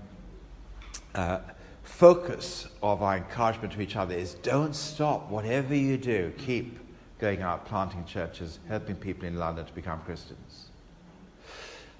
uh, 1.16 1.40
focus 1.84 2.68
of 2.82 3.02
our 3.02 3.18
encouragement 3.18 3.74
to 3.74 3.82
each 3.82 3.96
other 3.96 4.16
is 4.16 4.36
don't 4.36 4.76
stop. 4.76 5.30
Whatever 5.30 5.76
you 5.76 5.98
do, 5.98 6.34
keep 6.38 6.80
going 7.20 7.42
out, 7.42 7.66
planting 7.66 8.04
churches, 8.06 8.60
helping 8.68 8.96
people 8.96 9.26
in 9.26 9.38
London 9.38 9.66
to 9.66 9.74
become 9.74 10.02
Christians. 10.02 10.68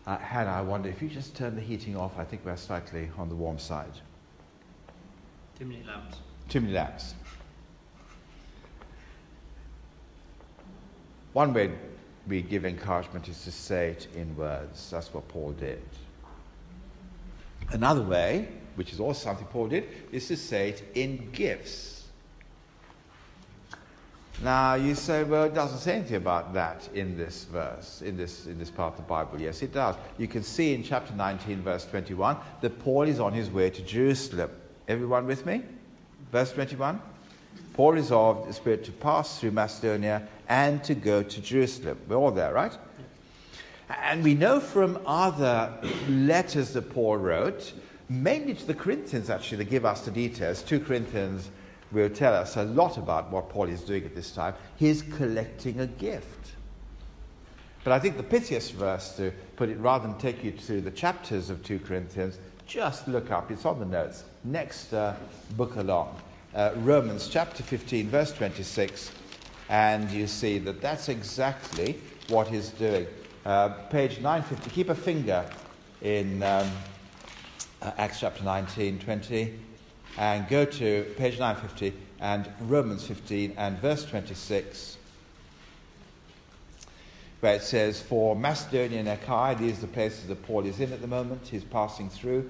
Uh, 0.06 0.18
Hannah, 0.18 0.52
I 0.52 0.62
wonder 0.62 0.90
if 0.90 1.02
you 1.02 1.08
just 1.08 1.36
turn 1.36 1.56
the 1.56 1.62
heating 1.62 1.96
off, 1.96 2.18
I 2.18 2.26
think 2.26 2.44
we're 2.44 2.58
slightly 2.58 3.10
on 3.18 3.30
the 3.30 3.36
warm 3.36 3.58
side. 3.58 3.94
Too 5.58 5.66
many 5.66 5.84
lamps. 5.84 6.18
Too 6.50 6.60
many 6.60 6.74
lamps. 6.74 7.16
One 11.32 11.54
way 11.54 11.72
we 12.28 12.42
give 12.42 12.66
encouragement 12.66 13.28
is 13.28 13.44
to 13.46 13.52
say 13.52 13.92
it 13.92 14.08
in 14.16 14.36
words. 14.36 14.90
That's 14.92 15.14
what 15.14 15.28
Paul 15.30 15.52
did. 15.54 15.82
Another 17.72 18.04
way, 18.04 18.50
which 18.76 18.94
is 18.94 19.00
also 19.00 19.24
something 19.24 19.48
Paul 19.48 19.68
did, 19.68 19.88
is 20.12 20.28
to 20.28 20.38
say 20.38 20.70
it 20.70 20.84
in 20.96 21.30
gifts. 21.32 21.94
Now 24.42 24.74
you 24.74 24.96
say, 24.96 25.24
well, 25.24 25.44
it 25.44 25.54
doesn't 25.54 25.80
say 25.80 25.94
anything 25.94 26.18
about 26.18 26.54
that 26.54 26.90
in 26.94 27.16
this 27.18 27.46
verse, 27.46 28.02
in 28.02 28.18
this, 28.18 28.46
in 28.48 28.58
this 28.58 28.72
part 28.72 28.94
of 28.94 28.98
the 28.98 29.04
Bible. 29.04 29.40
Yes, 29.40 29.62
it 29.62 29.74
does. 29.74 29.96
You 30.18 30.28
can 30.28 30.44
see 30.44 30.74
in 30.74 30.84
chapter 30.84 31.14
19, 31.14 31.62
verse 31.62 31.86
21, 31.86 32.38
that 32.62 32.80
Paul 32.80 33.04
is 33.04 33.20
on 33.20 33.32
his 33.32 33.50
way 33.50 33.70
to 33.70 33.82
Jerusalem. 33.84 34.50
Everyone 34.88 35.28
with 35.28 35.46
me? 35.46 35.62
Verse 36.32 36.52
21. 36.52 37.00
Paul 37.74 37.94
resolved 37.94 38.50
the 38.50 38.54
Spirit 38.54 38.84
to 38.86 38.92
pass 38.92 39.40
through 39.40 39.52
Macedonia 39.52 40.28
and 40.50 40.84
to 40.84 40.94
go 40.94 41.24
to 41.24 41.42
Jerusalem. 41.42 42.00
We're 42.08 42.18
all 42.18 42.32
there, 42.32 42.54
right? 42.54 42.78
And 44.02 44.24
we 44.24 44.34
know 44.34 44.60
from 44.60 45.00
other 45.06 45.74
letters 46.10 46.74
that 46.74 46.94
Paul 46.94 47.18
wrote, 47.18 47.74
mainly 48.14 48.54
to 48.54 48.66
the 48.66 48.74
Corinthians, 48.74 49.30
actually, 49.30 49.64
they 49.64 49.70
give 49.70 49.86
us 49.86 50.02
the 50.02 50.12
details. 50.12 50.62
2 50.62 50.82
Corinthians 50.82 51.50
will 51.92 52.10
tell 52.10 52.34
us 52.34 52.58
a 52.58 52.64
lot 52.64 52.98
about 52.98 53.32
what 53.32 53.50
Paul 53.50 53.70
is 53.70 53.82
doing 53.82 54.04
at 54.06 54.16
this 54.16 54.32
time. 54.32 54.54
He's 54.78 55.02
collecting 55.02 55.80
a 55.80 55.88
gift. 55.88 56.52
But 57.84 57.94
I 57.94 58.00
think 58.00 58.18
the 58.18 58.24
piteous 58.24 58.70
verse 58.70 59.16
to 59.18 59.32
put 59.56 59.70
it, 59.70 59.78
rather 59.80 60.08
than 60.08 60.18
take 60.18 60.44
you 60.44 60.52
to 60.52 60.80
the 60.80 60.92
chapters 60.92 61.50
of 61.50 61.64
2 61.64 61.80
Corinthians, 61.80 62.38
just 62.66 63.08
look 63.08 63.32
up, 63.32 63.52
it's 63.52 63.66
on 63.66 63.80
the 63.80 63.86
notes, 63.86 64.24
next 64.44 64.94
uh, 64.94 65.16
book 65.58 65.76
along, 65.76 66.16
uh, 66.56 66.72
Romans 66.78 67.28
chapter 67.28 67.62
15, 67.62 68.08
verse 68.08 68.32
26, 68.34 69.12
and 69.70 70.10
you 70.12 70.28
see 70.28 70.60
that 70.60 70.82
that's 70.82 71.10
exactly 71.10 72.00
what 72.30 72.48
he's 72.48 72.70
doing. 72.70 73.06
Uh, 73.46 73.70
page 73.90 74.22
950, 74.22 74.70
keep 74.70 74.90
a 74.90 74.96
finger 74.96 75.46
in 76.02 76.42
um, 76.42 76.70
Uh, 77.84 77.92
Acts 77.98 78.22
chapter 78.22 78.46
19, 78.46 79.00
20, 79.00 79.60
and 80.18 80.48
go 80.48 80.64
to 80.64 81.04
page 81.18 81.38
950 81.38 81.94
and 82.22 82.50
Romans 82.62 83.06
15 83.06 83.56
and 83.58 83.78
verse 83.80 84.06
26 84.06 84.98
where 87.42 87.56
it 87.56 87.62
says, 87.62 88.02
For 88.02 88.38
Macedonia 88.38 89.00
and 89.00 89.10
Achaia, 89.10 89.54
these 89.54 89.80
are 89.80 89.82
the 89.82 89.88
places 89.88 90.28
that 90.28 90.42
Paul 90.44 90.66
is 90.66 90.80
in 90.80 90.94
at 90.94 91.02
the 91.02 91.08
moment, 91.08 91.46
he's 91.46 91.66
passing 91.66 92.10
through, 92.10 92.50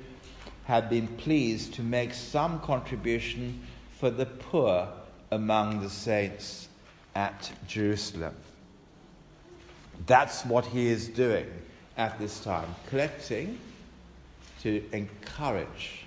had 0.66 0.88
been 0.88 1.08
pleased 1.08 1.74
to 1.74 1.82
make 1.82 2.14
some 2.14 2.60
contribution 2.60 3.60
for 3.98 4.12
the 4.12 4.28
poor 4.28 4.88
among 5.32 5.82
the 5.82 5.90
saints 5.90 6.68
at 7.16 7.52
Jerusalem. 7.68 8.36
That's 10.06 10.46
what 10.46 10.68
he 10.68 10.90
is 10.90 11.08
doing 11.08 11.48
at 11.98 12.20
this 12.20 12.40
time, 12.44 12.68
collecting 12.88 13.58
to 14.64 14.84
encourage 14.94 16.06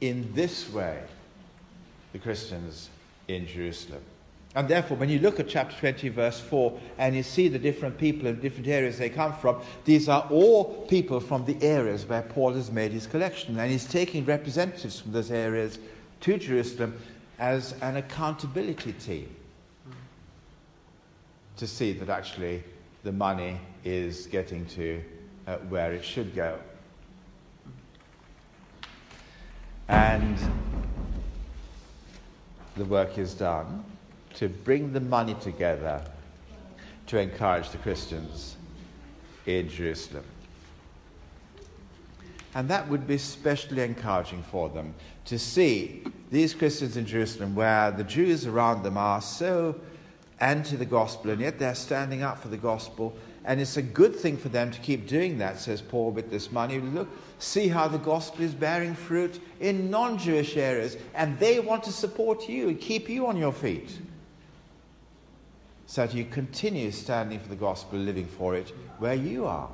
in 0.00 0.32
this 0.34 0.70
way 0.72 1.02
the 2.12 2.18
Christians 2.18 2.88
in 3.28 3.46
Jerusalem. 3.46 4.02
And 4.54 4.66
therefore, 4.66 4.96
when 4.96 5.10
you 5.10 5.18
look 5.18 5.38
at 5.38 5.48
chapter 5.48 5.76
20, 5.78 6.08
verse 6.08 6.40
4, 6.40 6.80
and 6.96 7.14
you 7.14 7.22
see 7.22 7.48
the 7.48 7.58
different 7.58 7.98
people 7.98 8.26
in 8.26 8.40
different 8.40 8.66
areas 8.66 8.96
they 8.96 9.10
come 9.10 9.34
from, 9.34 9.60
these 9.84 10.08
are 10.08 10.26
all 10.30 10.86
people 10.86 11.20
from 11.20 11.44
the 11.44 11.62
areas 11.62 12.06
where 12.06 12.22
Paul 12.22 12.54
has 12.54 12.72
made 12.72 12.90
his 12.90 13.06
collection. 13.06 13.58
And 13.58 13.70
he's 13.70 13.84
taking 13.84 14.24
representatives 14.24 15.00
from 15.00 15.12
those 15.12 15.30
areas 15.30 15.78
to 16.22 16.38
Jerusalem 16.38 16.98
as 17.38 17.74
an 17.82 17.98
accountability 17.98 18.94
team 18.94 19.34
to 21.58 21.66
see 21.66 21.92
that 21.92 22.08
actually 22.08 22.64
the 23.04 23.12
money 23.12 23.60
is 23.84 24.26
getting 24.26 24.64
to 24.66 25.02
uh, 25.46 25.56
where 25.68 25.92
it 25.92 26.04
should 26.04 26.34
go. 26.34 26.58
And 29.88 30.36
the 32.76 32.84
work 32.84 33.18
is 33.18 33.34
done 33.34 33.84
to 34.34 34.48
bring 34.48 34.92
the 34.92 35.00
money 35.00 35.34
together 35.40 36.02
to 37.06 37.18
encourage 37.18 37.70
the 37.70 37.78
Christians 37.78 38.56
in 39.46 39.68
Jerusalem. 39.68 40.24
And 42.54 42.68
that 42.68 42.88
would 42.88 43.06
be 43.06 43.14
especially 43.14 43.82
encouraging 43.82 44.42
for 44.42 44.68
them 44.68 44.94
to 45.26 45.38
see 45.38 46.04
these 46.30 46.54
Christians 46.54 46.96
in 46.96 47.06
Jerusalem, 47.06 47.54
where 47.54 47.90
the 47.90 48.04
Jews 48.04 48.46
around 48.46 48.82
them 48.82 48.96
are 48.96 49.20
so 49.20 49.76
anti 50.40 50.76
the 50.76 50.84
gospel, 50.84 51.30
and 51.30 51.40
yet 51.40 51.58
they're 51.58 51.74
standing 51.74 52.22
up 52.22 52.38
for 52.38 52.48
the 52.48 52.56
gospel. 52.56 53.16
And 53.44 53.60
it's 53.60 53.76
a 53.76 53.82
good 53.82 54.14
thing 54.14 54.36
for 54.36 54.50
them 54.50 54.70
to 54.70 54.80
keep 54.80 55.06
doing 55.06 55.38
that, 55.38 55.58
says 55.58 55.80
Paul, 55.80 56.10
with 56.10 56.30
this 56.30 56.52
money. 56.52 56.78
Look, 56.78 57.08
see 57.38 57.68
how 57.68 57.88
the 57.88 57.98
gospel 57.98 58.44
is 58.44 58.54
bearing 58.54 58.94
fruit 58.94 59.40
in 59.60 59.90
non 59.90 60.18
Jewish 60.18 60.56
areas, 60.56 60.96
and 61.14 61.38
they 61.38 61.60
want 61.60 61.84
to 61.84 61.92
support 61.92 62.48
you 62.48 62.68
and 62.68 62.80
keep 62.80 63.08
you 63.08 63.26
on 63.26 63.36
your 63.36 63.52
feet 63.52 63.98
so 65.86 66.06
that 66.06 66.14
you 66.14 66.24
continue 66.24 66.90
standing 66.90 67.40
for 67.40 67.48
the 67.48 67.56
gospel, 67.56 67.98
living 67.98 68.26
for 68.26 68.54
it 68.54 68.72
where 68.98 69.14
you 69.14 69.46
are. 69.46 69.70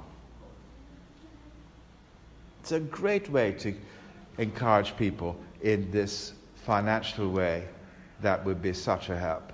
It's 2.63 2.73
a 2.73 2.81
great 2.81 3.29
way 3.29 3.53
to 3.53 3.75
encourage 4.39 4.97
people 4.97 5.37
in 5.63 5.91
this 5.91 6.33
financial 6.55 7.31
way 7.31 7.67
that 8.23 8.45
would 8.45 8.63
be 8.63 8.73
such 8.73 9.11
a 9.11 9.19
help. 9.19 9.53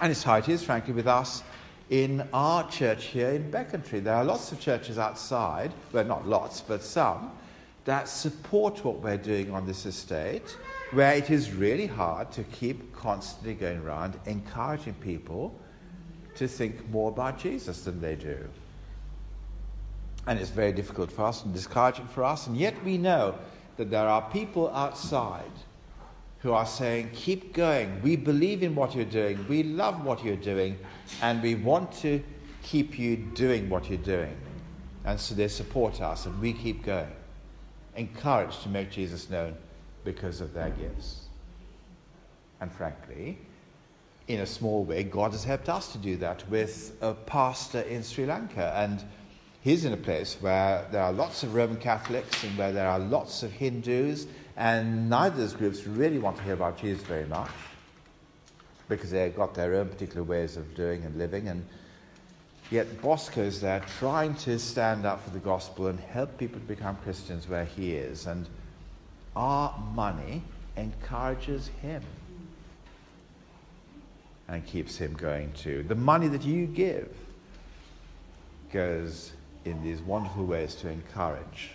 And 0.00 0.10
it's 0.10 0.22
how 0.22 0.36
it 0.36 0.48
is, 0.48 0.64
frankly, 0.64 0.92
with 0.92 1.06
us 1.06 1.42
in 1.92 2.26
our 2.32 2.66
church 2.70 3.04
here 3.04 3.28
in 3.28 3.50
Becontree. 3.50 4.02
There 4.02 4.14
are 4.14 4.24
lots 4.24 4.50
of 4.50 4.58
churches 4.58 4.96
outside, 4.96 5.70
well, 5.92 6.06
not 6.06 6.26
lots, 6.26 6.62
but 6.62 6.82
some, 6.82 7.30
that 7.84 8.08
support 8.08 8.82
what 8.82 9.00
we're 9.00 9.18
doing 9.18 9.50
on 9.50 9.66
this 9.66 9.84
estate, 9.84 10.56
where 10.92 11.12
it 11.12 11.28
is 11.28 11.52
really 11.52 11.86
hard 11.86 12.32
to 12.32 12.44
keep 12.44 12.94
constantly 12.94 13.52
going 13.52 13.80
around 13.80 14.18
encouraging 14.24 14.94
people 14.94 15.54
to 16.34 16.48
think 16.48 16.88
more 16.88 17.10
about 17.10 17.38
Jesus 17.38 17.84
than 17.84 18.00
they 18.00 18.16
do. 18.16 18.38
And 20.26 20.38
it's 20.38 20.48
very 20.48 20.72
difficult 20.72 21.12
for 21.12 21.26
us 21.26 21.44
and 21.44 21.52
discouraging 21.52 22.06
for 22.06 22.24
us, 22.24 22.46
and 22.46 22.56
yet 22.56 22.74
we 22.86 22.96
know 22.96 23.34
that 23.76 23.90
there 23.90 24.08
are 24.08 24.22
people 24.30 24.70
outside 24.70 25.52
who 26.42 26.52
are 26.52 26.66
saying, 26.66 27.10
Keep 27.14 27.54
going. 27.54 28.02
We 28.02 28.16
believe 28.16 28.62
in 28.62 28.74
what 28.74 28.94
you're 28.94 29.04
doing. 29.04 29.46
We 29.48 29.62
love 29.62 30.04
what 30.04 30.24
you're 30.24 30.36
doing. 30.36 30.78
And 31.20 31.42
we 31.42 31.54
want 31.54 31.92
to 32.00 32.22
keep 32.62 32.98
you 32.98 33.16
doing 33.16 33.68
what 33.68 33.88
you're 33.88 33.98
doing. 33.98 34.36
And 35.04 35.18
so 35.18 35.34
they 35.34 35.48
support 35.48 36.00
us, 36.00 36.26
and 36.26 36.40
we 36.40 36.52
keep 36.52 36.84
going, 36.84 37.10
encouraged 37.96 38.62
to 38.62 38.68
make 38.68 38.90
Jesus 38.90 39.28
known 39.28 39.56
because 40.04 40.40
of 40.40 40.54
their 40.54 40.70
gifts. 40.70 41.22
And 42.60 42.72
frankly, 42.72 43.38
in 44.28 44.40
a 44.40 44.46
small 44.46 44.84
way, 44.84 45.02
God 45.02 45.32
has 45.32 45.42
helped 45.42 45.68
us 45.68 45.90
to 45.92 45.98
do 45.98 46.16
that 46.18 46.48
with 46.48 46.96
a 47.00 47.14
pastor 47.14 47.80
in 47.80 48.04
Sri 48.04 48.26
Lanka. 48.26 48.72
And 48.76 49.02
he's 49.60 49.84
in 49.84 49.92
a 49.92 49.96
place 49.96 50.36
where 50.40 50.86
there 50.92 51.02
are 51.02 51.12
lots 51.12 51.42
of 51.42 51.54
Roman 51.54 51.78
Catholics 51.78 52.44
and 52.44 52.56
where 52.56 52.72
there 52.72 52.88
are 52.88 53.00
lots 53.00 53.42
of 53.42 53.50
Hindus, 53.50 54.26
and 54.56 55.08
neither 55.08 55.34
of 55.34 55.40
those 55.40 55.54
groups 55.54 55.86
really 55.86 56.18
want 56.18 56.36
to 56.36 56.42
hear 56.42 56.54
about 56.54 56.78
Jesus 56.78 57.02
very 57.02 57.26
much 57.26 57.50
because 58.88 59.10
they've 59.10 59.34
got 59.34 59.54
their 59.54 59.74
own 59.74 59.88
particular 59.88 60.22
ways 60.22 60.56
of 60.56 60.74
doing 60.74 61.02
and 61.04 61.16
living. 61.16 61.48
And 61.48 61.64
Yet 62.72 63.02
Bosco 63.02 63.42
is 63.42 63.60
there 63.60 63.84
trying 63.98 64.34
to 64.36 64.58
stand 64.58 65.04
up 65.04 65.22
for 65.22 65.28
the 65.28 65.40
gospel 65.40 65.88
and 65.88 66.00
help 66.00 66.38
people 66.38 66.58
to 66.58 66.66
become 66.66 66.96
Christians 66.96 67.46
where 67.46 67.66
he 67.66 67.92
is. 67.92 68.26
And 68.26 68.48
our 69.36 69.78
money 69.94 70.42
encourages 70.78 71.68
him 71.82 72.02
and 74.48 74.66
keeps 74.66 74.96
him 74.96 75.12
going 75.12 75.52
too. 75.52 75.84
The 75.86 75.94
money 75.94 76.28
that 76.28 76.44
you 76.44 76.64
give 76.64 77.14
goes 78.72 79.32
in 79.66 79.82
these 79.82 80.00
wonderful 80.00 80.46
ways 80.46 80.74
to 80.76 80.88
encourage 80.88 81.72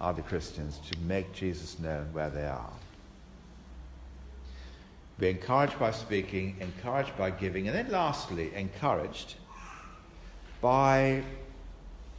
other 0.00 0.22
Christians 0.22 0.80
to 0.90 0.98
make 1.00 1.32
Jesus 1.32 1.78
known 1.78 2.12
where 2.12 2.30
they 2.30 2.46
are. 2.46 2.72
Be 5.18 5.30
encouraged 5.30 5.78
by 5.78 5.92
speaking, 5.92 6.56
encouraged 6.60 7.16
by 7.16 7.30
giving, 7.30 7.68
and 7.68 7.76
then 7.76 7.90
lastly, 7.90 8.52
encouraged 8.54 9.36
by, 10.60 11.22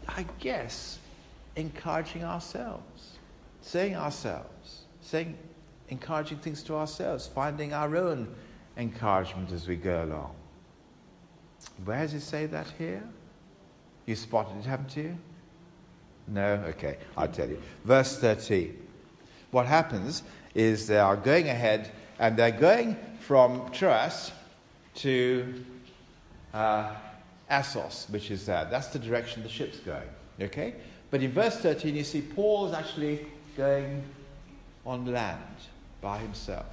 I 0.08 0.26
guess, 0.40 1.00
encouraging 1.56 2.24
ourselves, 2.24 3.18
saying 3.62 3.96
ourselves, 3.96 4.84
saying, 5.02 5.38
encouraging 5.90 6.38
things 6.38 6.64
to 6.64 6.76
ourselves, 6.76 7.28
finding 7.28 7.74
our 7.74 7.98
own 7.98 8.34
encouragement 8.78 9.52
as 9.52 9.68
we 9.68 9.76
go 9.76 10.04
along. 10.04 10.34
Where 11.84 12.02
does 12.02 12.14
it 12.14 12.22
say 12.22 12.46
that 12.46 12.68
here? 12.78 13.04
You 14.06 14.16
spotted 14.16 14.58
it, 14.60 14.66
haven't 14.66 14.96
you? 14.96 15.18
No? 16.28 16.64
Okay, 16.70 16.98
I'll 17.18 17.28
tell 17.28 17.50
you. 17.50 17.62
Verse 17.84 18.18
13. 18.18 18.76
What 19.52 19.66
happens 19.66 20.24
is 20.54 20.88
they 20.88 21.00
are 21.00 21.16
going 21.16 21.50
ahead 21.50 21.92
and 22.20 22.36
they're 22.38 22.52
going 22.52 22.98
from 23.20 23.70
Troas 23.72 24.32
to 24.96 25.66
uh, 26.54 26.94
Assos, 27.50 28.08
which 28.10 28.32
is 28.32 28.46
there. 28.46 28.66
That's 28.70 28.88
the 28.88 29.00
direction 29.00 29.44
the 29.44 29.50
ship's 29.50 29.80
going. 29.80 30.10
Okay? 30.42 30.76
But 31.12 31.22
in 31.22 31.32
verse 31.32 31.58
13, 31.58 31.96
you 31.96 32.04
see 32.04 32.22
Paul 32.22 32.68
is 32.68 32.74
actually 32.74 33.26
going 33.56 34.04
on 34.86 35.06
land 35.06 35.40
by 36.02 36.18
himself. 36.18 36.66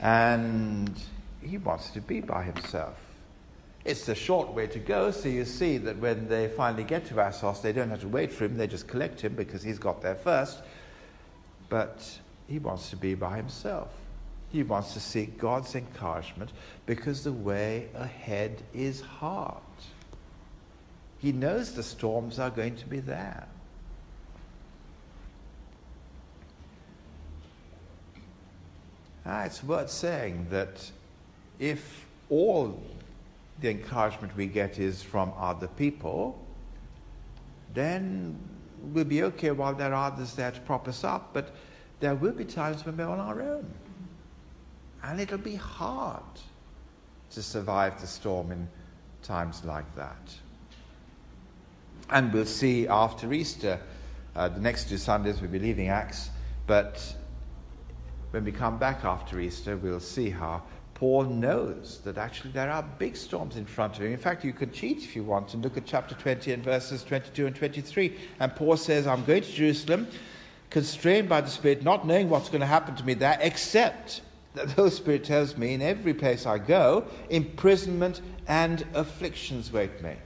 And 0.00 0.98
he 1.42 1.58
wants 1.58 1.90
to 1.90 2.00
be 2.00 2.20
by 2.20 2.42
himself. 2.42 2.96
It's 3.84 4.08
a 4.08 4.14
short 4.14 4.52
way 4.52 4.66
to 4.66 4.78
go, 4.78 5.10
so 5.10 5.28
you 5.28 5.44
see 5.44 5.78
that 5.78 5.96
when 5.98 6.28
they 6.28 6.48
finally 6.48 6.84
get 6.84 7.06
to 7.06 7.20
Assos, 7.20 7.62
they 7.62 7.72
don't 7.72 7.88
have 7.88 8.02
to 8.02 8.08
wait 8.08 8.30
for 8.30 8.44
him, 8.44 8.56
they 8.56 8.66
just 8.66 8.86
collect 8.86 9.20
him 9.20 9.34
because 9.34 9.62
he's 9.62 9.78
got 9.78 10.02
there 10.02 10.14
first. 10.14 10.60
But 11.70 12.18
he 12.46 12.58
wants 12.58 12.90
to 12.90 12.96
be 12.96 13.14
by 13.14 13.36
himself. 13.36 13.88
He 14.52 14.62
wants 14.64 14.92
to 14.94 15.00
seek 15.00 15.38
God's 15.38 15.74
encouragement 15.76 16.50
because 16.84 17.24
the 17.24 17.32
way 17.32 17.88
ahead 17.94 18.62
is 18.74 19.00
hard. 19.00 19.62
He 21.18 21.32
knows 21.32 21.72
the 21.72 21.82
storms 21.82 22.38
are 22.38 22.50
going 22.50 22.76
to 22.76 22.86
be 22.86 22.98
there. 22.98 23.46
Ah, 29.24 29.44
it's 29.44 29.62
worth 29.62 29.90
saying 29.90 30.48
that 30.50 30.90
if 31.58 32.06
all 32.30 32.82
the 33.60 33.70
encouragement 33.70 34.36
we 34.36 34.46
get 34.46 34.78
is 34.78 35.02
from 35.02 35.32
other 35.38 35.68
people, 35.68 36.44
then 37.74 38.38
we'll 38.82 39.04
be 39.04 39.22
okay 39.22 39.50
while 39.50 39.74
there 39.74 39.94
are 39.94 40.10
others 40.12 40.34
there 40.34 40.50
to 40.50 40.60
prop 40.60 40.88
us 40.88 41.04
up, 41.04 41.30
but 41.32 41.54
there 42.00 42.14
will 42.14 42.32
be 42.32 42.44
times 42.44 42.84
when 42.84 42.96
we're 42.96 43.06
on 43.06 43.20
our 43.20 43.42
own. 43.42 43.66
And 45.02 45.20
it'll 45.20 45.38
be 45.38 45.54
hard 45.54 46.22
to 47.30 47.42
survive 47.42 48.00
the 48.00 48.06
storm 48.06 48.52
in 48.52 48.68
times 49.22 49.64
like 49.64 49.94
that. 49.96 50.34
And 52.10 52.32
we'll 52.32 52.46
see 52.46 52.88
after 52.88 53.32
Easter, 53.32 53.80
uh, 54.34 54.48
the 54.48 54.60
next 54.60 54.88
two 54.88 54.98
Sundays 54.98 55.40
we'll 55.40 55.50
be 55.50 55.58
leaving 55.58 55.88
Acts, 55.88 56.30
but 56.66 57.14
when 58.30 58.44
we 58.44 58.52
come 58.52 58.78
back 58.78 59.04
after 59.04 59.40
Easter, 59.40 59.76
we'll 59.76 60.00
see 60.00 60.30
how 60.30 60.62
Paul 61.00 61.24
knows 61.24 62.02
that 62.04 62.18
actually 62.18 62.50
there 62.50 62.70
are 62.70 62.82
big 62.82 63.16
storms 63.16 63.56
in 63.56 63.64
front 63.64 63.96
of 63.96 64.02
him. 64.02 64.12
In 64.12 64.18
fact, 64.18 64.44
you 64.44 64.52
can 64.52 64.70
cheat 64.70 64.98
if 64.98 65.16
you 65.16 65.24
want 65.24 65.54
and 65.54 65.64
look 65.64 65.78
at 65.78 65.86
chapter 65.86 66.14
20 66.14 66.52
and 66.52 66.62
verses 66.62 67.02
22 67.02 67.46
and 67.46 67.56
23. 67.56 68.18
And 68.38 68.54
Paul 68.54 68.76
says, 68.76 69.06
I'm 69.06 69.24
going 69.24 69.42
to 69.42 69.50
Jerusalem, 69.50 70.08
constrained 70.68 71.26
by 71.26 71.40
the 71.40 71.48
Spirit, 71.48 71.82
not 71.82 72.06
knowing 72.06 72.28
what's 72.28 72.50
going 72.50 72.60
to 72.60 72.66
happen 72.66 72.96
to 72.96 73.04
me 73.06 73.14
there, 73.14 73.38
except 73.40 74.20
that 74.52 74.66
the 74.66 74.74
Holy 74.74 74.90
Spirit 74.90 75.24
tells 75.24 75.56
me 75.56 75.72
in 75.72 75.80
every 75.80 76.12
place 76.12 76.44
I 76.44 76.58
go, 76.58 77.06
imprisonment 77.30 78.20
and 78.46 78.84
afflictions 78.92 79.72
wait 79.72 80.02
me. 80.02 80.16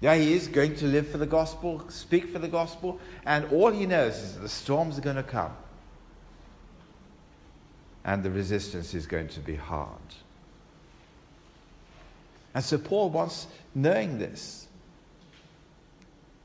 Yeah, 0.00 0.14
he 0.14 0.32
is 0.32 0.48
going 0.48 0.74
to 0.76 0.86
live 0.86 1.06
for 1.06 1.18
the 1.18 1.26
gospel, 1.26 1.84
speak 1.90 2.30
for 2.32 2.38
the 2.38 2.48
gospel, 2.48 2.98
and 3.26 3.44
all 3.52 3.70
he 3.70 3.84
knows 3.84 4.16
is 4.16 4.34
that 4.36 4.40
the 4.40 4.48
storms 4.48 4.96
are 4.96 5.02
going 5.02 5.16
to 5.16 5.22
come. 5.22 5.52
And 8.08 8.22
the 8.22 8.30
resistance 8.30 8.94
is 8.94 9.06
going 9.06 9.28
to 9.28 9.40
be 9.40 9.54
hard. 9.54 10.00
And 12.54 12.64
so 12.64 12.78
Paul 12.78 13.10
wants, 13.10 13.48
knowing 13.74 14.18
this, 14.18 14.66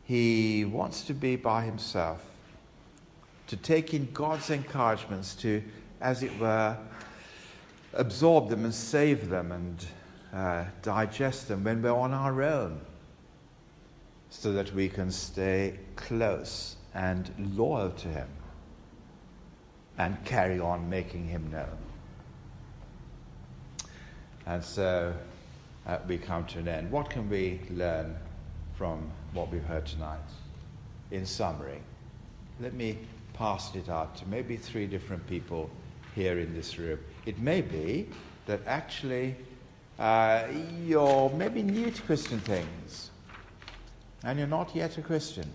he 0.04 0.66
wants 0.66 1.04
to 1.04 1.14
be 1.14 1.38
by 1.38 1.64
himself, 1.64 2.22
to 3.48 3.56
take 3.56 3.94
in 3.94 4.12
God's 4.12 4.50
encouragements, 4.50 5.36
to 5.36 5.64
as 6.02 6.22
it 6.22 6.38
were, 6.38 6.78
absorb 7.94 8.50
them 8.50 8.66
and 8.66 8.76
save 8.76 9.30
them 9.30 9.54
and 9.54 9.86
uh, 10.34 10.66
digest 10.82 11.48
them 11.48 11.64
when 11.64 11.82
we're 11.82 11.92
on 11.92 12.14
our 12.14 12.44
own 12.44 12.82
so 14.30 14.52
that 14.52 14.74
we 14.74 14.90
can 14.90 15.10
stay 15.10 15.80
close 15.96 16.76
and 16.94 17.32
loyal 17.56 17.92
to 17.92 18.10
Him 18.10 18.28
and 19.98 20.24
carry 20.26 20.60
on 20.60 20.90
making 20.90 21.28
Him 21.28 21.50
known. 21.52 21.78
And 24.46 24.64
so 24.64 25.14
uh, 25.88 25.98
we 26.08 26.18
come 26.18 26.46
to 26.48 26.60
an 26.60 26.68
end. 26.68 26.92
What 26.92 27.10
can 27.10 27.30
we 27.30 27.62
learn 27.70 28.16
from 28.76 29.10
what 29.34 29.52
we've 29.52 29.64
heard 29.64 29.86
tonight? 29.86 30.20
In 31.12 31.26
summary, 31.26 31.80
let 32.60 32.74
me 32.74 32.98
pass 33.34 33.76
it 33.76 33.90
out 33.90 34.16
to 34.18 34.28
maybe 34.28 34.58
three 34.58 34.88
different 34.88 35.26
people 35.28 35.70
here 36.16 36.40
in 36.40 36.54
this 36.54 36.78
room. 36.78 37.00
It 37.26 37.40
may 37.40 37.62
be 37.62 38.08
that 38.46 38.62
actually 38.66 39.36
uh, 40.00 40.44
you're 40.86 41.30
maybe 41.32 41.62
new 41.62 41.90
to 41.92 42.02
Christian 42.04 42.40
things 42.40 43.12
and 44.24 44.40
you're 44.40 44.48
not 44.48 44.76
yet 44.76 44.98
a 44.98 45.02
Christian. 45.02 45.50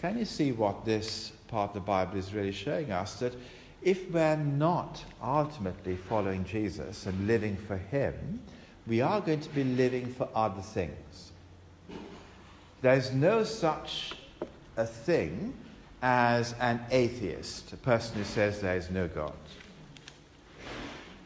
Can 0.00 0.16
you 0.16 0.24
see 0.24 0.52
what 0.52 0.86
this 0.86 1.30
part 1.48 1.70
of 1.70 1.74
the 1.74 1.80
Bible 1.80 2.16
is 2.16 2.32
really 2.32 2.52
showing 2.52 2.90
us? 2.90 3.16
That 3.16 3.34
if 3.82 4.10
we're 4.10 4.36
not 4.36 5.04
ultimately 5.22 5.94
following 5.94 6.42
Jesus 6.46 7.04
and 7.04 7.26
living 7.26 7.54
for 7.54 7.76
Him, 7.76 8.40
we 8.86 9.02
are 9.02 9.20
going 9.20 9.40
to 9.40 9.48
be 9.50 9.62
living 9.62 10.10
for 10.14 10.26
other 10.34 10.62
things. 10.62 11.32
There's 12.80 13.12
no 13.12 13.44
such 13.44 14.16
a 14.78 14.86
thing 14.86 15.52
as 16.00 16.54
an 16.60 16.80
atheist, 16.90 17.74
a 17.74 17.76
person 17.76 18.16
who 18.16 18.24
says 18.24 18.62
there 18.62 18.78
is 18.78 18.88
no 18.88 19.06
God. 19.06 19.34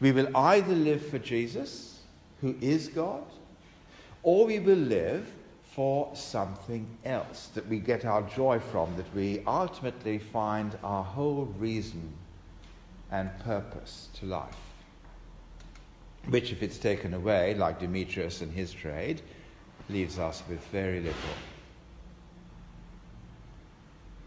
We 0.01 0.11
will 0.11 0.35
either 0.35 0.75
live 0.75 1.05
for 1.05 1.17
Jesus, 1.17 2.01
who 2.41 2.55
is 2.59 2.89
God, 2.89 3.23
or 4.21 4.47
we 4.47 4.59
will 4.59 4.75
live 4.75 5.31
for 5.75 6.09
something 6.15 6.87
else 7.03 7.49
that 7.53 7.67
we 7.67 7.79
get 7.79 8.05
our 8.05 8.21
joy 8.21 8.57
from, 8.57 8.95
that 8.95 9.13
we 9.13 9.43
ultimately 9.45 10.17
find 10.17 10.77
our 10.85 11.03
whole 11.03 11.53
reason 11.59 12.13
and 13.11 13.29
purpose 13.39 14.07
to 14.13 14.25
life. 14.25 14.55
Which, 16.29 16.53
if 16.53 16.63
it's 16.63 16.77
taken 16.77 17.13
away, 17.13 17.55
like 17.55 17.79
Demetrius 17.79 18.39
and 18.41 18.53
his 18.53 18.71
trade, 18.71 19.21
leaves 19.89 20.17
us 20.17 20.41
with 20.49 20.65
very 20.67 21.01
little. 21.01 21.35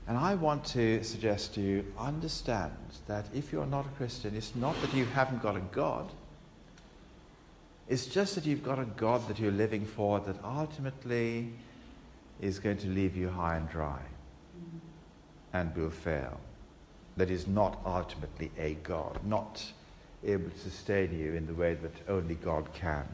And 0.06 0.18
I 0.18 0.34
want 0.34 0.64
to 0.66 1.02
suggest 1.02 1.54
to 1.54 1.62
you 1.62 1.84
understand 1.98 2.72
that 3.06 3.26
if 3.34 3.52
you're 3.52 3.66
not 3.66 3.86
a 3.86 3.96
Christian, 3.96 4.36
it's 4.36 4.54
not 4.54 4.78
that 4.82 4.92
you 4.92 5.06
haven't 5.06 5.42
got 5.42 5.56
a 5.56 5.60
God. 5.60 6.10
It's 7.88 8.06
just 8.06 8.34
that 8.34 8.44
you've 8.44 8.62
got 8.62 8.78
a 8.78 8.84
God 8.84 9.26
that 9.28 9.38
you're 9.38 9.50
living 9.50 9.86
for 9.86 10.20
that 10.20 10.36
ultimately 10.44 11.50
is 12.40 12.58
going 12.58 12.76
to 12.78 12.88
leave 12.88 13.16
you 13.16 13.30
high 13.30 13.56
and 13.56 13.68
dry 13.68 14.00
and 15.52 15.74
will 15.74 15.90
fail. 15.90 16.38
That 17.16 17.30
is 17.30 17.46
not 17.46 17.80
ultimately 17.86 18.50
a 18.58 18.74
God, 18.74 19.18
not 19.24 19.64
able 20.24 20.50
to 20.50 20.58
sustain 20.58 21.18
you 21.18 21.34
in 21.34 21.46
the 21.46 21.54
way 21.54 21.74
that 21.74 21.92
only 22.08 22.34
God 22.34 22.72
can. 22.74 23.06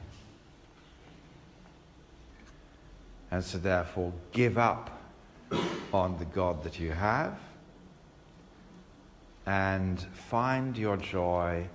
And 3.30 3.42
so, 3.42 3.58
therefore, 3.58 4.12
give 4.32 4.58
up 4.58 5.00
on 5.92 6.18
the 6.18 6.24
God 6.24 6.62
that 6.64 6.78
you 6.78 6.90
have 6.90 7.38
and 9.46 10.00
find 10.00 10.76
your 10.76 10.96
joy 10.96 11.66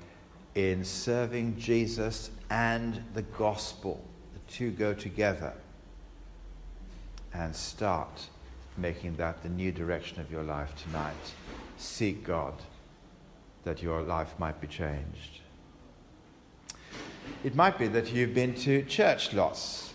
in 0.60 0.84
serving 0.84 1.58
Jesus 1.58 2.32
and 2.50 3.02
the 3.14 3.22
gospel. 3.22 4.04
The 4.34 4.52
two 4.52 4.72
go 4.72 4.94
together. 4.94 5.54
And 7.34 7.56
start 7.56 8.28
making 8.78 9.16
that 9.18 9.42
the 9.44 9.50
new 9.50 9.72
direction 9.72 10.20
of 10.20 10.32
your 10.32 10.44
life 10.44 10.74
tonight. 10.84 11.34
Seek 11.78 12.24
God 12.24 12.54
that 13.64 13.82
your 13.84 14.02
life 14.02 14.34
might 14.40 14.60
be 14.60 14.68
changed. 14.68 15.42
It 17.44 17.56
might 17.56 17.78
be 17.78 17.88
that 17.88 18.12
you've 18.12 18.34
been 18.34 18.56
to 18.56 18.84
church 18.84 19.34
lots. 19.34 19.94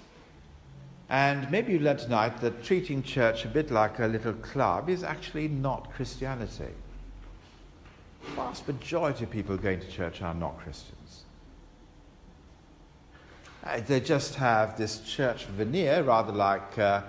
And 1.10 1.50
maybe 1.50 1.72
you 1.72 1.78
learned 1.80 1.98
tonight 1.98 2.40
that 2.40 2.64
treating 2.64 3.02
church 3.02 3.44
a 3.44 3.48
bit 3.48 3.70
like 3.70 3.98
a 3.98 4.06
little 4.06 4.32
club 4.34 4.88
is 4.88 5.02
actually 5.02 5.48
not 5.48 5.92
Christianity. 5.92 6.72
Vast 8.34 8.66
majority 8.66 9.24
of 9.24 9.30
people 9.30 9.56
going 9.56 9.78
to 9.78 9.88
church 9.88 10.20
are 10.20 10.34
not 10.34 10.58
Christians. 10.58 11.22
Uh, 13.62 13.80
they 13.86 14.00
just 14.00 14.34
have 14.34 14.76
this 14.76 15.00
church 15.00 15.44
veneer, 15.46 16.02
rather 16.02 16.32
like 16.32 16.76
uh, 16.78 17.02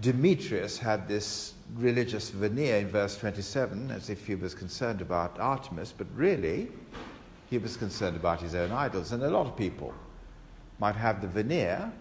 Demetrius 0.00 0.78
had 0.78 1.06
this 1.06 1.52
religious 1.76 2.30
veneer 2.30 2.78
in 2.78 2.88
verse 2.88 3.18
27, 3.18 3.90
as 3.90 4.08
if 4.08 4.26
he 4.26 4.34
was 4.34 4.54
concerned 4.54 5.02
about 5.02 5.38
Artemis, 5.38 5.92
but 5.96 6.06
really, 6.14 6.68
he 7.50 7.58
was 7.58 7.76
concerned 7.76 8.16
about 8.16 8.40
his 8.40 8.54
own 8.54 8.72
idols. 8.72 9.12
And 9.12 9.22
a 9.22 9.30
lot 9.30 9.46
of 9.46 9.56
people 9.56 9.92
might 10.78 10.96
have 10.96 11.20
the 11.20 11.28
veneer, 11.28 11.92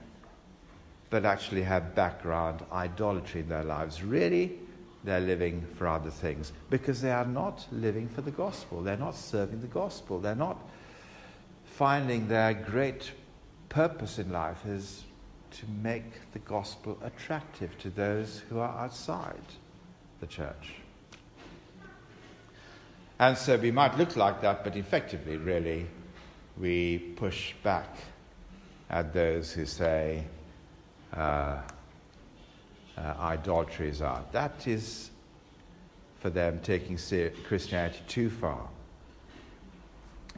but 1.10 1.26
actually 1.26 1.64
have 1.64 1.94
background 1.94 2.64
idolatry 2.72 3.42
in 3.42 3.50
their 3.50 3.66
lives. 3.66 4.02
Really, 4.02 4.58
they're 5.04 5.20
living 5.20 5.66
for 5.78 5.88
other 5.88 6.12
things 6.12 6.54
because 6.70 7.02
they 7.02 7.12
are 7.12 7.26
not 7.26 7.66
living 7.72 8.08
for 8.08 8.22
the 8.22 8.32
gospel. 8.32 8.82
They're 8.82 8.97
not 8.97 9.16
serving 9.16 9.62
the 9.62 9.68
gospel. 9.68 10.20
They're 10.20 10.36
not 10.36 10.58
finding 11.66 12.28
their 12.28 12.54
great 12.54 13.12
purpose 13.70 14.20
in 14.20 14.32
life 14.32 14.66
is 14.66 15.04
to 15.52 15.66
make 15.82 16.32
the 16.34 16.39
gospel 16.39 16.97
attractive 17.04 17.78
to 17.80 17.89
those 17.89 18.43
who 18.49 18.60
are 18.60 18.78
outside 18.80 19.41
the 20.20 20.28
church. 20.28 20.76
And 23.20 23.38
so 23.38 23.58
we 23.58 23.72
might 23.72 23.97
look 23.97 24.16
like 24.16 24.41
that, 24.41 24.64
but 24.64 24.76
effectively, 24.76 25.38
really, 25.38 25.88
we 26.58 26.99
push 27.16 27.54
back 27.64 27.95
at 28.89 29.14
those 29.14 29.52
who 29.52 29.66
say 29.66 30.24
uh, 31.14 31.58
uh, 32.98 33.14
idolatry 33.20 33.89
is 33.89 34.02
art. 34.02 34.32
That 34.32 34.68
is, 34.68 35.12
for 36.20 36.30
them, 36.30 36.60
taking 36.62 36.98
Christianity 37.48 38.00
too 38.08 38.30
far. 38.30 38.68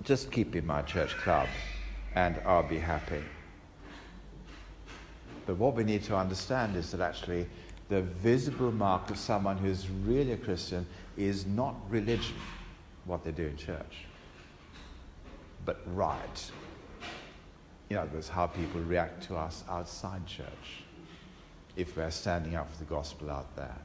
Just 0.03 0.31
keep 0.31 0.55
in 0.55 0.65
my 0.65 0.81
church 0.81 1.15
club, 1.17 1.47
and 2.15 2.39
I'll 2.45 2.67
be 2.67 2.79
happy. 2.79 3.23
But 5.45 5.57
what 5.57 5.75
we 5.75 5.83
need 5.83 6.03
to 6.03 6.15
understand 6.15 6.75
is 6.75 6.91
that 6.91 7.01
actually 7.01 7.47
the 7.89 8.01
visible 8.01 8.71
mark 8.71 9.09
of 9.09 9.17
someone 9.17 9.57
who's 9.57 9.89
really 9.89 10.31
a 10.31 10.37
Christian 10.37 10.85
is 11.17 11.45
not 11.45 11.75
religion, 11.89 12.35
what 13.05 13.23
they 13.23 13.31
do 13.31 13.47
in 13.47 13.57
church, 13.57 14.05
but 15.65 15.81
right. 15.93 16.51
In 17.89 17.97
other 17.97 18.09
words, 18.13 18.29
how 18.29 18.47
people 18.47 18.81
react 18.81 19.23
to 19.23 19.35
us 19.35 19.63
outside 19.69 20.25
church 20.25 20.82
if 21.75 21.97
we're 21.97 22.11
standing 22.11 22.55
up 22.55 22.71
for 22.71 22.77
the 22.77 22.89
gospel 22.89 23.29
out 23.29 23.55
there. 23.55 23.75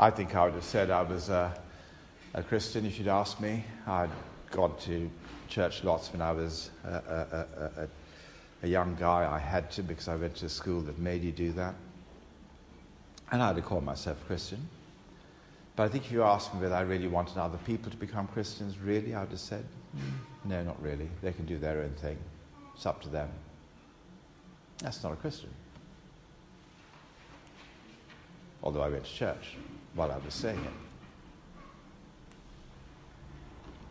I 0.00 0.10
think 0.10 0.34
I 0.34 0.44
would 0.46 0.54
have 0.54 0.64
said 0.64 0.90
I 0.90 1.02
was 1.02 1.28
a, 1.28 1.56
a 2.34 2.42
Christian 2.42 2.84
if 2.86 2.98
you'd 2.98 3.08
asked 3.08 3.40
me. 3.40 3.64
I'd 3.86 4.10
gone 4.50 4.76
to 4.80 5.08
church 5.48 5.84
lots 5.84 6.12
when 6.12 6.20
I 6.20 6.32
was 6.32 6.70
a, 6.84 6.88
a, 6.90 7.88
a, 8.64 8.66
young 8.66 8.96
guy. 8.98 9.30
I 9.30 9.38
had 9.38 9.70
to 9.72 9.82
because 9.82 10.08
I 10.08 10.16
went 10.16 10.34
to 10.36 10.46
a 10.46 10.48
school 10.48 10.80
that 10.80 10.98
made 10.98 11.22
you 11.22 11.30
do 11.30 11.52
that. 11.52 11.74
And 13.30 13.42
I'd 13.42 13.56
have 13.56 13.64
called 13.64 13.84
myself 13.84 14.20
a 14.22 14.24
Christian. 14.24 14.68
But 15.76 15.84
I 15.84 15.88
think 15.88 16.06
if 16.06 16.12
you 16.12 16.22
asked 16.22 16.52
me 16.54 16.60
whether 16.60 16.74
I 16.74 16.80
really 16.80 17.08
wanted 17.08 17.38
other 17.38 17.58
people 17.58 17.90
to 17.90 17.96
become 17.96 18.26
Christians, 18.26 18.78
really, 18.78 19.14
I 19.14 19.20
would 19.20 19.30
have 19.30 19.40
said, 19.40 19.64
mm, 19.96 20.02
no, 20.44 20.62
not 20.62 20.80
really. 20.82 21.08
They 21.22 21.32
can 21.32 21.46
do 21.46 21.58
their 21.58 21.80
own 21.80 21.92
thing. 22.00 22.18
It's 22.74 22.86
up 22.86 23.00
to 23.02 23.08
them. 23.08 23.28
That's 24.78 25.02
not 25.02 25.12
a 25.12 25.16
Christian. 25.16 25.50
Although 28.62 28.82
I 28.82 28.88
went 28.88 29.04
to 29.04 29.12
church 29.12 29.56
while 29.94 30.10
I 30.10 30.18
was 30.18 30.34
saying 30.34 30.58
it. 30.58 30.72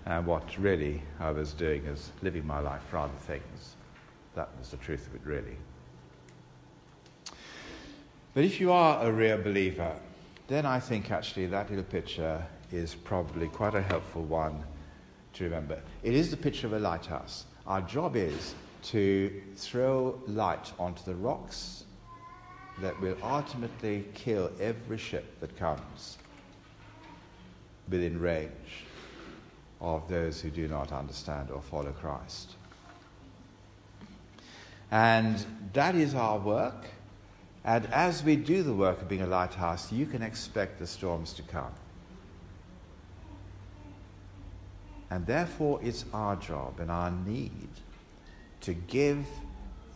And 0.06 0.26
what 0.26 0.58
really 0.58 1.02
I 1.20 1.32
was 1.32 1.54
doing 1.54 1.86
is 1.86 2.12
living 2.22 2.46
my 2.46 2.60
life 2.60 2.82
for 2.90 2.98
other 2.98 3.14
things. 3.20 3.76
That 4.36 4.50
was 4.58 4.70
the 4.70 4.78
truth 4.78 5.08
of 5.08 5.16
it, 5.16 5.22
really. 5.24 5.58
But 8.34 8.44
if 8.46 8.60
you 8.60 8.72
are 8.72 9.06
a 9.06 9.12
real 9.12 9.38
believer, 9.38 9.94
then 10.48 10.66
I 10.66 10.80
think 10.80 11.12
actually 11.12 11.46
that 11.48 11.70
little 11.70 11.86
picture 11.86 12.44
is 12.72 12.96
probably 12.96 13.48
quite 13.48 13.76
a 13.76 13.82
helpful 13.82 14.24
one 14.24 14.64
to 15.34 15.44
remember. 15.44 15.80
It 16.04 16.14
is 16.14 16.32
the 16.32 16.38
picture 16.38 16.68
of 16.68 16.74
a 16.74 16.80
lighthouse. 16.80 17.46
Our 17.68 17.82
job 17.82 18.16
is 18.16 18.56
to 18.84 19.42
throw 19.56 20.20
light 20.28 20.72
onto 20.80 21.04
the 21.04 21.16
rocks 21.16 21.84
that 22.80 23.00
will 23.00 23.18
ultimately 23.24 24.06
kill 24.14 24.52
every 24.60 24.98
ship 24.98 25.40
that 25.40 25.56
comes 25.58 26.18
within 27.90 28.20
range 28.20 28.86
of 29.80 30.08
those 30.08 30.42
who 30.42 30.50
do 30.50 30.68
not 30.68 30.92
understand 30.92 31.52
or 31.52 31.62
follow 31.62 31.92
Christ. 31.92 32.56
And 34.92 35.44
that 35.74 35.96
is 35.96 36.16
our 36.16 36.38
work. 36.38 36.86
And 37.64 37.86
as 37.88 38.24
we 38.24 38.36
do 38.36 38.64
the 38.64 38.74
work 38.74 39.02
of 39.02 39.08
being 39.08 39.22
a 39.22 39.28
lighthouse, 39.28 39.92
you 39.92 40.06
can 40.06 40.22
expect 40.22 40.80
the 40.80 40.88
storms 40.88 41.34
to 41.34 41.44
come. 41.44 41.72
And 45.12 45.26
therefore, 45.26 45.80
it's 45.84 46.06
our 46.14 46.38
job 46.38 46.80
and 46.80 46.90
our 46.90 47.12
need 47.12 47.68
to 48.62 48.74
give 48.74 49.26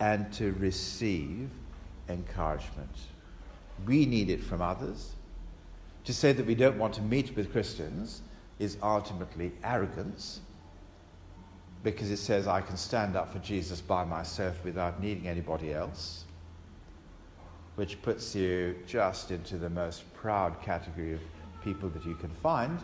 and 0.01 0.31
to 0.33 0.51
receive 0.59 1.49
encouragement. 2.09 2.97
We 3.85 4.05
need 4.05 4.29
it 4.29 4.43
from 4.43 4.61
others. 4.61 5.13
To 6.03 6.13
say 6.13 6.33
that 6.33 6.45
we 6.45 6.53
don't 6.53 6.77
want 6.77 6.93
to 6.95 7.01
meet 7.01 7.35
with 7.35 7.51
Christians 7.53 8.21
is 8.59 8.77
ultimately 8.83 9.53
arrogance 9.63 10.41
because 11.81 12.11
it 12.11 12.17
says 12.17 12.45
I 12.45 12.59
can 12.61 12.75
stand 12.75 13.15
up 13.15 13.31
for 13.31 13.39
Jesus 13.39 13.79
by 13.79 14.03
myself 14.03 14.63
without 14.65 15.01
needing 15.01 15.27
anybody 15.27 15.71
else, 15.71 16.25
which 17.75 18.01
puts 18.01 18.35
you 18.35 18.75
just 18.85 19.31
into 19.31 19.57
the 19.57 19.69
most 19.69 20.11
proud 20.13 20.61
category 20.61 21.13
of 21.13 21.21
people 21.63 21.87
that 21.89 22.05
you 22.05 22.15
can 22.15 22.31
find. 22.41 22.79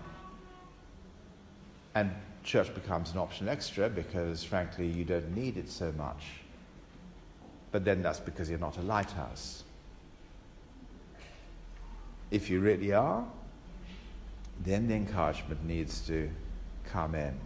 And 1.95 2.11
church 2.43 2.73
becomes 2.73 3.11
an 3.11 3.19
optional 3.19 3.51
extra 3.51 3.89
because, 3.89 4.43
frankly, 4.43 4.87
you 4.87 5.03
don't 5.03 5.35
need 5.35 5.57
it 5.57 5.69
so 5.69 5.91
much. 5.93 6.23
But 7.71 7.85
then 7.85 8.01
that's 8.01 8.19
because 8.19 8.49
you're 8.49 8.59
not 8.59 8.77
a 8.77 8.81
lighthouse. 8.81 9.63
If 12.31 12.49
you 12.49 12.59
really 12.59 12.93
are, 12.93 13.25
then 14.63 14.87
the 14.87 14.95
encouragement 14.95 15.65
needs 15.65 16.01
to 16.07 16.29
come 16.85 17.15
in. 17.15 17.37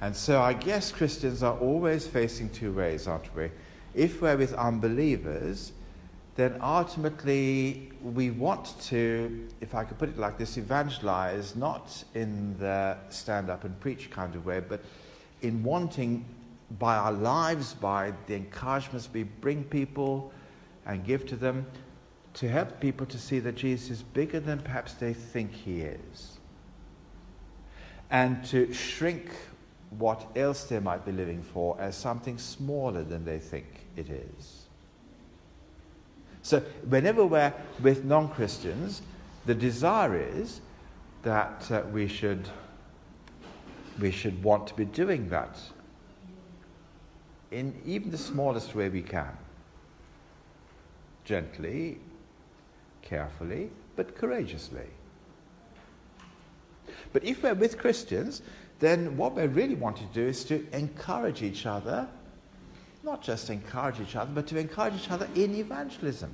And 0.00 0.14
so 0.14 0.42
I 0.42 0.52
guess 0.52 0.92
Christians 0.92 1.42
are 1.42 1.56
always 1.58 2.06
facing 2.06 2.50
two 2.50 2.72
ways, 2.72 3.06
aren't 3.06 3.34
we? 3.34 3.50
If 3.94 4.20
we're 4.20 4.36
with 4.36 4.52
unbelievers, 4.54 5.72
then 6.36 6.58
ultimately 6.60 7.92
we 8.02 8.30
want 8.30 8.74
to, 8.82 9.48
if 9.60 9.74
I 9.74 9.84
could 9.84 9.98
put 9.98 10.08
it 10.08 10.18
like 10.18 10.36
this, 10.36 10.56
evangelize 10.56 11.54
not 11.54 12.02
in 12.14 12.56
the 12.58 12.96
stand 13.08 13.50
up 13.50 13.64
and 13.64 13.78
preach 13.80 14.10
kind 14.10 14.34
of 14.34 14.44
way, 14.44 14.60
but 14.60 14.80
in 15.42 15.62
wanting 15.62 16.24
by 16.78 16.96
our 16.96 17.12
lives, 17.12 17.74
by 17.74 18.12
the 18.26 18.34
encouragements 18.34 19.08
we 19.12 19.22
bring 19.22 19.62
people 19.64 20.32
and 20.86 21.04
give 21.04 21.26
to 21.26 21.36
them, 21.36 21.66
to 22.34 22.48
help 22.48 22.80
people 22.80 23.06
to 23.06 23.18
see 23.18 23.38
that 23.38 23.54
Jesus 23.54 23.90
is 23.90 24.02
bigger 24.02 24.40
than 24.40 24.58
perhaps 24.58 24.94
they 24.94 25.12
think 25.14 25.52
he 25.52 25.82
is. 25.82 26.38
And 28.10 28.44
to 28.46 28.72
shrink 28.72 29.30
what 29.98 30.26
else 30.34 30.64
they 30.64 30.80
might 30.80 31.04
be 31.06 31.12
living 31.12 31.42
for 31.42 31.76
as 31.80 31.96
something 31.96 32.38
smaller 32.38 33.04
than 33.04 33.24
they 33.24 33.38
think 33.38 33.86
it 33.96 34.10
is. 34.10 34.63
So, 36.44 36.60
whenever 36.90 37.24
we're 37.24 37.54
with 37.82 38.04
non 38.04 38.28
Christians, 38.28 39.00
the 39.46 39.54
desire 39.54 40.14
is 40.14 40.60
that 41.22 41.70
uh, 41.70 41.82
we, 41.90 42.06
should, 42.06 42.46
we 43.98 44.10
should 44.10 44.44
want 44.44 44.66
to 44.66 44.74
be 44.74 44.84
doing 44.84 45.30
that 45.30 45.58
in 47.50 47.74
even 47.86 48.10
the 48.10 48.18
smallest 48.18 48.74
way 48.74 48.90
we 48.90 49.00
can. 49.00 49.34
Gently, 51.24 51.98
carefully, 53.00 53.70
but 53.96 54.14
courageously. 54.14 54.88
But 57.14 57.24
if 57.24 57.42
we're 57.42 57.54
with 57.54 57.78
Christians, 57.78 58.42
then 58.80 59.16
what 59.16 59.34
we 59.34 59.46
really 59.46 59.76
want 59.76 59.96
to 59.96 60.06
do 60.12 60.26
is 60.26 60.44
to 60.44 60.66
encourage 60.74 61.42
each 61.42 61.64
other 61.64 62.06
not 63.04 63.22
just 63.22 63.50
encourage 63.50 64.00
each 64.00 64.16
other, 64.16 64.30
but 64.34 64.46
to 64.46 64.58
encourage 64.58 64.94
each 64.94 65.10
other 65.10 65.28
in 65.34 65.54
evangelism. 65.54 66.32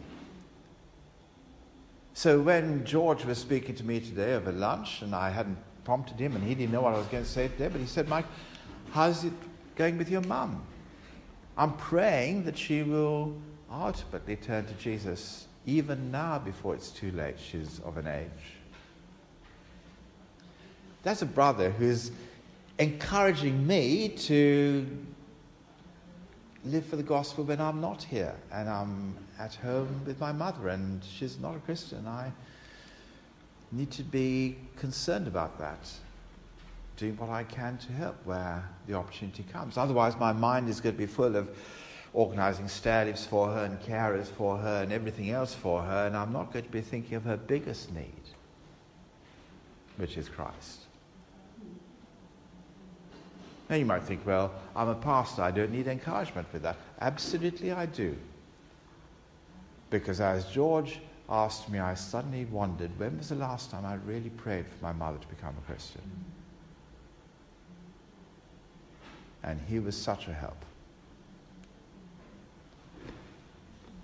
So 2.14 2.40
when 2.40 2.84
George 2.84 3.24
was 3.24 3.38
speaking 3.38 3.74
to 3.76 3.84
me 3.84 4.00
today 4.00 4.34
over 4.34 4.52
lunch, 4.52 5.02
and 5.02 5.14
I 5.14 5.30
hadn't 5.30 5.58
prompted 5.84 6.18
him, 6.18 6.36
and 6.36 6.44
he 6.44 6.54
didn't 6.54 6.72
know 6.72 6.82
what 6.82 6.94
I 6.94 6.98
was 6.98 7.06
going 7.08 7.24
to 7.24 7.28
say 7.28 7.48
today, 7.48 7.68
but 7.68 7.80
he 7.80 7.86
said, 7.86 8.08
Mike, 8.08 8.26
how's 8.92 9.24
it 9.24 9.32
going 9.74 9.98
with 9.98 10.10
your 10.10 10.20
mum? 10.22 10.62
I'm 11.56 11.72
praying 11.76 12.44
that 12.44 12.56
she 12.56 12.82
will 12.82 13.36
ultimately 13.70 14.36
turn 14.36 14.66
to 14.66 14.74
Jesus 14.74 15.46
even 15.66 16.10
now 16.10 16.38
before 16.38 16.74
it's 16.74 16.90
too 16.90 17.10
late. 17.12 17.36
She's 17.38 17.80
of 17.80 17.96
an 17.96 18.06
age. 18.06 18.28
That's 21.02 21.22
a 21.22 21.26
brother 21.26 21.70
who's 21.70 22.12
encouraging 22.78 23.66
me 23.66 24.08
to 24.08 24.86
live 26.64 26.84
for 26.84 26.96
the 26.96 27.02
gospel 27.02 27.44
when 27.44 27.60
I'm 27.60 27.80
not 27.80 28.02
here 28.02 28.34
and 28.52 28.68
I'm 28.68 29.16
at 29.38 29.54
home 29.54 30.02
with 30.06 30.20
my 30.20 30.32
mother 30.32 30.68
and 30.68 31.02
she's 31.02 31.38
not 31.38 31.56
a 31.56 31.58
Christian. 31.60 32.06
I 32.06 32.32
need 33.72 33.90
to 33.92 34.02
be 34.02 34.56
concerned 34.76 35.26
about 35.26 35.58
that, 35.58 35.90
doing 36.96 37.16
what 37.16 37.30
I 37.30 37.44
can 37.44 37.78
to 37.78 37.92
help 37.92 38.16
where 38.24 38.68
the 38.86 38.94
opportunity 38.94 39.44
comes. 39.52 39.78
Otherwise, 39.78 40.18
my 40.18 40.32
mind 40.32 40.68
is 40.68 40.80
going 40.80 40.94
to 40.94 40.98
be 40.98 41.06
full 41.06 41.36
of 41.36 41.48
organizing 42.12 42.68
stair 42.68 43.14
for 43.14 43.48
her 43.48 43.64
and 43.64 43.80
carers 43.80 44.26
for 44.26 44.58
her 44.58 44.82
and 44.82 44.92
everything 44.92 45.30
else 45.30 45.54
for 45.54 45.80
her, 45.82 46.06
and 46.06 46.16
I'm 46.16 46.32
not 46.32 46.52
going 46.52 46.64
to 46.64 46.70
be 46.70 46.80
thinking 46.80 47.14
of 47.14 47.24
her 47.24 47.36
biggest 47.36 47.94
need, 47.94 48.12
which 49.96 50.16
is 50.16 50.28
Christ. 50.28 50.80
Now 53.70 53.76
you 53.76 53.86
might 53.86 54.02
think, 54.02 54.26
well, 54.26 54.52
I'm 54.74 54.88
a 54.88 54.96
pastor, 54.96 55.42
I 55.42 55.52
don't 55.52 55.70
need 55.70 55.86
encouragement 55.86 56.48
with 56.52 56.62
that. 56.62 56.76
Absolutely, 57.00 57.70
I 57.70 57.86
do. 57.86 58.16
Because 59.90 60.20
as 60.20 60.44
George 60.46 60.98
asked 61.28 61.68
me, 61.68 61.78
I 61.78 61.94
suddenly 61.94 62.46
wondered 62.46 62.90
when 62.98 63.16
was 63.16 63.28
the 63.28 63.36
last 63.36 63.70
time 63.70 63.86
I 63.86 63.94
really 63.94 64.30
prayed 64.30 64.66
for 64.66 64.84
my 64.84 64.92
mother 64.92 65.18
to 65.18 65.26
become 65.28 65.54
a 65.56 65.60
Christian? 65.70 66.02
And 69.44 69.60
he 69.68 69.78
was 69.78 69.96
such 69.96 70.26
a 70.26 70.34
help. 70.34 70.64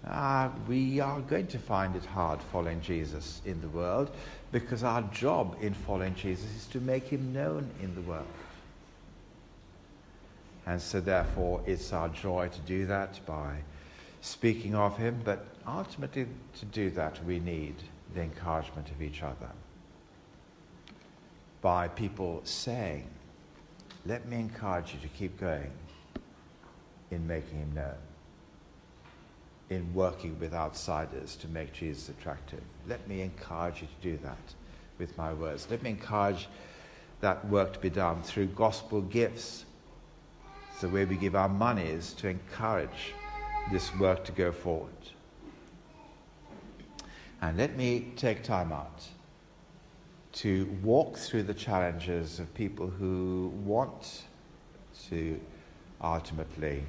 Uh, 0.06 0.48
we 0.68 1.00
are 1.00 1.20
going 1.22 1.48
to 1.48 1.58
find 1.58 1.96
it 1.96 2.04
hard 2.04 2.40
following 2.52 2.80
Jesus 2.80 3.42
in 3.44 3.60
the 3.60 3.68
world 3.68 4.12
because 4.52 4.84
our 4.84 5.02
job 5.12 5.56
in 5.60 5.74
following 5.74 6.14
Jesus 6.14 6.48
is 6.54 6.66
to 6.68 6.78
make 6.78 7.08
him 7.08 7.32
known 7.32 7.68
in 7.82 7.92
the 7.96 8.00
world. 8.02 8.28
And 10.66 10.82
so, 10.82 11.00
therefore, 11.00 11.62
it's 11.64 11.92
our 11.92 12.08
joy 12.08 12.48
to 12.48 12.60
do 12.60 12.86
that 12.86 13.20
by 13.24 13.58
speaking 14.20 14.74
of 14.74 14.96
Him. 14.96 15.20
But 15.24 15.46
ultimately, 15.66 16.26
to 16.58 16.64
do 16.66 16.90
that, 16.90 17.24
we 17.24 17.38
need 17.38 17.76
the 18.14 18.22
encouragement 18.22 18.90
of 18.90 19.00
each 19.00 19.22
other. 19.22 19.50
By 21.62 21.86
people 21.86 22.40
saying, 22.42 23.08
Let 24.04 24.28
me 24.28 24.40
encourage 24.40 24.92
you 24.92 25.00
to 25.00 25.08
keep 25.08 25.38
going 25.38 25.70
in 27.12 27.24
making 27.28 27.58
Him 27.58 27.72
known, 27.76 27.94
in 29.70 29.94
working 29.94 30.36
with 30.40 30.52
outsiders 30.52 31.36
to 31.36 31.48
make 31.48 31.72
Jesus 31.72 32.08
attractive. 32.08 32.62
Let 32.88 33.06
me 33.06 33.20
encourage 33.20 33.82
you 33.82 33.86
to 33.86 34.10
do 34.10 34.22
that 34.24 34.54
with 34.98 35.16
my 35.16 35.32
words. 35.32 35.68
Let 35.70 35.84
me 35.84 35.90
encourage 35.90 36.48
that 37.20 37.46
work 37.48 37.72
to 37.74 37.78
be 37.78 37.90
done 37.90 38.22
through 38.22 38.46
gospel 38.46 39.00
gifts 39.00 39.65
the 40.80 40.88
way 40.88 41.04
we 41.04 41.16
give 41.16 41.34
our 41.34 41.48
money 41.48 41.84
is 41.84 42.12
to 42.14 42.28
encourage 42.28 43.14
this 43.70 43.94
work 43.96 44.24
to 44.24 44.32
go 44.32 44.52
forward. 44.52 44.92
And 47.40 47.56
let 47.56 47.76
me 47.76 48.12
take 48.16 48.42
time 48.42 48.72
out 48.72 49.04
to 50.32 50.66
walk 50.82 51.16
through 51.16 51.44
the 51.44 51.54
challenges 51.54 52.38
of 52.38 52.52
people 52.54 52.86
who 52.86 53.52
want 53.64 54.24
to 55.08 55.40
ultimately 56.02 56.82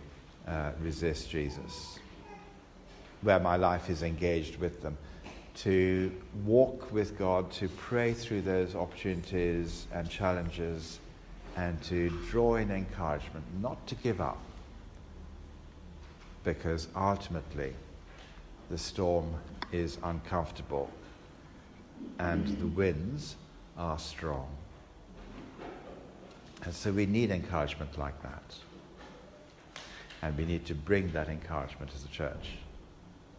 uh, 0.47 0.71
resist 0.81 1.29
Jesus, 1.29 1.99
where 3.21 3.39
my 3.39 3.55
life 3.55 3.89
is 3.89 4.03
engaged 4.03 4.57
with 4.57 4.81
them, 4.81 4.97
to 5.55 6.11
walk 6.45 6.91
with 6.91 7.17
God, 7.17 7.49
to 7.53 7.69
pray 7.69 8.13
through 8.13 8.41
those 8.41 8.75
opportunities 8.75 9.87
and 9.93 10.09
challenges 10.09 10.99
and 11.57 11.81
to 11.81 12.09
draw 12.29 12.55
in 12.55 12.69
encouragement 12.69 13.43
not 13.61 13.85
to 13.87 13.95
give 13.95 14.21
up 14.21 14.37
because 16.43 16.87
ultimately 16.95 17.73
the 18.69 18.77
storm 18.77 19.33
is 19.71 19.97
uncomfortable 20.03 20.89
and 22.19 22.47
the 22.59 22.67
winds 22.67 23.35
are 23.75 23.97
strong. 23.97 24.47
And 26.63 26.73
so 26.73 26.91
we 26.91 27.05
need 27.05 27.31
encouragement 27.31 27.97
like 27.97 28.21
that. 28.21 28.55
And 30.21 30.37
we 30.37 30.45
need 30.45 30.65
to 30.67 30.75
bring 30.75 31.11
that 31.11 31.27
encouragement 31.27 31.91
as 31.95 32.03
a 32.03 32.07
church 32.07 32.51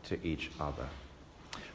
to 0.04 0.26
each 0.26 0.50
other. 0.60 0.86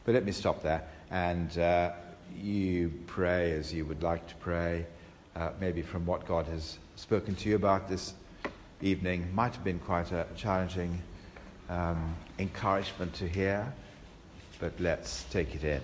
But 0.04 0.14
let 0.14 0.24
me 0.24 0.32
stop 0.32 0.62
there. 0.62 0.82
And 1.10 1.56
uh, 1.58 1.92
you 2.36 2.92
pray 3.06 3.52
as 3.52 3.72
you 3.72 3.84
would 3.86 4.02
like 4.02 4.26
to 4.28 4.34
pray 4.36 4.86
uh, 5.36 5.50
maybe 5.60 5.82
from 5.82 6.06
what 6.06 6.26
God 6.26 6.46
has 6.46 6.78
spoken 6.96 7.34
to 7.36 7.48
you 7.48 7.56
about 7.56 7.88
this 7.88 8.14
evening, 8.80 9.28
might 9.34 9.54
have 9.54 9.64
been 9.64 9.78
quite 9.78 10.12
a 10.12 10.26
challenging 10.36 11.00
um, 11.68 12.14
encouragement 12.38 13.12
to 13.14 13.28
hear, 13.28 13.72
but 14.60 14.72
let's 14.78 15.24
take 15.24 15.54
it 15.54 15.64
in. 15.64 15.80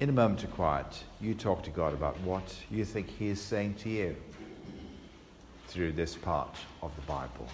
In 0.00 0.08
a 0.08 0.12
moment 0.12 0.44
of 0.44 0.52
quiet, 0.52 1.04
you 1.20 1.34
talk 1.34 1.62
to 1.64 1.70
God 1.70 1.92
about 1.92 2.18
what 2.20 2.54
you 2.70 2.84
think 2.84 3.08
He 3.08 3.28
is 3.28 3.40
saying 3.40 3.74
to 3.74 3.88
you 3.88 4.16
through 5.66 5.92
this 5.92 6.14
part 6.14 6.56
of 6.82 6.94
the 6.96 7.02
Bible. 7.02 7.48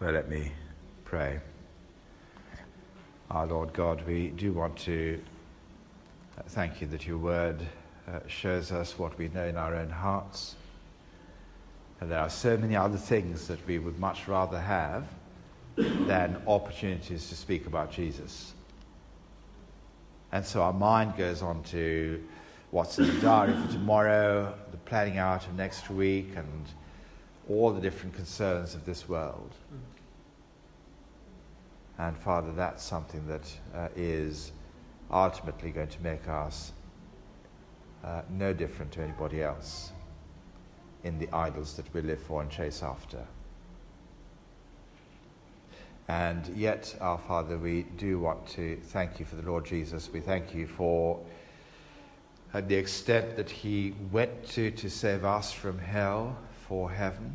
Well, 0.00 0.12
let 0.12 0.28
me 0.28 0.52
pray. 1.04 1.40
Our 3.32 3.48
Lord 3.48 3.72
God, 3.72 4.06
we 4.06 4.28
do 4.28 4.52
want 4.52 4.76
to 4.84 5.20
uh, 6.38 6.42
thank 6.46 6.80
you 6.80 6.86
that 6.86 7.04
your 7.04 7.18
word 7.18 7.60
uh, 8.06 8.20
shows 8.28 8.70
us 8.70 8.96
what 8.96 9.18
we 9.18 9.26
know 9.26 9.46
in 9.46 9.56
our 9.56 9.74
own 9.74 9.90
hearts. 9.90 10.54
And 12.00 12.08
there 12.12 12.20
are 12.20 12.30
so 12.30 12.56
many 12.56 12.76
other 12.76 12.96
things 12.96 13.48
that 13.48 13.58
we 13.66 13.80
would 13.80 13.98
much 13.98 14.28
rather 14.28 14.60
have 14.60 15.04
than 15.74 16.40
opportunities 16.46 17.28
to 17.30 17.34
speak 17.34 17.66
about 17.66 17.90
Jesus. 17.90 18.52
And 20.30 20.46
so 20.46 20.62
our 20.62 20.72
mind 20.72 21.16
goes 21.16 21.42
on 21.42 21.64
to 21.64 22.22
what's 22.70 23.00
in 23.00 23.08
the 23.08 23.20
diary 23.20 23.56
for 23.66 23.72
tomorrow, 23.72 24.54
the 24.70 24.76
planning 24.76 25.18
out 25.18 25.44
of 25.48 25.56
next 25.56 25.90
week, 25.90 26.36
and 26.36 26.66
all 27.48 27.72
the 27.72 27.80
different 27.80 28.14
concerns 28.14 28.74
of 28.74 28.84
this 28.84 29.08
world. 29.08 29.54
And 31.98 32.16
Father, 32.16 32.52
that's 32.52 32.82
something 32.82 33.26
that 33.26 33.50
uh, 33.74 33.88
is 33.96 34.52
ultimately 35.10 35.70
going 35.70 35.88
to 35.88 36.02
make 36.02 36.28
us 36.28 36.72
uh, 38.04 38.22
no 38.30 38.52
different 38.52 38.92
to 38.92 39.02
anybody 39.02 39.42
else 39.42 39.90
in 41.04 41.18
the 41.18 41.28
idols 41.32 41.74
that 41.74 41.92
we 41.92 42.02
live 42.02 42.20
for 42.20 42.42
and 42.42 42.50
chase 42.50 42.82
after. 42.82 43.24
And 46.08 46.46
yet, 46.56 46.96
our 47.00 47.18
Father, 47.18 47.58
we 47.58 47.82
do 47.96 48.18
want 48.20 48.46
to 48.48 48.78
thank 48.84 49.18
you 49.18 49.26
for 49.26 49.36
the 49.36 49.42
Lord 49.42 49.66
Jesus. 49.66 50.08
We 50.10 50.20
thank 50.20 50.54
you 50.54 50.66
for 50.66 51.20
uh, 52.54 52.62
the 52.62 52.76
extent 52.76 53.36
that 53.36 53.50
he 53.50 53.94
went 54.10 54.46
to 54.50 54.70
to 54.70 54.88
save 54.88 55.24
us 55.24 55.52
from 55.52 55.78
hell 55.78 56.38
for 56.68 56.90
heaven. 56.90 57.34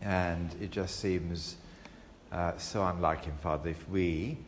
And 0.00 0.54
it 0.62 0.70
just 0.70 0.98
seems 1.00 1.56
uh, 2.32 2.56
so 2.56 2.84
unlike 2.84 3.24
him, 3.24 3.36
Father, 3.42 3.70
if 3.70 3.88
we 3.88 4.38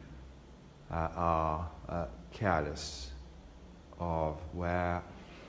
uh, 0.91 1.09
are 1.15 1.71
uh, 1.89 2.07
careless 2.33 3.11
of 3.99 4.37
where 4.53 5.03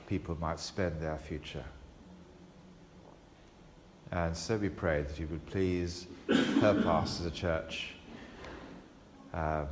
people 0.06 0.36
might 0.40 0.60
spend 0.60 1.00
their 1.00 1.18
future. 1.18 1.64
And 4.10 4.36
so 4.36 4.58
we 4.58 4.68
pray 4.68 5.02
that 5.02 5.18
you 5.18 5.26
would 5.28 5.44
please 5.46 6.06
help 6.60 6.84
us 6.86 7.20
as 7.20 7.26
a 7.26 7.30
church 7.30 7.94
um, 9.32 9.68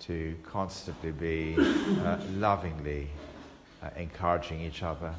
to 0.00 0.36
constantly 0.42 1.10
be 1.10 1.56
uh, 1.58 2.18
lovingly 2.34 3.08
encouraging 3.96 4.60
each 4.60 4.82
other, 4.82 5.14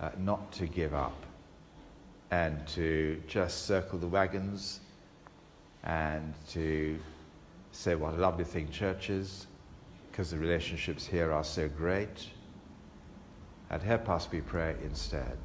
uh, 0.00 0.10
not 0.18 0.52
to 0.52 0.66
give 0.66 0.94
up, 0.94 1.26
and 2.30 2.66
to 2.68 3.20
just 3.26 3.66
circle 3.66 3.98
the 3.98 4.06
wagons 4.06 4.80
and 5.84 6.34
to 6.48 6.98
say 7.72 7.94
what 7.94 8.14
a 8.14 8.16
lovely 8.16 8.44
thing 8.44 8.70
church 8.70 9.10
is 9.10 9.46
because 10.10 10.30
the 10.30 10.38
relationships 10.38 11.06
here 11.06 11.32
are 11.32 11.44
so 11.44 11.68
great. 11.68 12.28
And 13.70 13.80
help 13.82 14.08
us, 14.08 14.28
we 14.30 14.40
pray, 14.40 14.74
instead, 14.82 15.38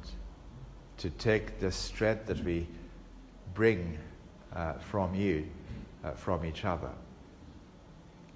to 0.98 1.10
take 1.10 1.60
the 1.60 1.70
strength 1.70 2.26
that 2.26 2.42
we 2.44 2.66
bring 3.54 3.98
uh, 4.52 4.74
from 4.74 5.14
you, 5.14 5.46
uh, 6.02 6.10
from 6.12 6.44
each 6.44 6.64
other, 6.64 6.90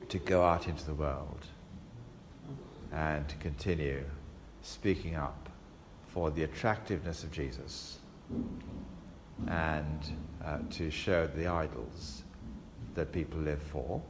to 0.09 0.19
go 0.19 0.45
out 0.45 0.69
into 0.69 0.85
the 0.87 0.95
world 0.95 1.47
and 2.93 3.29
to 3.29 3.37
continue 3.37 4.05
speaking 4.63 5.17
up 5.17 5.49
for 6.09 6.31
the 6.31 6.43
attractiveness 6.43 7.23
of 7.23 7.31
Jesus 7.31 7.99
and 9.49 10.17
uh, 10.45 10.59
to 10.71 10.91
show 10.91 11.27
the 11.29 11.47
idols 11.47 12.25
that 12.95 13.13
people 13.13 13.41
live 13.41 13.63
for 13.63 14.03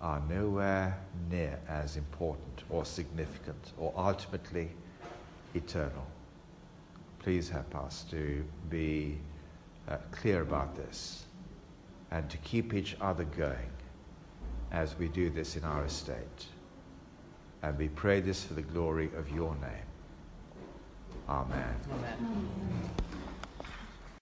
are 0.00 0.20
nowhere 0.28 0.98
near 1.30 1.58
as 1.68 1.96
important 1.96 2.64
or 2.70 2.84
significant 2.84 3.72
or 3.78 3.92
ultimately 3.96 4.70
eternal. 5.54 6.06
Please 7.20 7.48
help 7.48 7.74
us 7.76 8.04
to 8.10 8.44
be 8.68 9.18
uh, 9.88 9.96
clear 10.10 10.42
about 10.42 10.74
this 10.74 11.26
and 12.10 12.28
to 12.28 12.36
keep 12.38 12.74
each 12.74 12.96
other 13.00 13.24
going 13.24 13.70
as 14.72 14.98
we 14.98 15.08
do 15.08 15.30
this 15.30 15.56
in 15.56 15.64
our 15.64 15.84
estate. 15.84 16.46
And 17.62 17.78
we 17.78 17.88
pray 17.88 18.20
this 18.20 18.44
for 18.44 18.54
the 18.54 18.62
glory 18.62 19.10
of 19.16 19.30
your 19.30 19.54
name. 19.56 19.86
Amen. 21.28 21.76
Amen. 21.92 22.90